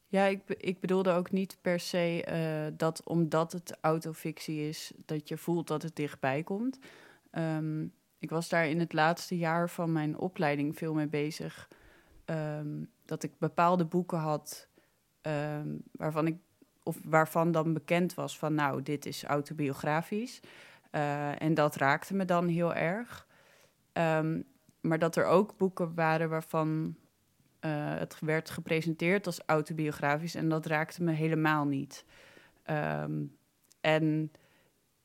Ja, 0.09 0.24
ik, 0.24 0.40
ik 0.48 0.80
bedoelde 0.80 1.11
ook 1.11 1.30
niet 1.30 1.59
per 1.61 1.80
se 1.80 2.24
eh, 2.24 2.72
dat 2.76 3.04
omdat 3.04 3.52
het 3.52 3.76
autofictie 3.80 4.68
is, 4.68 4.92
dat 5.07 5.28
je 5.28 5.36
voelt 5.36 5.68
dat 5.68 5.82
het 5.82 5.96
dichtbij 5.96 6.42
komt. 6.42 6.78
Ehm, 7.30 7.82
ik 8.18 8.30
was 8.30 8.48
daar 8.48 8.68
in 8.68 8.80
het 8.80 8.92
laatste 8.92 9.38
jaar 9.38 9.70
van 9.70 9.92
mijn 9.92 10.18
opleiding 10.18 10.76
veel 10.76 10.94
mee 10.94 11.09
bezig. 11.09 11.68
ehm, 12.24 12.84
dat 13.04 13.22
ik 13.22 13.38
bepaalde 13.38 13.84
boeken 13.84 14.18
had 14.18 14.68
ehm, 15.27 15.68
waarvan 15.93 16.27
ik 16.27 16.37
of 16.83 16.99
waarvan 17.05 17.53
dan 17.53 17.72
bekend 17.72 18.14
was 18.14 18.39
van 18.39 18.55
nou, 18.55 18.83
dit 18.83 19.07
is 19.07 19.24
autobiografisch. 19.24 20.41
Eh, 20.91 21.43
en 21.43 21.55
dat 21.55 21.77
raakte 21.77 22.14
me 22.14 22.24
dan 22.24 22.49
heel 22.49 22.74
erg. 22.74 23.27
Ehm, 23.93 24.43
maar 24.81 24.99
dat 24.99 25.16
er 25.16 25.24
ook 25.24 25.57
boeken 25.57 25.95
waren 25.95 26.29
waarvan 26.29 26.97
eh, 27.61 27.99
het 27.99 28.20
werd 28.20 28.51
gepresenteerd 28.51 29.27
als 29.27 29.43
autobiografisch 29.47 30.35
en 30.35 30.49
dat 30.49 30.66
raakte 30.66 31.03
me 31.03 31.12
helemaal 31.12 31.64
niet. 31.64 32.05
Ehm, 32.62 33.24
en 33.81 34.33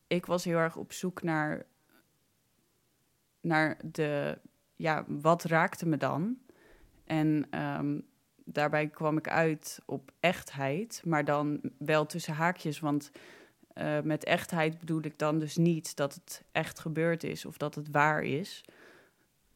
ik 0.08 0.26
was 0.26 0.44
heel 0.44 0.58
erg 0.58 0.76
op 0.76 0.92
zoek 0.92 1.22
naar, 1.24 1.66
naar 3.42 3.78
de, 3.86 4.40
ja, 4.76 5.06
wat 5.08 5.44
raakte 5.44 5.88
me 5.88 5.98
dan? 5.98 6.38
En 7.06 7.48
ehm, 7.50 8.00
daarbij 8.54 8.88
kwam 8.88 9.18
ik 9.18 9.28
uit 9.28 9.80
op 9.86 10.12
echtheid, 10.20 11.02
maar 11.06 11.26
dan 11.26 11.62
wel 11.78 12.06
tussen 12.06 12.34
haakjes, 12.34 12.80
want 12.80 13.12
eh, 13.74 14.00
met 14.02 14.24
echtheid 14.24 14.80
bedoel 14.80 15.02
ik 15.02 15.20
dan 15.20 15.40
dus 15.40 15.58
niet 15.58 15.96
dat 15.96 16.14
het 16.14 16.44
echt 16.52 16.80
gebeurd 16.80 17.24
is 17.24 17.46
of 17.46 17.58
dat 17.58 17.76
het 17.76 17.92
waar 17.92 18.24
is, 18.24 18.64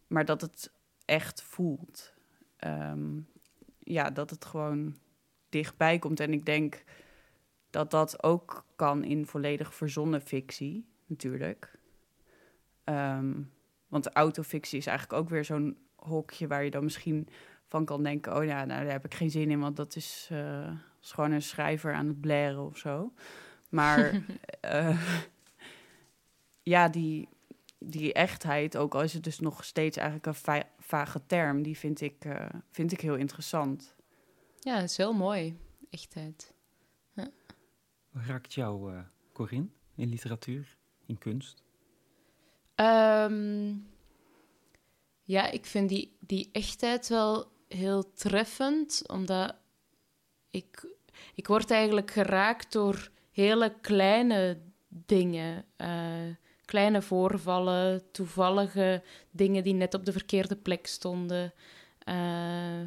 maar 0.07 0.25
dat 0.25 0.41
het 0.41 0.71
echt 1.05 1.41
voelt. 1.41 2.13
Ehm, 2.55 3.19
ja, 3.79 4.09
dat 4.09 4.29
het 4.29 4.45
gewoon 4.45 4.95
dichtbij 5.49 5.99
komt. 5.99 6.19
En 6.19 6.33
ik 6.33 6.45
denk 6.45 6.83
dat 7.69 7.91
dat 7.91 8.23
ook 8.23 8.65
kan 8.75 9.03
in 9.03 9.25
volledig 9.25 9.73
verzonnen 9.73 10.21
fictie, 10.21 10.85
natuurlijk. 11.05 11.79
Ehm, 12.83 13.41
want 13.87 14.09
autofictie 14.09 14.77
is 14.77 14.87
eigenlijk 14.87 15.19
ook 15.19 15.29
weer 15.29 15.45
zo'n 15.45 15.77
hokje 15.95 16.47
waar 16.47 16.63
je 16.63 16.71
dan 16.71 16.83
misschien 16.83 17.27
van 17.67 17.85
kan 17.85 18.03
denken: 18.03 18.37
oh 18.37 18.43
ja, 18.45 18.65
nou, 18.65 18.83
daar 18.83 18.91
heb 18.91 19.05
ik 19.05 19.13
geen 19.13 19.31
zin 19.31 19.51
in, 19.51 19.59
want 19.59 19.75
dat 19.75 19.95
is, 19.95 20.27
eh, 20.31 20.71
is 21.01 21.11
gewoon 21.11 21.31
een 21.31 21.41
schrijver 21.41 21.93
aan 21.93 22.07
het 22.07 22.21
blaren 22.21 22.65
of 22.65 22.77
zo. 22.77 23.13
Maar 23.69 24.21
eh, 24.61 25.01
ja, 26.63 26.89
die, 26.89 27.29
die 27.79 28.13
echtheid, 28.13 28.77
ook 28.77 28.95
al 28.95 29.01
is 29.01 29.13
het 29.13 29.23
dus 29.23 29.39
nog 29.39 29.63
steeds 29.63 29.97
eigenlijk 29.97 30.27
een 30.27 30.35
va- 30.35 30.69
vage 30.79 31.25
term, 31.25 31.63
die 31.63 31.77
vind 31.77 32.01
ik, 32.01 32.25
eh, 32.25 32.45
vind 32.71 32.91
ik 32.91 33.01
heel 33.01 33.15
interessant. 33.15 33.95
Ja, 34.59 34.75
dat 34.79 34.89
is 34.89 34.97
heel 34.97 35.13
mooi. 35.13 35.57
Echtheid. 35.89 36.53
Waar 37.13 38.25
raakt 38.25 38.53
jou, 38.53 38.93
eh 38.93 38.99
Corinne, 39.33 39.67
in 39.95 40.09
literatuur, 40.09 40.77
in 41.05 41.17
kunst? 41.17 41.63
Ehm, 42.75 43.73
ja, 45.21 45.49
ik 45.51 45.65
vind 45.65 45.89
die, 45.89 46.17
die 46.19 46.49
echtheid 46.51 47.07
wel 47.07 47.51
heel 47.67 48.13
treffend, 48.13 49.03
omdat 49.07 49.55
ik, 50.49 50.87
ik 51.33 51.47
word 51.47 51.71
eigenlijk 51.71 52.11
geraakt 52.11 52.71
door 52.71 53.09
hele 53.31 53.73
kleine 53.81 54.61
dingen. 54.87 55.65
eh, 55.75 56.35
kleine 56.65 57.01
voorvallen, 57.01 58.11
toevallige 58.11 59.03
dingen 59.31 59.63
die 59.63 59.73
net 59.73 59.93
op 59.93 60.05
de 60.05 60.11
verkeerde 60.11 60.55
plek 60.55 60.87
stonden. 60.87 61.53
Eh, 61.99 62.79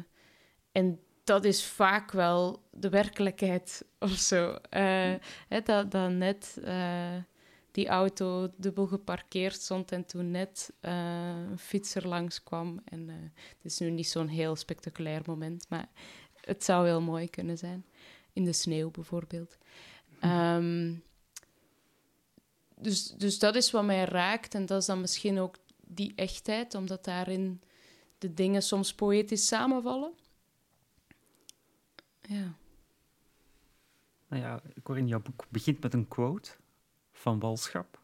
en 0.71 0.99
dat 1.23 1.43
is 1.43 1.65
vaak 1.65 2.11
wel 2.11 2.63
de 2.71 2.89
werkelijkheid 2.89 3.85
of 3.99 4.11
zo. 4.11 4.55
Hè, 4.69 5.17
dat, 5.63 5.91
dat 5.91 6.11
net 6.11 6.61
die 7.79 7.87
auto 7.87 8.49
dubbel 8.57 8.87
geparkeerd 8.87 9.61
stond 9.61 9.91
en 9.91 10.05
toen 10.05 10.31
net 10.31 10.73
eh, 10.79 10.91
een 11.49 11.59
fietser 11.59 12.07
langskwam. 12.07 12.81
En 12.85 13.09
eh, 13.09 13.15
het 13.57 13.65
is 13.65 13.79
nu 13.79 13.89
niet 13.89 14.07
zo'n 14.07 14.27
heel 14.27 14.55
spectaculair 14.55 15.21
moment, 15.25 15.65
maar 15.69 15.87
het 16.41 16.63
zou 16.63 16.85
heel 16.85 17.01
mooi 17.01 17.29
kunnen 17.29 17.57
zijn. 17.57 17.85
In 18.33 18.43
de 18.45 18.53
sneeuw 18.53 18.91
bijvoorbeeld. 18.91 19.57
Ehm, 20.19 20.93
dus, 22.75 23.07
dus 23.07 23.39
dat 23.39 23.55
is 23.55 23.71
wat 23.71 23.83
mij 23.83 24.03
raakt 24.03 24.55
en 24.55 24.65
dat 24.65 24.79
is 24.81 24.85
dan 24.85 25.01
misschien 25.01 25.39
ook 25.39 25.55
die 25.87 26.13
echtheid, 26.15 26.75
omdat 26.75 27.05
daarin 27.05 27.61
de 28.17 28.33
dingen 28.33 28.61
soms 28.61 28.93
poëtisch 28.93 29.47
samenvallen. 29.47 30.13
Ja. 32.21 32.55
Nou 34.27 34.43
ja, 34.43 34.61
Corinne, 34.83 35.09
jouw 35.09 35.21
boek 35.21 35.45
begint 35.49 35.81
met 35.81 35.93
een 35.93 36.07
quote 36.07 36.51
van 37.19 37.39
Walschap. 37.39 37.99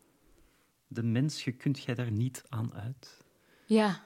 De 0.87 1.03
mens, 1.03 1.43
je 1.43 1.51
kunt 1.51 1.83
jij 1.83 1.95
daar 1.95 2.11
niet 2.11 2.43
aan 2.49 2.73
uit. 2.73 3.23
Ja, 3.65 4.03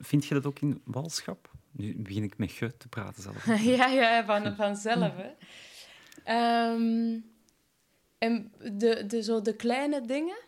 Vind 0.00 0.24
je 0.24 0.34
dat 0.34 0.46
ook 0.46 0.60
in 0.60 0.82
Walschap? 0.84 1.50
Nu 1.70 2.02
begin 2.02 2.22
ik 2.22 2.38
met 2.38 2.52
je 2.52 2.76
te 2.76 2.88
praten 2.88 3.22
zelf. 3.22 3.46
ja, 3.76 3.86
ja, 3.86 4.24
van, 4.24 4.56
vanzelf. 4.56 5.12
Hè. 5.16 5.30
Ehm, 6.24 7.18
en 8.18 8.52
de, 8.72 9.04
de, 9.06 9.22
zo 9.22 9.42
de 9.42 9.56
kleine 9.56 10.06
dingen. 10.06 10.38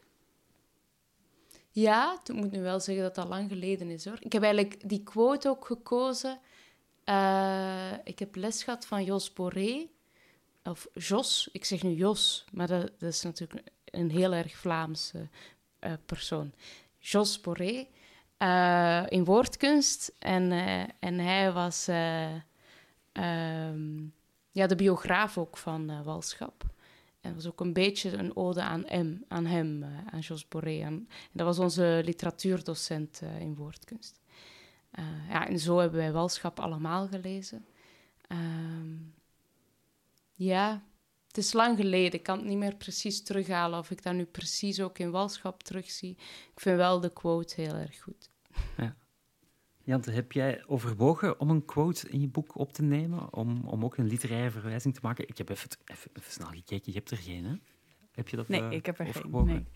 Ja, 1.71 2.21
ik 2.25 2.35
moet 2.35 2.51
nu 2.51 2.63
wel 2.63 2.81
zeggen 2.81 3.05
dat 3.05 3.15
dat 3.15 3.29
lang 3.29 3.49
geleden 3.51 3.91
is 3.91 4.05
hoor. 4.05 4.17
Ik 4.21 4.33
heb 4.33 4.43
eigenlijk 4.43 4.89
die 4.89 5.03
quote 5.03 5.49
ook 5.49 5.67
gekozen. 5.67 6.41
Eh, 7.05 7.93
ik 8.05 8.19
heb 8.19 8.35
les 8.35 8.63
gehad 8.63 8.87
van 8.87 9.05
Jos 9.05 9.33
Boré. 9.33 9.87
Of 10.65 10.89
Jos, 10.95 11.49
ik 11.53 11.65
zeg 11.65 11.83
nu 11.83 11.91
Jos, 11.91 12.45
maar 12.53 12.67
dat, 12.67 12.91
dat 12.99 13.09
is 13.09 13.23
natuurlijk 13.23 13.71
een 13.93 14.11
heel 14.11 14.32
erg 14.32 14.57
Vlaamse 14.57 15.28
eh, 15.78 15.93
persoon. 16.07 16.53
Jos 16.99 17.40
Boré 17.40 17.86
eh, 18.43 19.03
in 19.09 19.24
woordkunst. 19.24 20.14
En, 20.18 20.53
eh, 20.53 20.82
en 20.99 21.18
hij 21.18 21.53
was. 21.53 21.88
eh, 21.88 22.34
ehm, 23.12 24.05
ja, 24.51 24.66
de 24.66 24.76
biograaf 24.76 25.38
ook 25.38 25.57
van 25.57 26.03
Walschap. 26.05 26.64
En 27.20 27.34
was 27.34 27.47
ook 27.47 27.61
een 27.61 27.72
beetje 27.72 28.12
een 28.16 28.36
ode 28.36 28.62
aan 28.62 28.84
hem, 28.86 29.24
aan, 29.28 29.47
hem, 29.47 29.84
aan 30.11 30.20
Jos 30.20 30.49
Boré. 30.49 30.80
En 30.80 31.09
dat 31.32 31.47
was 31.47 31.59
onze 31.59 32.03
literatuurdocent 32.05 33.22
in 33.38 33.55
woordkunst. 33.55 34.20
ja, 35.28 35.49
en 35.49 35.59
zo 35.59 35.78
hebben 35.78 35.99
wij 35.99 36.12
Walschap 36.12 36.61
allemaal 36.61 37.09
gelezen. 37.09 37.66
Ehm, 38.28 38.97
ja, 40.34 40.82
het 41.33 41.45
is 41.45 41.53
lang 41.53 41.76
geleden. 41.76 42.12
Ik 42.12 42.22
kan 42.22 42.39
het 42.39 42.47
niet 42.47 42.59
meer 42.59 42.76
precies 42.76 43.22
terughalen 43.22 43.78
of 43.78 43.91
ik 43.91 44.03
dat 44.03 44.14
nu 44.14 44.24
precies 44.24 44.80
ook 44.80 44.99
in 44.99 45.11
Walschap 45.11 45.62
terugzie. 45.62 46.11
Ik 46.55 46.61
vind 46.61 46.76
wel 46.76 47.01
de 47.01 47.12
quote 47.12 47.61
heel 47.61 47.74
erg 47.74 48.01
goed. 48.01 48.30
Ja. 48.76 48.97
Jante, 49.85 50.11
heb 50.11 50.33
jij 50.33 50.64
overwogen 50.66 51.41
om 51.41 51.51
een 51.51 51.64
quote 51.64 52.09
in 52.09 52.20
je 52.20 52.28
boek 52.28 52.59
op 52.59 52.72
te 52.72 52.83
nemen? 52.83 53.35
Om, 53.35 53.68
om 53.68 53.85
ook 53.85 53.97
een 53.97 54.07
literaire 54.07 54.51
verwijzing 54.51 54.95
te 54.95 55.01
maken? 55.03 55.28
Ik 55.28 55.39
heb 55.39 55.49
even, 55.49 55.68
even, 55.85 56.11
even 56.14 56.33
snel 56.33 56.47
gekeken. 56.47 56.93
Je 56.93 56.99
hebt 56.99 57.11
er 57.11 57.16
geen, 57.16 57.45
hè? 57.45 57.55
Heb 58.11 58.28
je 58.28 58.37
dat 58.37 58.49
Nee, 58.49 58.61
uh, 58.61 58.72
ik 58.72 58.87
heb 58.87 58.99
er 58.99 59.09
overwogen? 59.09 59.49
geen. 59.49 59.66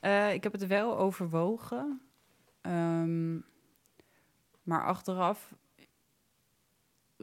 Nee. 0.00 0.28
Uh, 0.28 0.34
ik 0.34 0.42
heb 0.42 0.52
het 0.52 0.66
wel 0.66 0.98
overwogen. 0.98 2.00
Um, 2.62 3.44
maar 4.62 4.84
achteraf... 4.84 5.54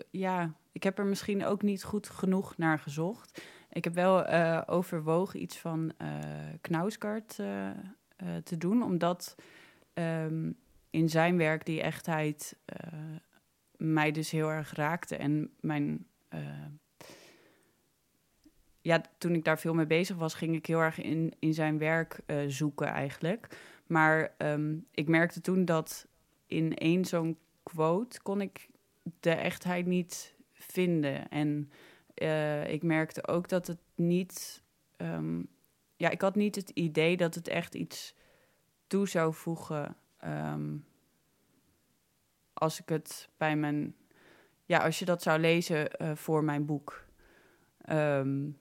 Ja, 0.09 0.53
ik 0.71 0.83
heb 0.83 0.99
er 0.99 1.05
misschien 1.05 1.45
ook 1.45 1.61
niet 1.61 1.83
goed 1.83 2.09
genoeg 2.09 2.57
naar 2.57 2.79
gezocht. 2.79 3.41
Ik 3.71 3.83
heb 3.83 3.93
wel 3.93 4.29
uh, 4.29 4.61
overwogen 4.65 5.41
iets 5.41 5.57
van 5.57 5.91
uh, 6.01 6.09
te 8.43 8.57
doen, 8.57 8.83
omdat 8.83 9.35
um, 9.93 10.57
in 10.89 11.09
zijn 11.09 11.37
werk 11.37 11.65
die 11.65 11.81
echtheid 11.81 12.57
mij 13.77 14.11
dus 14.11 14.31
heel 14.31 14.51
erg 14.51 14.73
raakte. 14.73 15.15
En 15.15 15.51
mijn. 15.59 16.07
ja, 18.81 19.01
toen 19.17 19.33
ik 19.33 19.43
daar 19.43 19.59
veel 19.59 19.73
mee 19.73 19.85
bezig 19.85 20.15
was, 20.15 20.33
ging 20.33 20.55
ik 20.55 20.65
heel 20.65 20.79
erg 20.79 21.01
in, 21.01 21.33
in 21.39 21.53
zijn 21.53 21.77
werk 21.77 22.19
zoeken 22.47 22.87
eigenlijk. 22.87 23.57
Maar 23.87 24.33
um, 24.37 24.85
ik 24.91 25.07
merkte 25.07 25.41
toen 25.41 25.65
dat 25.65 26.07
in 26.47 26.75
één 26.75 27.05
zo'n 27.05 27.37
quote 27.63 28.21
kon 28.21 28.41
ik 28.41 28.69
de 29.19 29.31
echtheid 29.31 29.85
niet 29.85 30.35
vinden. 30.53 31.29
En 31.29 31.71
uh, 32.21 32.67
ik 32.67 32.83
merkte 32.83 33.27
ook 33.27 33.49
dat 33.49 33.67
het 33.67 33.79
niet. 33.95 34.63
Um, 34.97 35.47
ja, 35.95 36.09
ik 36.09 36.21
had 36.21 36.35
niet 36.35 36.55
het 36.55 36.69
idee 36.69 37.17
dat 37.17 37.35
het 37.35 37.47
echt 37.47 37.75
iets 37.75 38.15
toe 38.87 39.07
zou 39.07 39.33
voegen. 39.33 39.95
Um, 40.25 40.85
als 42.53 42.81
ik 42.81 42.89
het 42.89 43.29
bij 43.37 43.55
mijn. 43.55 43.95
Ja, 44.65 44.77
als 44.77 44.99
je 44.99 45.05
dat 45.05 45.21
zou 45.21 45.39
lezen 45.39 45.89
uh, 46.01 46.15
voor 46.15 46.43
mijn 46.43 46.65
boek. 46.65 47.05
Um, 47.89 48.57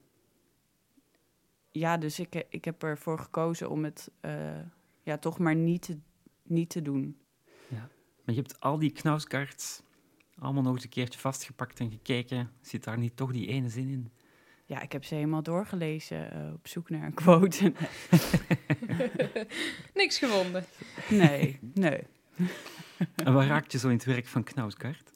ja, 1.70 1.96
dus 1.96 2.18
ik, 2.20 2.46
ik 2.48 2.64
heb 2.64 2.82
ervoor 2.82 3.18
gekozen 3.18 3.70
om 3.70 3.84
het 3.84 4.10
uh, 4.20 4.60
ja, 5.02 5.18
toch 5.18 5.38
maar 5.38 5.54
niet 5.54 5.82
te, 5.82 5.98
niet 6.42 6.70
te 6.70 6.82
doen. 6.82 7.18
Ja, 7.68 7.88
maar 8.24 8.34
je 8.34 8.40
hebt 8.40 8.60
al 8.60 8.78
die 8.78 8.92
knausgaards 8.92 9.82
allemaal 10.38 10.62
nog 10.62 10.74
eens 10.74 10.84
een 10.84 10.88
keertje 10.90 11.20
vastgepakt 11.20 11.80
en 11.80 11.90
gekeken. 11.90 12.50
Zit 12.60 12.84
daar 12.84 12.98
niet 12.98 13.16
toch 13.16 13.32
die 13.32 13.46
ene 13.46 13.68
zin 13.68 13.88
in? 13.88 14.12
Ja, 14.64 14.80
ik 14.80 14.92
heb 14.92 15.04
ze 15.04 15.14
helemaal 15.14 15.42
doorgelezen 15.42 16.36
uh, 16.36 16.52
op 16.52 16.68
zoek 16.68 16.90
naar 16.90 17.02
een 17.02 17.14
quote. 17.14 17.72
Niks 19.94 20.18
gevonden. 20.18 20.64
Nee, 21.08 21.58
nee. 21.74 22.06
en 23.14 23.32
waar 23.32 23.46
raakt 23.46 23.72
je 23.72 23.78
zo 23.78 23.88
in 23.88 23.94
het 23.94 24.04
werk 24.04 24.26
van 24.26 24.44
Knausgaard? 24.44 25.12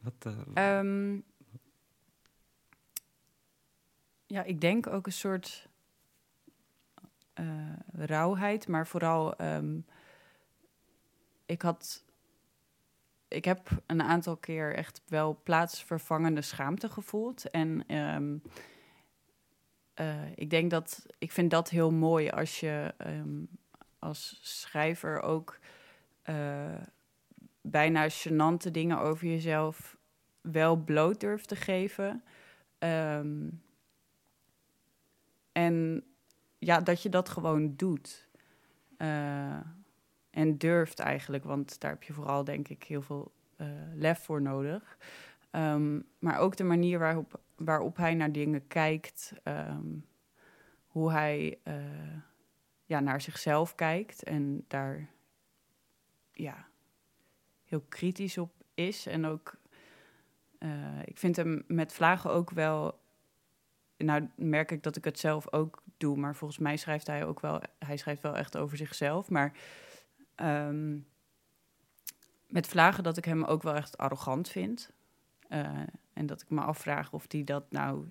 Wat, 0.00 0.34
uh... 0.54 0.78
um, 0.78 1.24
ja, 4.26 4.42
ik 4.42 4.60
denk 4.60 4.86
ook 4.86 5.06
een 5.06 5.12
soort 5.12 5.68
uh, 7.40 7.72
rauwheid, 7.92 8.68
maar 8.68 8.86
vooral... 8.86 9.40
Um, 9.40 9.84
ik 11.46 11.62
had 11.62 12.04
ik 13.32 13.44
heb 13.44 13.68
een 13.86 14.02
aantal 14.02 14.36
keer 14.36 14.74
echt 14.74 15.02
wel 15.08 15.40
plaatsvervangende 15.42 16.42
schaamte 16.42 16.88
gevoeld. 16.88 17.50
En 17.50 17.96
um, 17.96 18.42
uh, 20.00 20.30
ik 20.34 20.50
denk 20.50 20.70
dat 20.70 21.06
ik 21.18 21.32
vind 21.32 21.50
dat 21.50 21.70
heel 21.70 21.90
mooi 21.90 22.30
als 22.30 22.60
je 22.60 22.94
um, 23.06 23.48
als 23.98 24.38
schrijver 24.42 25.20
ook 25.20 25.58
uh, 26.24 26.80
bijna 27.60 28.08
gênante 28.08 28.70
dingen 28.70 28.98
over 28.98 29.26
jezelf 29.26 29.96
wel 30.40 30.76
bloot 30.76 31.20
durft 31.20 31.48
te 31.48 31.56
geven. 31.56 32.24
Um, 32.78 33.62
en 35.52 36.04
ja, 36.58 36.80
dat 36.80 37.02
je 37.02 37.08
dat 37.08 37.28
gewoon 37.28 37.76
doet. 37.76 38.28
Uh, 38.98 39.60
en 40.32 40.58
durft 40.58 40.98
eigenlijk, 40.98 41.44
want 41.44 41.80
daar 41.80 41.90
heb 41.90 42.02
je 42.02 42.12
vooral, 42.12 42.44
denk 42.44 42.68
ik, 42.68 42.82
heel 42.82 43.02
veel 43.02 43.32
uh, 43.56 43.66
lef 43.94 44.24
voor 44.24 44.42
nodig. 44.42 44.98
Um, 45.50 46.04
maar 46.18 46.38
ook 46.38 46.56
de 46.56 46.64
manier 46.64 46.98
waarop, 46.98 47.40
waarop 47.56 47.96
hij 47.96 48.14
naar 48.14 48.32
dingen 48.32 48.66
kijkt, 48.66 49.32
um, 49.44 50.06
hoe 50.86 51.12
hij 51.12 51.58
uh, 51.64 51.74
ja, 52.84 53.00
naar 53.00 53.20
zichzelf 53.20 53.74
kijkt 53.74 54.22
en 54.22 54.64
daar 54.68 55.08
ja, 56.32 56.66
heel 57.64 57.80
kritisch 57.88 58.38
op 58.38 58.52
is. 58.74 59.06
En 59.06 59.26
ook, 59.26 59.56
uh, 60.58 60.98
ik 61.04 61.18
vind 61.18 61.36
hem 61.36 61.64
met 61.66 61.92
vlagen 61.92 62.30
ook 62.30 62.50
wel. 62.50 63.00
Nou, 63.96 64.28
merk 64.36 64.70
ik 64.70 64.82
dat 64.82 64.96
ik 64.96 65.04
het 65.04 65.18
zelf 65.18 65.52
ook 65.52 65.82
doe, 65.96 66.16
maar 66.16 66.36
volgens 66.36 66.58
mij 66.58 66.76
schrijft 66.76 67.06
hij 67.06 67.24
ook 67.24 67.40
wel. 67.40 67.60
Hij 67.78 67.96
schrijft 67.96 68.22
wel 68.22 68.36
echt 68.36 68.56
over 68.56 68.76
zichzelf, 68.76 69.30
maar. 69.30 69.52
Um, 70.42 71.06
met 72.46 72.66
vlagen 72.66 73.02
dat 73.02 73.16
ik 73.16 73.24
hem 73.24 73.44
ook 73.44 73.62
wel 73.62 73.74
echt 73.74 73.98
arrogant 73.98 74.48
vind. 74.48 74.90
Uh, 75.48 75.80
en 76.12 76.26
dat 76.26 76.42
ik 76.42 76.50
me 76.50 76.60
afvraag 76.60 77.12
of 77.12 77.24
hij 77.28 77.44
dat 77.44 77.70
nou 77.70 78.10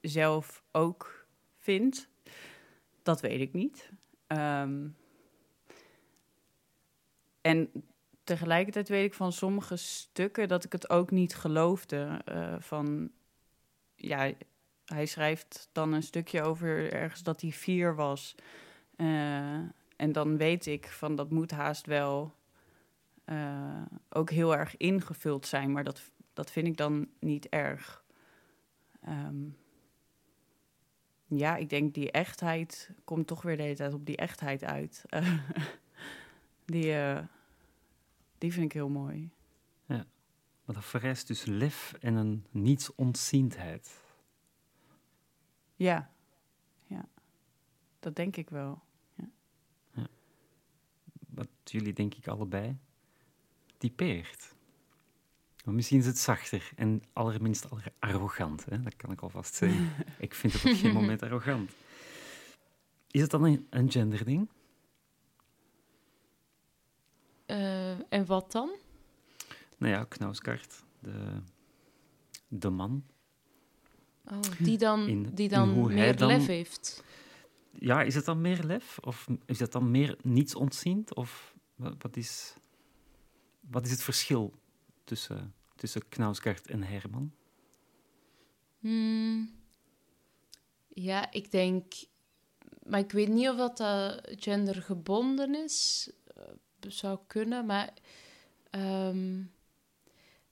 zelf 0.00 0.62
ook 0.70 1.26
vindt. 1.58 2.08
Dat 3.02 3.20
weet 3.20 3.40
ik 3.40 3.52
niet. 3.52 3.90
Um, 4.26 4.96
en 7.40 7.70
tegelijkertijd 8.24 8.88
weet 8.88 9.04
ik 9.04 9.14
van 9.14 9.32
sommige 9.32 9.76
stukken 9.76 10.48
dat 10.48 10.64
ik 10.64 10.72
het 10.72 10.90
ook 10.90 11.10
niet 11.10 11.34
geloofde. 11.34 12.20
Uh, 12.28 12.54
van 12.58 13.10
ja, 13.94 14.32
hij 14.84 15.06
schrijft 15.06 15.68
dan 15.72 15.92
een 15.92 16.02
stukje 16.02 16.42
over 16.42 16.92
ergens 16.92 17.22
dat 17.22 17.40
hij 17.40 17.50
vier 17.50 17.94
was. 17.94 18.34
Uh, 18.96 19.58
en 20.00 20.12
dan 20.12 20.36
weet 20.36 20.66
ik 20.66 20.86
van 20.86 21.16
dat 21.16 21.30
moet 21.30 21.50
haast 21.50 21.86
wel 21.86 22.34
uh, 23.26 23.82
ook 24.08 24.30
heel 24.30 24.56
erg 24.56 24.76
ingevuld 24.76 25.46
zijn, 25.46 25.72
maar 25.72 25.84
dat, 25.84 26.10
dat 26.32 26.50
vind 26.50 26.66
ik 26.66 26.76
dan 26.76 27.08
niet 27.18 27.48
erg. 27.48 28.04
Um, 29.08 29.56
ja, 31.26 31.56
ik 31.56 31.68
denk 31.68 31.94
die 31.94 32.10
echtheid 32.10 32.90
komt 33.04 33.26
toch 33.26 33.42
weer 33.42 33.56
de 33.56 33.62
hele 33.62 33.74
tijd 33.74 33.94
op 33.94 34.06
die 34.06 34.16
echtheid 34.16 34.64
uit. 34.64 35.04
Uh, 35.10 35.38
die, 36.64 36.86
uh, 36.86 37.20
die 38.38 38.52
vind 38.52 38.64
ik 38.64 38.72
heel 38.72 38.88
mooi. 38.88 39.30
Ja, 39.86 40.06
maar 40.64 40.74
dat 40.74 40.84
vereist 40.84 41.26
dus 41.26 41.44
lef 41.44 41.92
en 42.00 42.14
een 42.14 42.46
nietsonziendheid. 42.50 44.00
Ja, 45.74 46.10
ja, 46.86 47.08
dat 47.98 48.16
denk 48.16 48.36
ik 48.36 48.50
wel. 48.50 48.88
Wat 51.70 51.80
jullie 51.80 51.94
denk 51.94 52.14
ik 52.14 52.28
allebei 52.28 52.76
typeert. 53.78 54.54
Maar 55.64 55.74
misschien 55.74 55.98
is 55.98 56.06
het 56.06 56.18
zachter 56.18 56.70
en 56.76 57.02
allerminst 57.12 57.66
arrogant. 57.98 58.64
Hè? 58.64 58.82
Dat 58.82 58.96
kan 58.96 59.10
ik 59.10 59.20
alvast 59.20 59.54
zeggen. 59.54 59.90
ik 60.18 60.34
vind 60.34 60.52
het 60.52 60.64
op 60.64 60.76
geen 60.76 60.92
moment 60.92 61.22
arrogant. 61.22 61.70
Is 63.10 63.20
het 63.20 63.30
dan 63.30 63.44
een, 63.44 63.66
een 63.70 63.90
genderding? 63.90 64.48
Uh, 67.46 68.12
en 68.12 68.26
wat 68.26 68.52
dan? 68.52 68.70
Nou 69.78 69.92
ja, 69.92 70.04
Knausgaard, 70.04 70.84
de, 70.98 71.40
de 72.48 72.70
man. 72.70 73.04
Oh, 74.24 74.40
die 74.58 74.78
dan, 74.78 75.08
in, 75.08 75.30
die 75.34 75.48
dan 75.48 75.86
meer 75.86 76.16
dan, 76.16 76.28
lef 76.28 76.46
heeft. 76.46 77.04
Ja, 77.70 78.02
is 78.02 78.14
het 78.14 78.24
dan 78.24 78.40
meer 78.40 78.64
lef? 78.64 78.98
Of 78.98 79.26
is 79.46 79.60
het 79.60 79.72
dan 79.72 79.90
meer 79.90 80.16
niets 80.22 80.54
ontziend? 80.54 81.14
Of 81.14 81.49
wat 81.98 82.16
is... 82.16 82.54
Wat 83.60 83.84
is 83.84 83.90
het 83.90 84.02
verschil 84.02 84.52
tussen, 85.04 85.54
tussen 85.76 86.08
Knausgaard 86.08 86.66
en 86.66 86.82
Herman? 86.82 87.32
Hmm. 88.78 89.54
Ja, 90.88 91.32
ik 91.32 91.50
denk... 91.50 91.92
Maar 92.82 93.00
ik 93.00 93.12
weet 93.12 93.28
niet 93.28 93.48
of 93.48 93.56
dat 93.56 93.82
gendergebonden 94.24 95.54
is. 95.54 96.10
Uh, 96.38 96.44
zou 96.90 97.18
kunnen, 97.26 97.66
maar... 97.66 97.92
Um, 98.70 99.52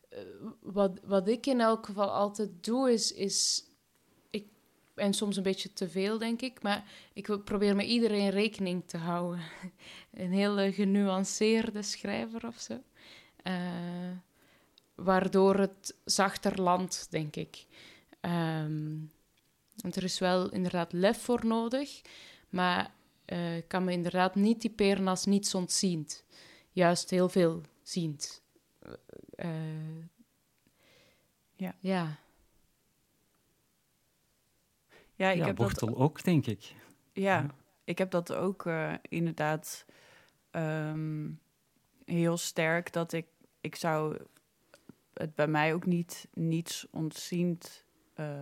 eh, 0.09 0.21
wat, 0.61 1.01
wat 1.05 1.29
ik 1.29 1.47
in 1.47 1.61
elk 1.61 1.87
geval 1.87 2.11
altijd 2.11 2.65
doe, 2.65 2.93
is, 2.93 3.13
is 3.13 3.68
en 4.99 5.15
soms 5.15 5.37
een 5.37 5.43
beetje 5.43 5.73
te 5.73 5.89
veel, 5.89 6.19
denk 6.19 6.41
ik, 6.41 6.63
maar 6.63 6.85
ik 7.13 7.45
probeer 7.45 7.77
met 7.77 7.87
iedereen 7.87 8.31
rekening 8.31 8.83
te 8.87 8.97
houden. 8.97 9.41
een 10.13 10.33
hele 10.33 10.73
genuanceerde 10.73 11.83
schrijver 11.83 12.47
of 12.47 12.59
zo. 12.59 12.83
Uh, 13.45 13.55
waardoor 14.95 15.59
het 15.59 15.95
zachter 16.05 16.61
landt, 16.61 17.07
denk 17.11 17.37
ik. 17.37 17.67
Um, 18.21 19.13
want 19.77 19.97
er 19.97 20.05
is 20.05 20.19
wel 20.19 20.51
inderdaad 20.51 20.93
lef 20.93 21.23
voor 21.23 21.47
nodig, 21.47 22.01
maar 22.49 22.95
uh, 23.27 23.57
ik 23.57 23.69
kan 23.69 23.85
me 23.85 23.93
inderdaad 23.93 24.35
niet 24.35 24.61
typeren 24.61 25.09
als 25.09 25.25
niets 25.25 25.55
ontziend. 25.55 26.25
Juist 26.73 27.11
heel 27.11 27.29
veel 27.29 27.63
ziend. 27.83 28.43
Uh, 29.37 30.05
ja. 31.57 31.75
Ja. 31.81 32.19
Ja, 35.19 35.31
ik 35.31 35.39
ja, 35.39 35.47
heb 35.47 35.59
wortel 35.59 35.89
dat 35.89 35.97
ook, 35.97 36.25
denk 36.25 36.47
ik. 36.47 36.75
Ja, 37.13 37.47
ik 37.85 37.99
heb 37.99 38.11
dat 38.11 38.33
ook 38.33 38.65
uh, 38.65 38.95
inderdaad 39.03 39.85
um, 40.51 41.41
heel 42.05 42.37
sterk. 42.37 42.93
Dat 42.93 43.13
ik, 43.13 43.27
ik 43.61 43.75
zou 43.75 44.19
het 45.15 45.35
bij 45.35 45.47
mij 45.47 45.75
ook 45.75 45.87
niet 45.87 46.29
niets 46.33 46.87
ontziend 46.91 47.85
uh, 48.17 48.41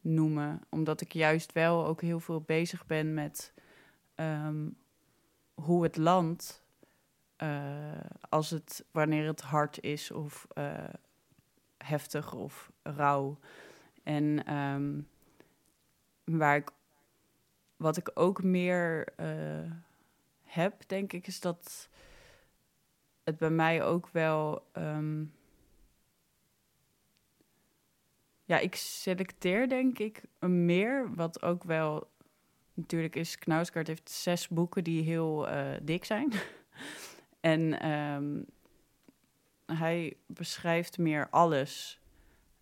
noemen. 0.00 0.60
Omdat 0.68 1.00
ik 1.00 1.12
juist 1.12 1.52
wel 1.52 1.86
ook 1.86 2.00
heel 2.00 2.20
veel 2.20 2.40
bezig 2.40 2.86
ben 2.86 3.14
met 3.14 3.54
um, 4.14 4.76
hoe 5.54 5.82
het 5.82 5.96
land, 5.96 6.64
uh, 7.42 8.00
als 8.28 8.50
het, 8.50 8.84
wanneer 8.90 9.26
het 9.26 9.40
hard 9.40 9.82
is 9.82 10.10
of 10.10 10.46
heftig 11.76 12.34
of 12.34 12.72
rauw. 12.82 13.38
En 14.02 14.54
um, 14.54 15.08
waar 16.24 16.56
ik, 16.56 16.70
wat 17.76 17.96
ik 17.96 18.10
ook 18.14 18.42
meer 18.42 19.12
heb, 20.42 20.88
denk 20.88 21.12
ik, 21.12 21.26
is 21.26 21.40
dat 21.40 21.88
het 23.24 23.38
bij 23.38 23.50
mij 23.50 23.84
ook 23.84 24.08
wel. 24.08 24.66
Um, 24.72 25.32
ja, 28.44 28.58
ik 28.58 28.74
selecteer 28.74 29.68
denk 29.68 29.98
ik 29.98 30.22
meer, 30.40 31.14
wat 31.14 31.42
ook 31.42 31.64
wel 31.64 32.10
natuurlijk 32.74 33.16
is. 33.16 33.38
Knauskaart 33.38 33.86
heeft 33.86 34.10
zes 34.10 34.48
boeken 34.48 34.84
die 34.84 35.02
heel 35.02 35.48
uh, 35.48 35.70
dik 35.82 36.04
zijn. 36.04 36.32
en 37.40 37.90
um, 37.90 38.46
hij 39.66 40.16
beschrijft 40.26 40.98
meer 40.98 41.28
alles. 41.30 42.00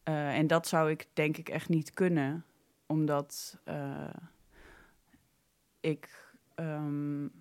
Uh, 0.05 0.37
en 0.37 0.47
dat 0.47 0.67
zou 0.67 0.91
ik 0.91 1.07
denk 1.13 1.37
ik 1.37 1.49
echt 1.49 1.69
niet 1.69 1.91
kunnen, 1.91 2.45
omdat 2.91 3.59
uh, 3.68 4.14
ik 5.80 6.34
um, 6.57 7.32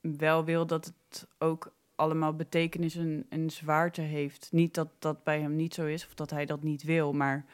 wel 0.00 0.44
wil 0.44 0.66
dat 0.66 0.84
het 0.84 1.26
ook 1.38 1.72
allemaal 1.94 2.34
betekenis 2.34 2.96
en, 2.96 3.26
en 3.28 3.50
zwaarte 3.50 4.00
heeft. 4.00 4.48
Niet 4.52 4.74
dat 4.74 4.88
dat 4.98 5.24
bij 5.24 5.40
hem 5.40 5.56
niet 5.56 5.74
zo 5.74 5.86
is 5.86 6.06
of 6.06 6.14
dat 6.14 6.30
hij 6.30 6.46
dat 6.46 6.62
niet 6.62 6.82
wil, 6.82 7.12
maar 7.12 7.44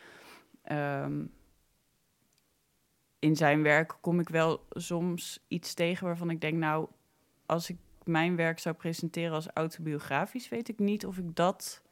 um, 0.70 1.32
in 3.18 3.36
zijn 3.36 3.62
werk 3.62 3.96
kom 4.00 4.20
ik 4.20 4.28
wel 4.28 4.66
soms 4.70 5.44
iets 5.48 5.74
tegen 5.74 6.06
waarvan 6.06 6.30
ik 6.30 6.40
denk, 6.40 6.56
nou, 6.56 6.88
als 7.46 7.70
ik 7.70 7.76
mijn 8.04 8.36
werk 8.36 8.58
zou 8.58 8.74
presenteren 8.74 9.32
als 9.32 9.48
autobiografisch, 9.54 10.48
weet 10.48 10.68
ik 10.68 10.78
niet 10.78 11.06
of 11.06 11.18
ik 11.18 11.36
dat 11.36 11.82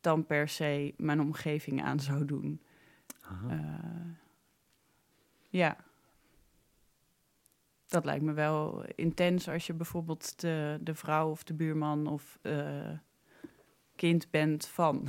dan 0.00 0.26
per 0.26 0.48
se 0.48 0.94
mijn 0.96 1.20
omgeving 1.20 1.82
aan 1.82 2.00
zou 2.00 2.24
doen. 2.24 2.60
Uh, 3.50 4.14
ja 5.48 5.76
dat 7.86 8.04
lijkt 8.04 8.24
me 8.24 8.32
wel 8.32 8.84
intens 8.94 9.48
als 9.48 9.66
je 9.66 9.74
bijvoorbeeld 9.74 10.40
de, 10.40 10.78
de 10.80 10.94
vrouw 10.94 11.30
of 11.30 11.44
de 11.44 11.54
buurman 11.54 12.06
of 12.06 12.38
uh, 12.42 12.90
kind 13.96 14.30
bent 14.30 14.66
van. 14.66 15.08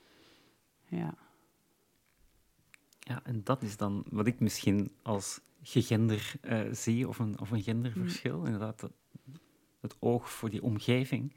ja. 1.00 1.14
Ja, 2.98 3.20
en 3.24 3.44
dat 3.44 3.62
is 3.62 3.76
dan 3.76 4.04
wat 4.10 4.26
ik 4.26 4.40
misschien 4.40 4.92
als 5.02 5.40
gegender 5.62 6.32
uh, 6.42 6.72
zie, 6.72 7.08
of 7.08 7.18
een, 7.18 7.40
of 7.40 7.50
een 7.50 7.62
genderverschil. 7.62 8.38
Mm. 8.38 8.44
Inderdaad, 8.44 8.80
het, 8.80 8.92
het 9.80 9.96
oog 9.98 10.30
voor 10.30 10.50
die 10.50 10.62
omgeving. 10.62 11.34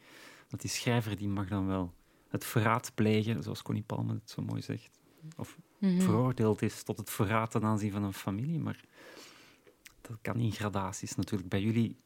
Want 0.49 0.61
die 0.61 0.71
schrijver 0.71 1.15
die 1.15 1.27
mag 1.27 1.47
dan 1.47 1.67
wel 1.67 1.93
het 2.27 2.45
verraad 2.45 2.91
plegen, 2.95 3.43
zoals 3.43 3.61
Connie 3.61 3.83
Palme 3.83 4.13
het 4.13 4.29
zo 4.29 4.41
mooi 4.41 4.61
zegt. 4.61 4.99
Of 5.37 5.57
mm 5.77 5.89
-hmm. 5.89 6.01
veroordeeld 6.01 6.61
is 6.61 6.83
tot 6.83 6.97
het 6.97 7.09
verraad 7.09 7.51
ten 7.51 7.63
aanzien 7.63 7.91
van 7.91 8.03
een 8.03 8.13
familie. 8.13 8.59
Maar 8.59 8.83
dat 10.01 10.17
kan 10.21 10.39
in 10.39 10.51
gradaties 10.51 11.15
natuurlijk. 11.15 11.49
Bij 11.49 11.61
jullie 11.61 11.97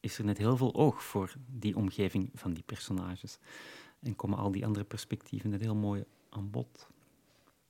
is 0.00 0.18
er 0.18 0.24
net 0.24 0.38
heel 0.38 0.56
veel 0.56 0.74
oog 0.74 1.02
voor 1.02 1.34
die 1.46 1.76
omgeving 1.76 2.30
van 2.34 2.52
die 2.52 2.62
personages. 2.62 3.38
En 4.00 4.16
komen 4.16 4.38
al 4.38 4.52
die 4.52 4.66
andere 4.66 4.84
perspectieven 4.84 5.50
net 5.50 5.60
heel 5.60 5.74
mooi 5.74 6.04
aan 6.30 6.50
bod. 6.50 6.88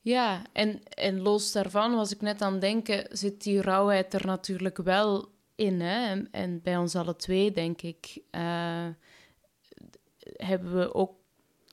Ja, 0.01 0.43
en, 0.53 0.83
en 0.85 1.21
los 1.21 1.53
daarvan 1.53 1.95
was 1.95 2.13
ik 2.13 2.21
net 2.21 2.43
aan 2.43 2.53
het 2.53 2.61
denken, 2.61 3.07
zit 3.17 3.43
die 3.43 3.61
rauwheid 3.61 4.15
er 4.15 4.27
natuurlijk 4.27 4.77
wel 4.77 5.33
in. 5.55 5.81
Hè? 5.81 6.07
En, 6.07 6.29
en 6.31 6.63
bij 6.63 6.77
ons 6.77 6.97
alle 6.97 7.17
twee, 7.17 7.53
denk 7.53 7.83
ik, 7.83 8.19
uh, 8.31 8.89
hebben 10.19 10.79
we 10.79 10.95
ook 10.95 11.22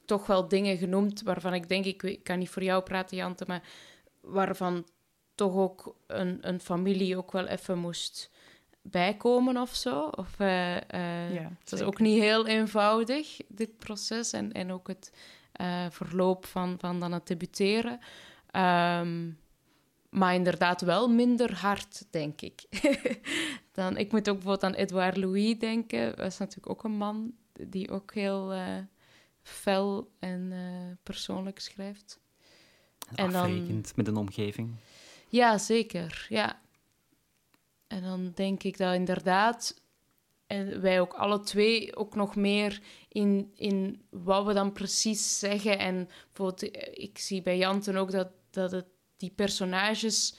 toch 0.09 0.27
wel 0.27 0.47
dingen 0.47 0.77
genoemd 0.77 1.21
waarvan 1.21 1.53
ik 1.53 1.69
denk, 1.69 1.85
ik, 1.85 2.03
ik 2.03 2.23
kan 2.23 2.39
niet 2.39 2.49
voor 2.49 2.63
jou 2.63 2.83
praten, 2.83 3.17
Jante, 3.17 3.43
maar 3.47 3.63
waarvan 4.21 4.87
toch 5.35 5.55
ook 5.55 5.95
een, 6.07 6.37
een 6.41 6.59
familie 6.59 7.17
ook 7.17 7.31
wel 7.31 7.47
even 7.47 7.77
moest 7.77 8.31
bijkomen 8.81 9.57
of 9.57 9.75
zo. 9.75 10.03
Of, 10.03 10.39
uh, 10.39 10.75
uh, 10.75 11.33
ja, 11.33 11.51
het 11.59 11.71
is 11.71 11.81
ook 11.81 11.99
niet 11.99 12.19
heel 12.19 12.47
eenvoudig, 12.47 13.37
dit 13.47 13.77
proces. 13.77 14.33
En, 14.33 14.51
en 14.51 14.71
ook 14.71 14.87
het 14.87 15.11
uh, 15.61 15.85
verloop 15.89 16.45
van, 16.45 16.75
van 16.79 16.99
dan 16.99 17.11
het 17.11 17.27
debuteren. 17.27 17.99
Um, 18.55 19.39
maar 20.09 20.33
inderdaad 20.33 20.81
wel 20.81 21.07
minder 21.07 21.55
hard, 21.55 22.05
denk 22.09 22.41
ik. 22.41 22.61
dan, 23.71 23.97
ik 23.97 24.11
moet 24.11 24.29
ook 24.29 24.35
bijvoorbeeld 24.35 24.63
aan 24.63 24.79
Edouard 24.79 25.17
Louis 25.17 25.59
denken. 25.59 26.15
Dat 26.15 26.25
is 26.25 26.37
natuurlijk 26.37 26.69
ook 26.69 26.83
een 26.83 26.97
man 26.97 27.33
die 27.53 27.91
ook 27.91 28.13
heel 28.13 28.53
fel 29.41 30.11
en 30.19 30.53
persoonlijk 31.03 31.59
schrijft. 31.59 32.19
En, 33.15 33.35
en 33.35 33.83
met 33.95 34.07
een 34.07 34.17
omgeving. 34.17 34.75
Ja, 35.29 35.57
zeker. 35.57 36.25
Ja. 36.29 36.61
En 37.87 38.01
dan 38.01 38.31
denk 38.35 38.63
ik 38.63 38.77
dat 38.77 38.93
inderdaad, 38.93 39.81
en 40.47 40.81
wij 40.81 41.01
ook 41.01 41.13
alle 41.13 41.39
twee 41.39 41.95
ook 41.95 42.15
nog 42.15 42.35
meer 42.35 42.81
in, 43.09 43.51
in 43.55 44.01
wat 44.09 44.45
we 44.45 44.53
dan 44.53 44.71
precies 44.71 45.39
zeggen. 45.39 45.79
En 45.79 46.09
bijvoorbeeld, 46.27 46.77
ik 46.99 47.17
zie 47.17 47.41
bij 47.41 47.57
Janten 47.57 47.95
ook 47.95 48.11
dat, 48.11 48.29
dat 48.49 48.71
het, 48.71 48.85
die 49.17 49.31
personages 49.35 50.35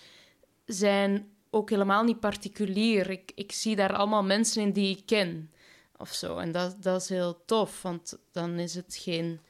zijn 0.64 1.32
ook 1.50 1.70
helemaal 1.70 2.04
niet 2.04 2.20
particulier. 2.20 3.10
Ik, 3.10 3.32
ik 3.34 3.52
zie 3.52 3.76
daar 3.76 3.96
allemaal 3.96 4.24
mensen 4.24 4.62
in 4.62 4.72
die 4.72 4.96
ik 4.96 5.06
ken 5.06 5.50
of 6.00 6.12
zo. 6.12 6.38
En 6.38 6.52
dat, 6.52 6.82
dat 6.82 7.00
is 7.00 7.08
heel 7.08 7.44
tof, 7.44 7.82
want 7.82 8.18
dan 8.30 8.58
is 8.58 8.74
het 8.74 8.96
geen 8.96 9.40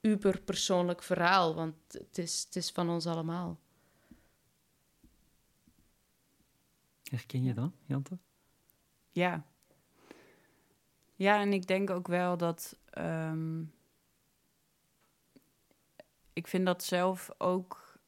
uberpersoonlijk 0.00 1.02
verhaal, 1.02 1.54
want 1.54 1.74
het 1.92 2.18
is, 2.18 2.42
het 2.44 2.56
is 2.56 2.70
van 2.70 2.90
ons 2.90 3.06
allemaal. 3.06 3.58
Herken 7.02 7.42
je 7.42 7.54
dat, 7.54 7.70
Jante? 7.84 8.18
Ja. 9.10 9.46
Ja, 11.14 11.40
en 11.40 11.52
ik 11.52 11.66
denk 11.66 11.90
ook 11.90 12.06
wel 12.06 12.36
dat. 12.36 12.78
Um, 12.98 13.72
ik 16.32 16.46
vind 16.46 16.66
dat 16.66 16.84
zelf 16.84 17.30
ook 17.38 17.98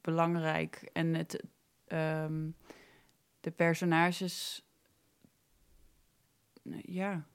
belangrijk. 0.00 0.90
En 0.92 1.14
het, 1.14 1.42
um, 1.86 2.56
de 3.40 3.50
personages. 3.50 4.66
Ja. 6.82 7.26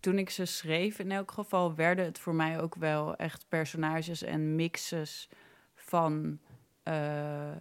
Toen 0.00 0.18
ik 0.18 0.30
ze 0.30 0.44
schreef, 0.44 0.98
in 0.98 1.12
elk 1.12 1.30
geval, 1.30 1.74
werden 1.74 2.04
het 2.04 2.18
voor 2.18 2.34
mij 2.34 2.60
ook 2.60 2.74
wel 2.74 3.16
echt 3.16 3.48
personages 3.48 4.22
en 4.22 4.54
mixes 4.54 5.28
van. 5.74 6.38
Uh, 6.84 7.56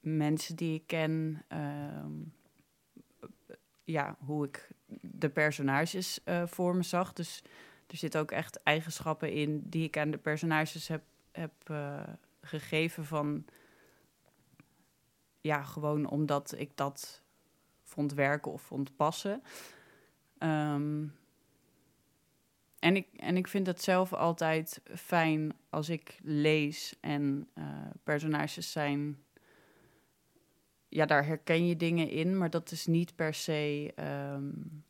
mensen 0.00 0.56
die 0.56 0.74
ik 0.74 0.86
ken, 0.86 1.44
uh, 1.52 2.04
ja, 3.84 4.16
hoe 4.18 4.46
ik 4.46 4.68
de 5.00 5.28
personages 5.28 6.20
uh, 6.24 6.46
voor 6.46 6.76
me 6.76 6.82
zag. 6.82 7.12
Dus 7.12 7.42
er 7.86 7.96
zitten 7.96 8.20
ook 8.20 8.30
echt 8.30 8.62
eigenschappen 8.62 9.32
in 9.32 9.62
die 9.64 9.84
ik 9.84 9.98
aan 9.98 10.10
de 10.10 10.18
personages 10.18 10.88
heb, 10.88 11.02
heb 11.32 11.52
uh, 11.70 12.02
gegeven 12.40 13.04
van... 13.04 13.44
Ja, 15.40 15.62
gewoon 15.62 16.08
omdat 16.08 16.54
ik 16.58 16.76
dat 16.76 17.21
vond 17.92 18.12
werken 18.12 18.52
of 18.52 18.62
vond 18.62 18.96
passen. 18.96 19.42
Um, 20.38 21.14
en, 22.78 22.96
ik, 22.96 23.08
en 23.16 23.36
ik 23.36 23.48
vind 23.48 23.66
het 23.66 23.82
zelf 23.82 24.12
altijd 24.12 24.80
fijn 24.94 25.52
als 25.70 25.88
ik 25.88 26.18
lees 26.22 26.96
en 27.00 27.48
uh, 27.54 27.64
personages 28.02 28.72
zijn. 28.72 29.24
Ja, 30.88 31.06
daar 31.06 31.26
herken 31.26 31.66
je 31.66 31.76
dingen 31.76 32.08
in, 32.08 32.38
maar 32.38 32.50
dat 32.50 32.70
is 32.70 32.86
niet 32.86 33.14
per 33.14 33.34
se. 33.34 33.92
Um, 34.34 34.84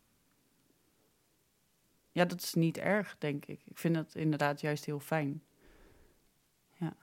ja, 2.13 2.25
dat 2.25 2.43
is 2.43 2.55
niet 2.55 2.79
erg, 2.79 3.17
denk 3.19 3.47
ik. 3.47 3.61
Ik 3.65 3.79
vind 3.79 3.95
dat 3.95 4.15
inderdaad 4.15 4.61
juist 4.61 4.85
heel 4.85 5.01
fijn. 5.01 5.43
Ja. 6.73 6.97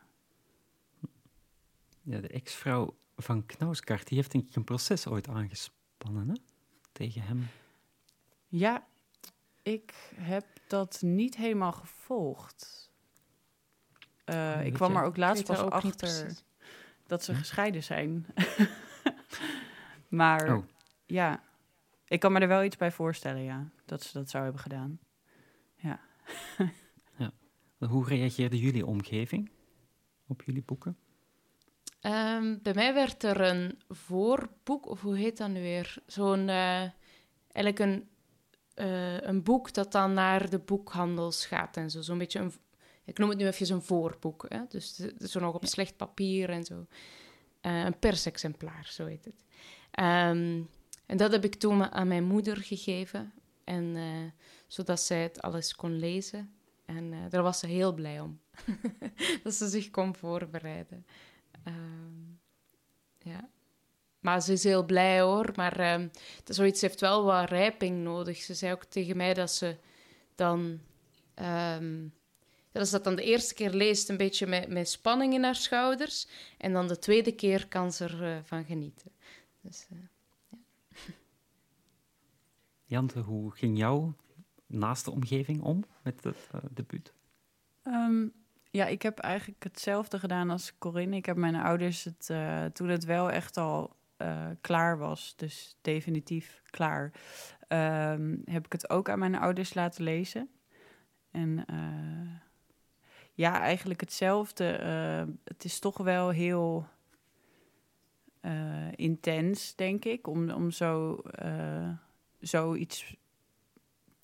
ja 2.01 2.19
de 2.19 2.27
ex-vrouw 2.27 2.97
van 3.15 3.45
Knauskart, 3.45 4.07
die 4.07 4.17
heeft 4.17 4.31
denk 4.31 4.47
ik 4.47 4.55
een 4.55 4.63
proces 4.63 5.07
ooit 5.07 5.27
aangespannen, 5.27 5.78
hè? 6.07 6.33
Tegen 6.91 7.21
hem. 7.21 7.47
Ja, 8.47 8.87
ik 9.63 9.93
heb 10.15 10.45
dat 10.67 11.01
niet 11.01 11.35
helemaal 11.35 11.71
gevolgd. 11.71 12.91
Uh, 14.25 14.65
ik 14.65 14.73
kwam 14.73 14.95
er 14.95 15.03
ook 15.03 15.17
laatst 15.17 15.45
pas 15.45 15.59
achter 15.59 16.31
dat 17.07 17.23
ze 17.23 17.35
gescheiden 17.35 17.83
zijn. 17.83 18.25
maar 20.07 20.55
oh. 20.55 20.65
ja, 21.05 21.43
ik 22.07 22.19
kan 22.19 22.31
me 22.31 22.39
er 22.39 22.47
wel 22.47 22.63
iets 22.63 22.77
bij 22.77 22.91
voorstellen, 22.91 23.43
ja, 23.43 23.69
dat 23.85 24.03
ze 24.03 24.13
dat 24.13 24.29
zou 24.29 24.43
hebben 24.43 24.61
gedaan. 24.61 24.99
Ja. 25.75 25.99
ja. 27.17 27.31
Hoe 27.77 28.05
reageerde 28.05 28.59
jullie 28.59 28.85
omgeving 28.85 29.51
op 30.27 30.41
jullie 30.41 30.63
boeken? 30.63 30.97
Um, 32.01 32.59
bij 32.61 32.73
mij 32.73 32.93
werd 32.93 33.23
er 33.23 33.41
een 33.41 33.79
voorboek, 33.89 34.85
of 34.85 35.01
hoe 35.01 35.17
heet 35.17 35.37
dat 35.37 35.49
nu 35.49 35.61
weer? 35.61 35.97
Zo'n, 36.05 36.47
uh, 36.47 36.81
eigenlijk 37.51 37.79
een 37.79 38.09
uh, 38.79 39.21
een 39.21 39.43
boek 39.43 39.73
dat 39.73 39.91
dan 39.91 40.13
naar 40.13 40.49
de 40.49 40.59
boekhandels 40.59 41.45
gaat 41.45 41.77
en 41.77 41.89
zo. 41.89 42.01
Zo'n 42.01 42.17
beetje 42.17 42.39
een, 42.39 42.53
ik 43.05 43.17
noem 43.17 43.29
het 43.29 43.37
nu 43.37 43.47
even 43.47 43.75
een 43.75 43.81
voorboek. 43.81 44.45
Hè? 44.49 44.61
Dus 44.69 44.95
zo 45.19 45.39
nog 45.39 45.55
op 45.55 45.65
slecht 45.65 45.97
papier 45.97 46.49
en 46.49 46.63
zo. 46.63 46.85
Uh, 47.61 47.83
een 47.83 47.99
persexemplaar, 47.99 48.87
zo 48.89 49.05
heet 49.05 49.25
het. 49.25 49.43
Um, 50.05 50.69
en 51.05 51.17
dat 51.17 51.31
heb 51.31 51.43
ik 51.43 51.55
toen 51.55 51.91
aan 51.91 52.07
mijn 52.07 52.23
moeder 52.23 52.57
gegeven. 52.57 53.33
En, 53.63 53.97
zodat 54.67 55.01
zij 55.01 55.23
het 55.23 55.41
alles 55.41 55.75
kon 55.75 55.99
lezen. 55.99 56.53
En 56.85 57.29
daar 57.29 57.43
was 57.43 57.59
ze 57.59 57.67
heel 57.67 57.93
blij 57.93 58.19
om. 58.19 58.39
dat 59.43 59.53
ze 59.53 59.67
zich 59.67 59.89
kon 59.89 60.15
voorbereiden. 60.15 61.05
Um, 61.69 62.39
ja. 63.17 63.49
Maar 64.19 64.41
ze 64.41 64.51
is 64.51 64.63
heel 64.63 64.85
blij 64.85 65.21
hoor. 65.21 65.51
Maar 65.55 65.79
uh, 65.79 66.07
zoiets 66.45 66.81
heeft 66.81 66.99
wel 66.99 67.23
wat 67.23 67.49
rijping 67.49 68.03
nodig. 68.03 68.37
Ze 68.37 68.53
zei 68.53 68.73
ook 68.73 68.83
tegen 68.83 69.17
mij 69.17 69.33
dat 69.33 69.51
ze 69.51 69.75
dan. 70.35 70.79
Um, 71.35 72.13
dat 72.71 72.87
ze 72.87 72.93
dat 72.93 73.03
dan 73.03 73.15
de 73.15 73.23
eerste 73.23 73.53
keer 73.53 73.69
leest, 73.69 74.09
een 74.09 74.17
beetje 74.17 74.47
met, 74.47 74.69
met 74.69 74.89
spanning 74.89 75.33
in 75.33 75.43
haar 75.43 75.55
schouders. 75.55 76.27
En 76.57 76.73
dan 76.73 76.87
de 76.87 76.99
tweede 76.99 77.31
keer 77.31 77.67
kan 77.67 77.91
ze 77.91 78.03
ervan 78.03 78.27
uh, 78.27 78.37
van 78.43 78.65
genieten. 78.65 79.11
Dus, 79.61 79.87
uh, 79.93 79.99
ja. 80.49 80.57
Jante, 82.95 83.19
hoe 83.19 83.51
ging 83.51 83.77
jouw 83.77 84.15
naaste 84.65 85.11
omgeving 85.11 85.61
om 85.61 85.83
met 86.03 86.23
het 86.23 86.37
uh, 86.55 86.61
debuut? 86.71 87.13
Um, 87.83 88.33
ja, 88.71 88.85
ik 88.85 89.01
heb 89.01 89.19
eigenlijk 89.19 89.63
hetzelfde 89.63 90.19
gedaan 90.19 90.49
als 90.49 90.77
Corinne. 90.77 91.15
Ik 91.15 91.25
heb 91.25 91.37
mijn 91.37 91.55
ouders 91.55 92.03
het, 92.03 92.25
toen 92.75 92.87
het 92.87 93.05
wel 93.05 93.31
echt 93.31 93.57
al 93.57 93.97
uh, 94.21 94.47
klaar 94.61 94.97
was, 94.97 95.33
dus 95.35 95.75
definitief 95.81 96.61
klaar, 96.69 97.11
um, 97.67 98.41
heb 98.45 98.65
ik 98.65 98.71
het 98.71 98.89
ook 98.89 99.09
aan 99.09 99.19
mijn 99.19 99.35
ouders 99.35 99.73
laten 99.73 100.03
lezen. 100.03 100.49
En 101.31 101.65
uh, 101.71 102.35
ja, 103.33 103.59
eigenlijk 103.59 103.99
hetzelfde. 103.99 104.63
Het 105.43 105.63
is 105.63 105.79
toch 105.79 105.97
wel 105.97 106.29
heel 106.29 106.87
intens, 108.95 109.75
denk 109.75 110.05
ik, 110.05 110.27
om, 110.27 110.49
om 110.49 110.71
zo, 110.71 111.21
zoiets 112.39 113.15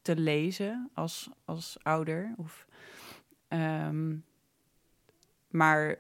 te 0.01 0.15
lezen 0.15 0.89
als, 0.93 1.29
als 1.45 1.77
ouder. 1.83 2.33
Of, 2.37 2.67
um, 3.49 4.25
maar 5.55 5.97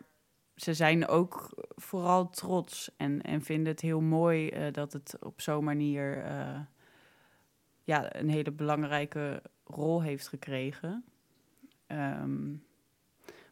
ze 0.55 0.73
zijn 0.73 1.07
ook 1.07 1.49
vooral 1.75 2.29
trots 2.29 2.91
en, 2.97 3.21
en 3.21 3.41
vinden 3.41 3.71
het 3.71 3.81
heel 3.81 4.01
mooi 4.01 4.49
uh, 4.49 4.71
dat 4.71 4.93
het 4.93 5.17
op 5.19 5.41
zo'n 5.41 5.63
manier 5.63 6.25
uh, 6.25 6.59
ja, 7.83 8.15
een 8.15 8.29
hele 8.29 8.51
belangrijke 8.51 9.41
rol 9.63 10.01
heeft 10.01 10.27
gekregen. 10.27 11.03
Um, 11.87 12.63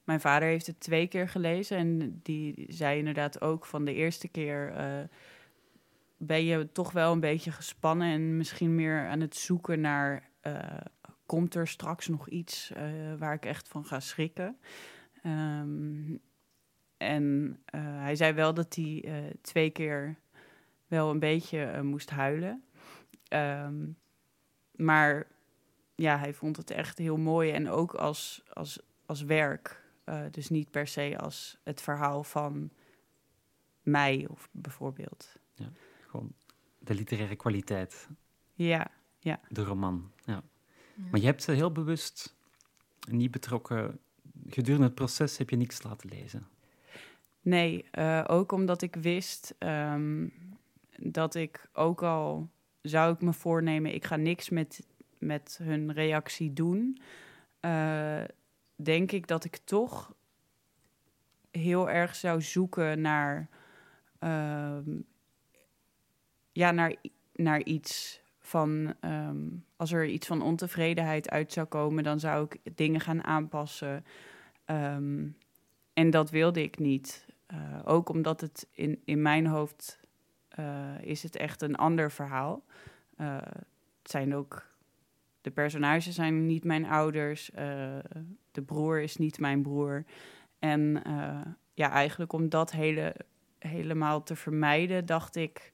mijn 0.04 0.22
vader 0.22 0.48
heeft 0.48 0.68
het 0.68 0.80
twee 0.80 1.08
keer 1.08 1.30
gelezen 1.30 1.78
en 1.78 2.20
die 2.24 2.66
zei 2.68 2.98
inderdaad 2.98 3.42
ook 3.42 3.66
van 3.66 3.86
de 3.86 3.94
eerste 3.94 4.28
keer 4.28 4.74
uh, 4.78 5.08
ben 6.18 6.44
je 6.44 6.72
toch 6.72 6.92
wel 6.92 7.12
een 7.12 7.20
beetje 7.20 7.52
gespannen 7.52 8.12
en 8.12 8.38
misschien 8.38 8.76
meer 8.76 9.08
aan 9.08 9.20
het 9.20 9.36
zoeken 9.36 9.82
naar 9.82 10.32
komt 11.26 11.56
er 11.56 11.68
straks 11.68 12.08
nog 12.08 12.30
iets 12.30 12.72
waar 13.18 13.34
ik 13.34 13.46
echt 13.46 13.68
van 13.68 13.86
ga 13.86 14.00
schrikken. 14.00 14.58
Um, 15.26 16.20
en 16.98 17.58
uh, 17.76 17.82
hij 17.82 18.16
zei 18.16 18.34
wel 18.34 18.54
dat 18.54 18.76
hij 18.76 19.04
uh, 19.06 19.30
twee 19.42 19.70
keer 19.70 20.20
wel 20.88 21.10
een 21.10 21.20
beetje 21.20 21.72
uh, 21.74 21.82
moest 21.82 22.10
huilen. 22.10 22.64
Um, 23.30 23.98
maar 24.72 25.28
ja, 25.96 26.18
hij 26.18 26.34
vond 26.34 26.58
het 26.58 26.72
echt 26.72 26.98
heel 26.98 27.18
mooi 27.18 27.52
en 27.52 27.70
ook 27.70 27.94
als, 27.94 28.44
als, 28.54 28.80
als 29.06 29.22
werk. 29.22 29.82
dus 30.32 30.50
niet 30.50 30.72
per 30.72 30.88
se 30.88 31.18
als 31.18 31.58
het 31.64 31.82
verhaal 31.82 32.24
van 32.24 32.72
mij 33.82 34.28
of 34.30 34.50
bijvoorbeeld. 34.52 35.36
Ja, 35.54 35.70
gewoon 36.08 36.34
de 36.80 36.94
literaire 36.94 37.36
kwaliteit. 37.36 38.10
Ja, 38.54 38.92
ja. 39.20 39.40
De 39.50 39.64
roman, 39.64 40.12
ja. 40.26 40.44
ja. 40.96 41.04
Maar 41.12 41.20
je 41.20 41.26
hebt 41.26 41.44
ze 41.44 41.52
heel 41.52 41.72
bewust 41.72 42.36
niet 43.10 43.32
betrokken. 43.32 44.00
Gedurende 44.50 44.86
het 44.86 44.96
proces 44.96 45.38
heb 45.38 45.50
je 45.50 45.56
niks 45.56 45.84
laten 45.84 46.10
lezen. 46.10 46.48
Nee, 47.42 47.86
uh, 47.92 48.24
ook 48.28 48.52
omdat 48.52 48.82
ik 48.82 48.96
wist 48.96 49.56
um, 49.60 50.34
dat 50.98 51.36
ik 51.36 51.70
ook 51.74 52.02
al 52.04 52.50
zou 52.82 53.14
ik 53.14 53.22
me 53.22 53.34
voornemen, 53.34 53.94
ik 53.94 54.06
ga 54.06 54.16
niks 54.16 54.50
met, 54.50 54.86
met 55.18 55.60
hun 55.64 55.94
reactie 55.94 56.54
doen. 56.54 57.02
Uh, 57.62 58.24
denk 58.76 59.12
ik 59.12 59.28
dat 59.28 59.44
ik 59.44 59.58
toch 59.64 60.16
heel 61.52 61.90
erg 61.90 62.16
zou 62.16 62.42
zoeken 62.42 63.02
naar, 63.02 63.50
uh, 64.20 64.78
ja, 66.52 66.72
naar, 66.72 66.96
naar 67.34 67.64
iets 67.64 68.22
van, 68.46 68.94
um, 69.02 69.66
als 69.76 69.92
er 69.92 70.06
iets 70.06 70.28
van 70.28 70.42
ontevredenheid 70.42 71.30
uit 71.30 71.54
zou 71.54 71.68
komen, 71.68 72.04
dan 72.04 72.20
zou 72.20 72.48
ik 72.50 72.76
dingen 72.76 73.00
gaan 73.00 73.24
aanpassen. 73.24 74.06
Um, 74.66 75.38
en 75.94 76.10
dat 76.10 76.30
wilde 76.30 76.64
ik 76.64 76.80
niet. 76.80 77.26
Uh, 77.54 77.80
ook 77.84 78.10
omdat 78.10 78.42
het 78.42 78.68
in, 78.72 79.02
in 79.06 79.22
mijn 79.22 79.46
hoofd 79.46 80.00
uh, 80.60 81.02
is 81.02 81.24
het 81.24 81.36
echt 81.36 81.62
een 81.62 81.76
ander 81.76 82.12
verhaal. 82.12 82.64
Uh, 83.18 83.38
het 84.02 84.12
zijn 84.12 84.36
ook 84.36 84.72
de 85.42 85.52
personages 85.52 86.16
zijn 86.16 86.46
niet 86.46 86.64
mijn 86.64 86.86
ouders. 86.86 87.52
de 88.52 88.62
broer 88.66 89.02
is 89.02 89.18
niet 89.18 89.40
mijn 89.40 89.62
broer. 89.62 90.04
En 90.60 91.02
ja, 91.74 91.92
eigenlijk 91.92 92.34
om 92.34 92.50
dat 92.50 92.72
hele, 92.72 93.16
helemaal 93.60 94.24
te 94.24 94.36
vermijden, 94.36 95.06
dacht 95.06 95.36
ik, 95.36 95.72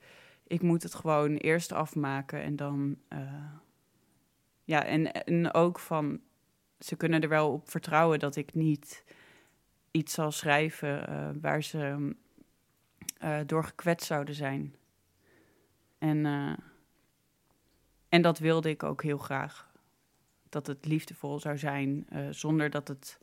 ik 0.49 0.61
moet 0.61 0.83
het 0.83 0.95
gewoon 0.95 1.35
eerst 1.35 1.71
afmaken 1.71 2.41
en 2.41 2.55
dan. 2.55 2.97
ja, 4.63 4.83
en, 4.83 5.13
en 5.13 5.53
ook 5.53 5.79
van 5.79 6.21
ze 6.79 6.95
kunnen 6.95 7.21
er 7.21 7.29
wel 7.29 7.51
op 7.51 7.69
vertrouwen 7.69 8.19
dat 8.19 8.35
ik 8.35 8.53
niet 8.53 9.03
iets 9.91 10.13
zal 10.13 10.31
schrijven 10.31 11.09
uh, 11.09 11.29
waar 11.41 11.63
ze 11.63 12.15
uh, 13.23 13.39
door 13.45 13.63
gekwetst 13.63 14.07
zouden 14.07 14.35
zijn. 14.35 14.75
En, 15.97 16.25
en 18.09 18.21
dat 18.21 18.39
wilde 18.39 18.69
ik 18.69 18.83
ook 18.83 19.03
heel 19.03 19.17
graag. 19.17 19.71
Dat 20.49 20.67
het 20.67 20.85
liefdevol 20.85 21.39
zou 21.39 21.57
zijn, 21.57 22.07
zonder 22.29 22.69
dat 22.69 22.87
het 22.87 23.19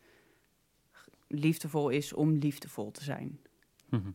liefdevol 1.26 1.88
is 1.88 2.12
om 2.12 2.32
liefdevol 2.32 2.90
te 2.90 3.04
zijn. 3.04 3.40
Mm. 3.88 4.14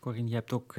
Corinne, 0.00 0.28
je 0.28 0.34
hebt 0.34 0.52
ook 0.52 0.74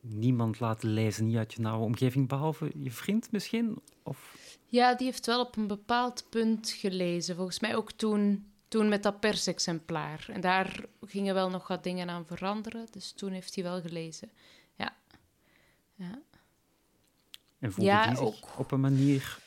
niemand 0.00 0.60
laten 0.60 0.88
lezen, 0.88 1.26
niet 1.26 1.36
uit 1.36 1.54
je 1.54 1.60
nauwe 1.60 1.84
omgeving, 1.84 2.28
behalve 2.28 2.72
je 2.82 2.90
vriend 2.90 3.32
misschien? 3.32 3.78
Of? 4.02 4.36
Ja, 4.66 4.94
die 4.94 5.06
heeft 5.06 5.26
wel 5.26 5.40
op 5.40 5.56
een 5.56 5.66
bepaald 5.66 6.26
punt 6.30 6.70
gelezen. 6.70 7.36
Volgens 7.36 7.60
mij 7.60 7.76
ook 7.76 7.92
toen, 7.92 8.46
toen 8.68 8.88
met 8.88 9.02
dat 9.02 9.20
persexemplaar. 9.20 10.26
En 10.32 10.40
daar 10.40 10.84
gingen 11.06 11.34
wel 11.34 11.50
nog 11.50 11.68
wat 11.68 11.82
dingen 11.82 12.08
aan 12.10 12.26
veranderen. 12.26 12.86
Dus 12.90 13.12
toen 13.12 13.32
heeft 13.32 13.54
hij 13.54 13.64
wel 13.64 13.80
gelezen. 13.80 14.30
Ja. 14.74 14.96
ja. 15.94 16.22
En 17.58 17.72
voelde 17.72 17.90
Ja, 17.90 18.06
die 18.06 18.16
zich 18.16 18.26
ook. 18.26 18.58
op 18.58 18.70
een 18.70 18.80
manier... 18.80 19.38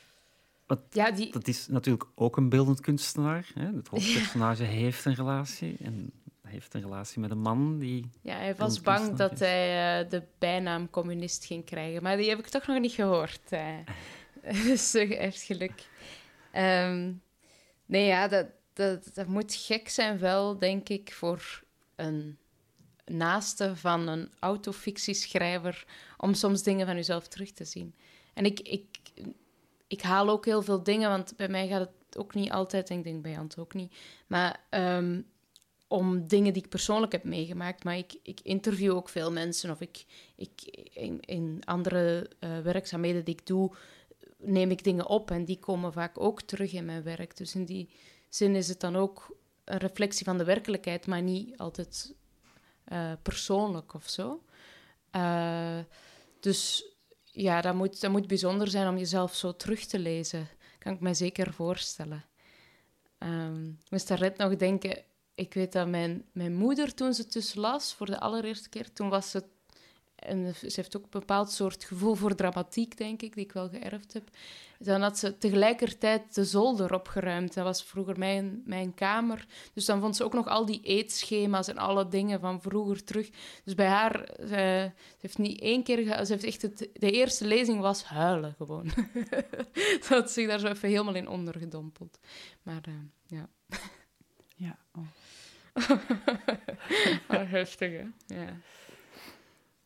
Want 0.66 0.82
Ja, 0.92 1.12
die, 1.12 1.32
dat 1.32 1.48
is 1.48 1.68
natuurlijk 1.68 2.06
ook 2.16 2.38
een 2.38 2.50
beeldend 2.50 2.80
kunstenaar. 2.80 3.52
Hè? 3.54 3.66
Het 3.76 3.88
hoofdpersonage 3.88 4.64
heeft 4.64 5.06
een 5.06 5.16
relatie 5.16 5.78
en 5.80 6.12
heeft 6.48 6.74
een 6.74 6.82
relatie 6.82 7.20
met 7.20 7.32
een 7.32 7.40
man 7.42 7.80
die... 7.80 8.10
ja, 8.22 8.36
hij 8.36 8.56
was 8.56 8.82
bang 8.82 9.16
dat 9.16 9.32
is. 9.32 9.40
hij 9.40 10.02
eh, 10.02 10.10
de 10.10 10.24
bijnaam 10.38 10.90
communist 10.90 11.46
ging 11.46 11.66
krijgen. 11.66 12.04
Maar 12.04 12.18
die 12.18 12.30
heb 12.30 12.40
ik 12.40 12.48
toch 12.48 12.68
nog 12.68 12.80
niet 12.80 12.92
gehoord. 12.92 13.42
eh. 13.50 13.76
dus 14.66 14.92
hij 14.92 15.06
heeft 15.06 15.42
geluk. 15.42 15.88
Ehm, 16.52 17.14
nee, 17.86 18.06
ja, 18.06 18.28
dat, 18.28 18.48
dat, 18.74 19.10
dat 19.14 19.28
moet 19.28 19.54
gek 19.56 19.90
zijn 19.90 20.20
wel, 20.20 20.58
denk 20.58 20.90
ik, 20.90 21.14
voor 21.14 21.64
een 21.96 22.38
naaste 23.06 23.76
van 23.76 24.08
een 24.08 24.32
autofictieschrijver 24.40 25.86
om 26.18 26.34
soms 26.34 26.64
dingen 26.64 26.86
van 26.86 26.96
jezelf 26.96 27.28
terug 27.28 27.52
te 27.52 27.66
zien. 27.66 27.96
En 28.34 28.46
ik, 28.46 28.60
ik, 28.60 28.86
ik 29.88 30.02
haal 30.02 30.30
ook 30.30 30.46
heel 30.46 30.62
veel 30.62 30.84
dingen, 30.84 31.10
want 31.10 31.34
bij 31.36 31.48
mij 31.48 31.68
gaat 31.68 31.80
het 31.80 32.18
ook 32.18 32.34
niet 32.34 32.52
altijd, 32.52 32.90
en 32.90 32.98
ik 32.98 33.04
denk 33.04 33.22
bij 33.22 33.32
Jant 33.32 33.58
ook 33.58 33.74
niet, 33.74 33.96
maar 34.28 34.60
ehm, 34.70 35.22
om 35.88 36.28
dingen 36.28 36.54
die 36.54 36.64
ik 36.64 36.70
persoonlijk 36.70 37.12
heb 37.12 37.24
meegemaakt. 37.24 37.84
Maar 37.84 37.98
ik, 37.98 38.20
ik 38.24 38.40
interview 38.44 38.94
ook 38.96 39.10
veel 39.10 39.32
mensen 39.32 39.72
of 39.72 39.82
ik, 39.82 40.06
ik 40.36 40.62
in, 41.26 41.62
andere 41.66 42.30
eh, 42.40 42.60
werkzaamheden 42.60 43.26
die 43.26 43.34
ik 43.34 43.46
doe, 43.46 43.72
neem 44.38 44.72
ik 44.72 44.84
dingen 44.84 45.08
op 45.08 45.32
en 45.32 45.46
die 45.46 45.60
komen 45.60 45.94
vaak 45.94 46.20
ook 46.20 46.42
terug 46.42 46.74
in 46.74 46.86
mijn 46.86 47.04
werk. 47.04 47.38
Dus 47.38 47.56
in 47.56 47.66
die 47.66 47.90
zin 48.30 48.56
is 48.56 48.68
het 48.68 48.80
dan 48.80 48.96
ook 48.96 49.38
een 49.64 49.78
reflectie 49.78 50.26
van 50.26 50.38
de 50.38 50.44
werkelijkheid, 50.44 51.08
maar 51.08 51.22
niet 51.22 51.58
altijd 51.58 52.16
eh, 52.84 53.12
persoonlijk 53.22 53.94
of 53.94 54.10
zo. 54.10 54.44
Eh, 55.12 55.80
dus 56.40 56.92
ja, 57.24 57.62
dat 57.62 57.76
moet, 57.76 58.02
dat 58.02 58.12
moet 58.12 58.28
bijzonder 58.28 58.68
zijn 58.68 58.88
om 58.88 58.98
jezelf 58.98 59.36
zo 59.36 59.56
terug 59.56 59.86
te 59.86 60.00
lezen. 60.00 60.48
Kan 60.80 60.94
ik 60.94 61.00
me 61.00 61.14
zeker 61.14 61.54
voorstellen. 61.54 62.26
Ehm, 63.18 63.66
ik 63.66 63.90
moest 63.90 64.08
daarnet 64.08 64.38
nog 64.38 64.56
denken... 64.56 65.04
Ik 65.38 65.54
weet 65.54 65.72
dat 65.72 65.88
mijn, 65.88 66.26
mijn 66.32 66.54
moeder, 66.56 66.94
toen 66.94 67.14
ze 67.14 67.22
het 67.22 67.34
dus 67.34 67.56
las, 67.56 67.94
voor 67.94 68.06
de 68.06 68.20
allereerste 68.20 68.70
keer, 68.70 68.94
toen 68.94 69.10
was 69.10 69.30
ze... 69.32 69.44
En 70.16 70.56
ze 70.56 70.72
heeft 70.76 70.98
ook 70.98 71.04
een 71.04 71.10
bepaald 71.20 71.52
soort 71.52 71.84
gevoel 71.84 72.16
voor 72.16 72.36
dramatiek, 72.36 72.98
denk 72.98 73.22
ik, 73.22 73.34
die 73.36 73.44
ik 73.44 73.52
wel 73.52 73.70
geërfd 73.70 74.14
heb. 74.14 74.30
Dan 74.80 75.02
had 75.02 75.18
ze 75.20 75.38
tegelijkertijd 75.38 76.36
de 76.36 76.46
zolder 76.46 76.94
opgeruimd. 76.94 77.54
Dat 77.54 77.64
was 77.64 77.84
vroeger 77.84 78.18
mijn, 78.18 78.62
mijn 78.66 78.94
kamer. 78.94 79.46
Dus 79.74 79.86
dan 79.86 80.00
vond 80.00 80.16
ze 80.16 80.24
ook 80.24 80.34
nog 80.34 80.48
al 80.48 80.66
die 80.66 80.82
eetschema's 80.84 81.68
en 81.68 81.78
alle 81.78 82.08
dingen 82.08 82.40
van 82.40 82.62
vroeger 82.62 83.04
terug. 83.04 83.30
Dus 83.64 83.76
bij 83.76 83.88
haar, 83.88 84.24
eh, 84.24 84.48
ze 84.50 84.92
heeft 85.20 85.38
niet 85.38 85.62
één 85.62 85.84
keer... 85.84 85.98
ge- 85.98 86.26
Ze 86.26 86.32
heeft 86.32 86.44
echt 86.44 86.62
het, 86.62 86.90
de 86.94 87.12
eerste 87.12 87.46
lezing 87.46 87.80
was 87.80 88.04
huilen, 88.04 88.54
gewoon. 88.58 88.90
ze 90.04 90.08
had 90.08 90.32
zich 90.32 90.48
daar 90.48 90.60
zo 90.60 90.68
even 90.68 90.90
helemaal 90.90 91.16
in 91.16 91.28
ondergedompeld. 91.28 92.20
Maar 92.64 92.82
eh, 92.86 92.94
ja... 93.28 93.50
Ja, 94.56 94.78
oh. 94.96 95.04
Maar 97.28 97.50
heftig, 97.50 97.92
hè? 97.92 98.36
Ja. 98.36 98.58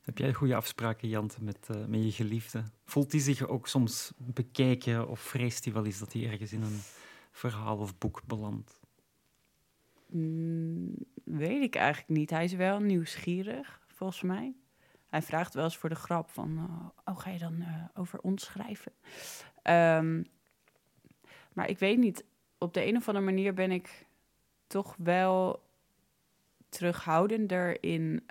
Heb 0.01 0.17
jij 0.17 0.33
goede 0.33 0.55
afspraken, 0.55 1.07
Jante, 1.09 1.43
met, 1.43 1.67
eh, 1.69 1.85
met 1.85 2.03
je 2.03 2.11
geliefde? 2.11 2.63
Voelt 2.85 3.11
die 3.11 3.21
zich 3.21 3.47
ook 3.47 3.67
soms 3.67 4.11
bekijken 4.17 5.07
of 5.07 5.19
vreest 5.19 5.63
hij 5.63 5.73
wel 5.73 5.85
eens 5.85 5.99
dat 5.99 6.13
hij 6.13 6.29
ergens 6.29 6.53
in 6.53 6.61
een 6.61 6.79
verhaal 7.31 7.77
of 7.77 7.97
boek 7.97 8.21
belandt? 8.25 8.79
Mm, 10.07 10.95
weet 11.23 11.61
ik 11.61 11.75
eigenlijk 11.75 12.09
niet. 12.09 12.29
Hij 12.29 12.43
is 12.43 12.53
wel 12.53 12.79
nieuwsgierig, 12.79 13.81
volgens 13.87 14.21
mij. 14.21 14.55
Hij 15.09 15.21
vraagt 15.21 15.53
wel 15.53 15.63
eens 15.63 15.77
voor 15.77 15.89
de 15.89 15.95
grap 15.95 16.29
van... 16.29 16.57
eh, 16.57 17.13
oh, 17.13 17.19
ga 17.19 17.29
je 17.29 17.39
dan 17.39 17.61
eh, 17.61 17.83
over 17.93 18.19
ons 18.19 18.43
schrijven? 18.43 18.91
Ehm, 19.61 20.23
maar 21.53 21.69
ik 21.69 21.79
weet 21.79 21.97
niet. 21.97 22.23
Op 22.57 22.73
de 22.73 22.85
een 22.85 22.95
of 22.95 23.07
andere 23.07 23.25
manier 23.25 23.53
ben 23.53 23.71
ik 23.71 24.05
toch 24.67 24.95
wel 24.97 25.63
terughoudender 26.71 27.83
in, 27.83 28.23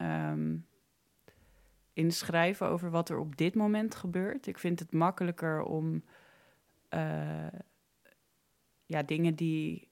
in 1.92 2.12
schrijven 2.12 2.66
over 2.66 2.90
wat 2.90 3.08
er 3.08 3.18
op 3.18 3.36
dit 3.36 3.54
moment 3.54 3.94
gebeurt. 3.94 4.46
Ik 4.46 4.58
vind 4.58 4.78
het 4.78 4.92
makkelijker 4.92 5.62
om 5.62 6.04
eh, 6.88 7.46
ja, 8.86 9.02
dingen 9.02 9.34
die 9.34 9.88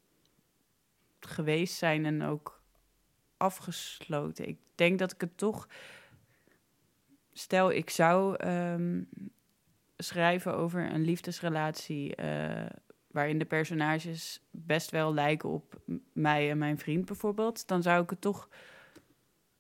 geweest 1.21 1.75
zijn 1.75 2.07
en 2.07 2.23
ook 2.23 2.63
afgesloten. 3.37 4.49
Ik 4.49 4.59
denk 4.75 4.99
dat 4.99 5.13
ik 5.13 5.21
het 5.21 5.37
toch. 5.37 5.69
Stel, 7.33 7.73
ik 7.73 7.91
zou 7.91 8.37
ehm, 8.37 9.03
schrijven 9.97 10.57
over 10.57 10.93
een 10.93 11.05
liefdesrelatie. 11.05 12.15
eh, 12.15 12.67
waarin 13.11 13.39
de 13.39 13.45
personages 13.45 14.41
best 14.51 14.91
wel 14.91 15.15
lijken 15.15 15.49
op 15.49 15.81
mij 16.13 16.51
en 16.51 16.59
mijn 16.59 16.79
vriend 16.79 17.05
bijvoorbeeld. 17.05 17.67
Dan 17.67 17.83
zou 17.83 18.03
ik 18.03 18.11
het 18.11 18.21
toch 18.21 18.49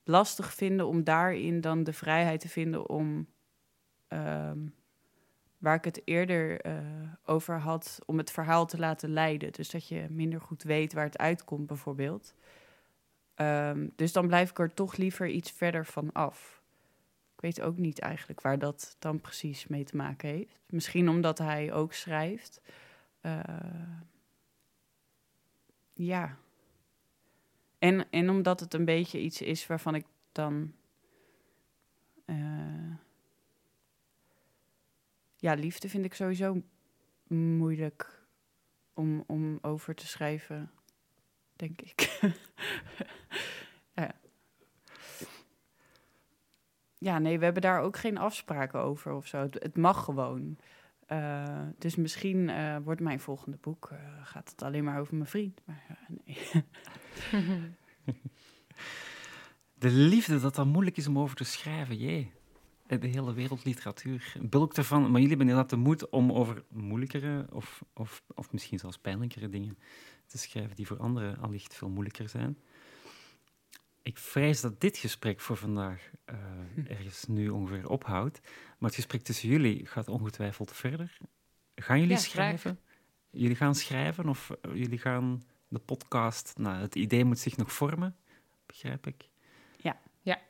lastig 0.05 0.55
vinden 0.55 0.86
om 0.86 1.05
daarin 1.05 1.61
dan 1.61 1.84
de 1.84 1.92
vrijheid 1.92 2.40
te 2.40 2.49
vinden 2.49 2.88
om. 2.88 3.26
ehm, 4.09 4.59
waar 5.59 5.74
ik 5.74 5.84
het 5.84 6.03
eerder 6.05 6.61
eh, 6.61 6.74
over 7.24 7.59
had, 7.59 7.99
om 8.07 8.18
het 8.18 8.30
verhaal 8.30 8.66
te 8.66 8.78
laten 8.78 9.11
leiden. 9.11 9.53
Dus 9.53 9.70
dat 9.70 9.88
je 9.88 10.07
minder 10.11 10.40
goed 10.40 10.62
weet 10.62 10.92
waar 10.92 11.05
het 11.05 11.18
uitkomt, 11.18 11.66
bijvoorbeeld. 11.66 12.34
Ehm, 13.34 13.88
dus 13.96 14.12
dan 14.12 14.26
blijf 14.26 14.51
ik 14.51 14.59
er 14.59 14.74
toch 14.74 14.96
liever 14.96 15.28
iets 15.28 15.51
verder 15.51 15.86
van 15.86 16.12
af. 16.12 16.62
Ik 17.34 17.40
weet 17.40 17.61
ook 17.61 17.76
niet 17.76 17.99
eigenlijk 17.99 18.40
waar 18.40 18.59
dat 18.59 18.96
dan 18.99 19.20
precies 19.20 19.66
mee 19.66 19.84
te 19.84 19.96
maken 19.96 20.28
heeft. 20.28 20.59
Misschien 20.66 21.09
omdat 21.09 21.38
hij 21.38 21.72
ook 21.72 21.92
schrijft. 21.92 22.61
Eh, 23.29 24.01
ja. 25.93 26.39
En, 27.79 28.11
en 28.11 28.31
omdat 28.31 28.61
het 28.61 28.74
een 28.74 28.85
beetje 28.85 29.20
iets 29.20 29.43
is 29.43 29.66
waarvan 29.66 29.95
ik 29.95 30.07
dan. 30.33 30.72
eh, 32.24 32.95
ja, 35.37 35.55
liefde 35.55 35.89
vind 35.89 36.05
ik 36.05 36.14
sowieso 36.14 36.62
moeilijk 37.26 38.26
om, 38.95 39.24
om 39.26 39.59
over 39.62 39.95
te 39.95 40.07
schrijven, 40.07 40.70
denk 41.57 41.81
ik. 41.81 42.20
ja. 43.95 44.14
ja, 46.99 47.18
nee, 47.18 47.39
we 47.39 47.45
hebben 47.45 47.62
daar 47.62 47.81
ook 47.81 47.97
geen 47.97 48.18
afspraken 48.18 48.81
over 48.81 49.12
of 49.12 49.26
zo. 49.26 49.39
Het, 49.39 49.55
het 49.55 49.76
mag 49.76 50.05
gewoon. 50.05 50.59
Eh, 51.09 51.66
dus 51.78 51.96
misschien 51.96 52.48
eh, 52.48 52.76
wordt 52.84 53.00
mijn 53.00 53.20
volgende 53.20 53.59
boek, 53.61 53.88
eh, 53.92 53.98
gaat 54.22 54.50
het 54.50 54.62
alleen 54.62 54.84
maar 54.84 55.00
over 55.00 55.14
mijn 55.14 55.28
vriend. 55.28 55.61
Maar 55.64 55.98
nee. 56.24 56.38
De 59.74 59.90
liefde, 59.90 60.40
dat 60.40 60.54
dat 60.54 60.66
moeilijk 60.66 60.96
is 60.96 61.06
om 61.06 61.18
over 61.18 61.36
te 61.36 61.44
schrijven, 61.44 61.96
jee. 61.96 62.32
De 62.86 63.06
hele 63.06 63.34
wereldliteratuur 63.34 64.36
bulkt 64.40 64.76
ervan. 64.76 65.00
Maar 65.00 65.11
jullie 65.11 65.28
hebben 65.28 65.46
inderdaad 65.46 65.70
de 65.70 65.76
moed 65.76 66.09
om 66.09 66.32
over 66.32 66.64
moeilijkere 66.68 67.46
of, 67.52 67.84
of, 67.92 68.22
of 68.34 68.52
misschien 68.52 68.78
zelfs 68.78 68.98
pijnlijkere 68.98 69.48
dingen 69.48 69.78
te 70.26 70.38
schrijven 70.38 70.76
die 70.76 70.86
voor 70.86 70.98
anderen 70.98 71.38
allicht 71.38 71.74
veel 71.74 71.88
moeilijker 71.88 72.28
zijn. 72.28 72.59
Ik 74.09 74.18
vrees 74.18 74.61
dat 74.61 74.80
dit 74.80 74.96
gesprek 74.96 75.40
voor 75.40 75.56
vandaag 75.56 76.11
eh, 76.24 76.36
ergens 76.90 77.24
nu 77.26 77.48
ongeveer 77.48 77.88
ophoudt. 77.88 78.40
Maar 78.78 78.88
het 78.88 78.94
gesprek 78.94 79.22
tussen 79.22 79.48
jullie 79.48 79.86
gaat 79.86 80.09
ongetwijfeld 80.09 80.72
verder. 80.72 81.18
Gaan 81.74 82.00
jullie 82.00 82.14
Ja, 82.14 82.20
graag. 82.20 82.30
schrijven? 82.30 82.80
Jullie 83.30 83.56
gaan 83.56 83.74
schrijven 83.74 84.28
of 84.28 84.50
eh, 84.50 84.74
jullie 84.74 84.98
gaan 84.98 85.42
de 85.68 85.78
podcast... 85.78 86.52
Nou, 86.56 86.80
het 86.80 86.94
idee 86.94 87.24
moet 87.24 87.38
zich 87.38 87.56
nog 87.56 87.72
vormen, 87.72 88.16
begrijp 88.66 89.06
ik. 89.06 89.28
Ja. 89.76 90.00
Ja. 90.22 90.40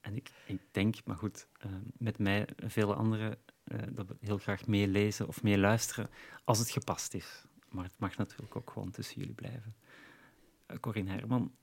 En 0.00 0.16
ik, 0.16 0.30
ik 0.46 0.60
denk, 0.70 1.04
maar 1.04 1.16
goed, 1.16 1.46
eh, 1.58 1.70
met 1.98 2.18
mij 2.18 2.46
en 2.56 2.70
vele 2.70 2.94
anderen, 2.94 3.38
eh, 3.64 3.78
dat 3.90 4.08
we 4.08 4.16
heel 4.20 4.38
graag 4.38 4.66
meelezen 4.66 5.28
of 5.28 5.42
meeluisteren 5.42 6.10
als 6.44 6.58
het 6.58 6.70
gepast 6.70 7.14
is. 7.14 7.44
Maar 7.68 7.84
het 7.84 7.98
mag 7.98 8.16
natuurlijk 8.16 8.56
ook 8.56 8.70
gewoon 8.70 8.90
tussen 8.90 9.20
jullie 9.20 9.34
blijven. 9.34 9.74
Corinne 10.80 11.10
Herman, 11.10 11.54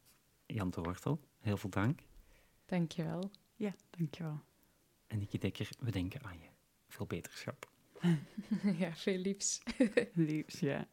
Jan 0.46 0.70
de 0.70 0.82
Wortel, 0.82 1.28
heel 1.40 1.58
veel 1.58 1.70
dank. 1.70 2.00
Dankjewel. 2.66 3.32
ja, 3.56 3.76
dankjewel. 3.90 4.42
En 5.08 5.20
Nicky 5.20 5.38
Dekker, 5.38 5.70
we 5.80 5.92
denken 5.92 6.24
aan 6.24 6.40
je. 6.40 6.48
Veel 6.88 7.06
beterschap. 7.06 7.72
ja, 8.80 8.96
veel 8.96 9.18
liefs. 9.18 9.62
Liefs, 10.14 10.60
ja. 10.60 10.88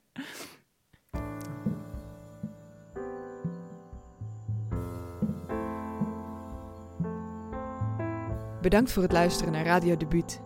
Bedankt 8.61 8.92
voor 8.92 9.03
het 9.03 9.12
luisteren 9.12 9.53
naar 9.53 9.64
Radio 9.64 9.97
Debuut. 9.97 10.40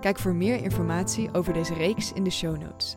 Kijk 0.00 0.18
voor 0.18 0.34
meer 0.34 0.62
informatie 0.62 1.34
over 1.34 1.52
deze 1.52 1.74
reeks 1.74 2.12
in 2.12 2.24
de 2.24 2.30
show 2.30 2.58
notes. 2.58 2.96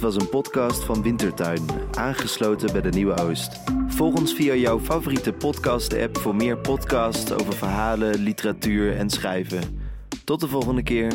Was 0.00 0.16
een 0.16 0.28
podcast 0.28 0.84
van 0.84 1.02
Wintertuin, 1.02 1.62
aangesloten 1.94 2.72
bij 2.72 2.80
de 2.80 2.88
Nieuwe 2.88 3.20
Oost. 3.20 3.60
Volg 3.86 4.14
ons 4.14 4.34
via 4.34 4.54
jouw 4.54 4.80
favoriete 4.80 5.32
podcast-app 5.32 6.18
voor 6.18 6.34
meer 6.34 6.58
podcasts 6.58 7.32
over 7.32 7.52
verhalen, 7.52 8.18
literatuur 8.18 8.96
en 8.96 9.10
schrijven. 9.10 9.80
Tot 10.24 10.40
de 10.40 10.48
volgende 10.48 10.82
keer. 10.82 11.12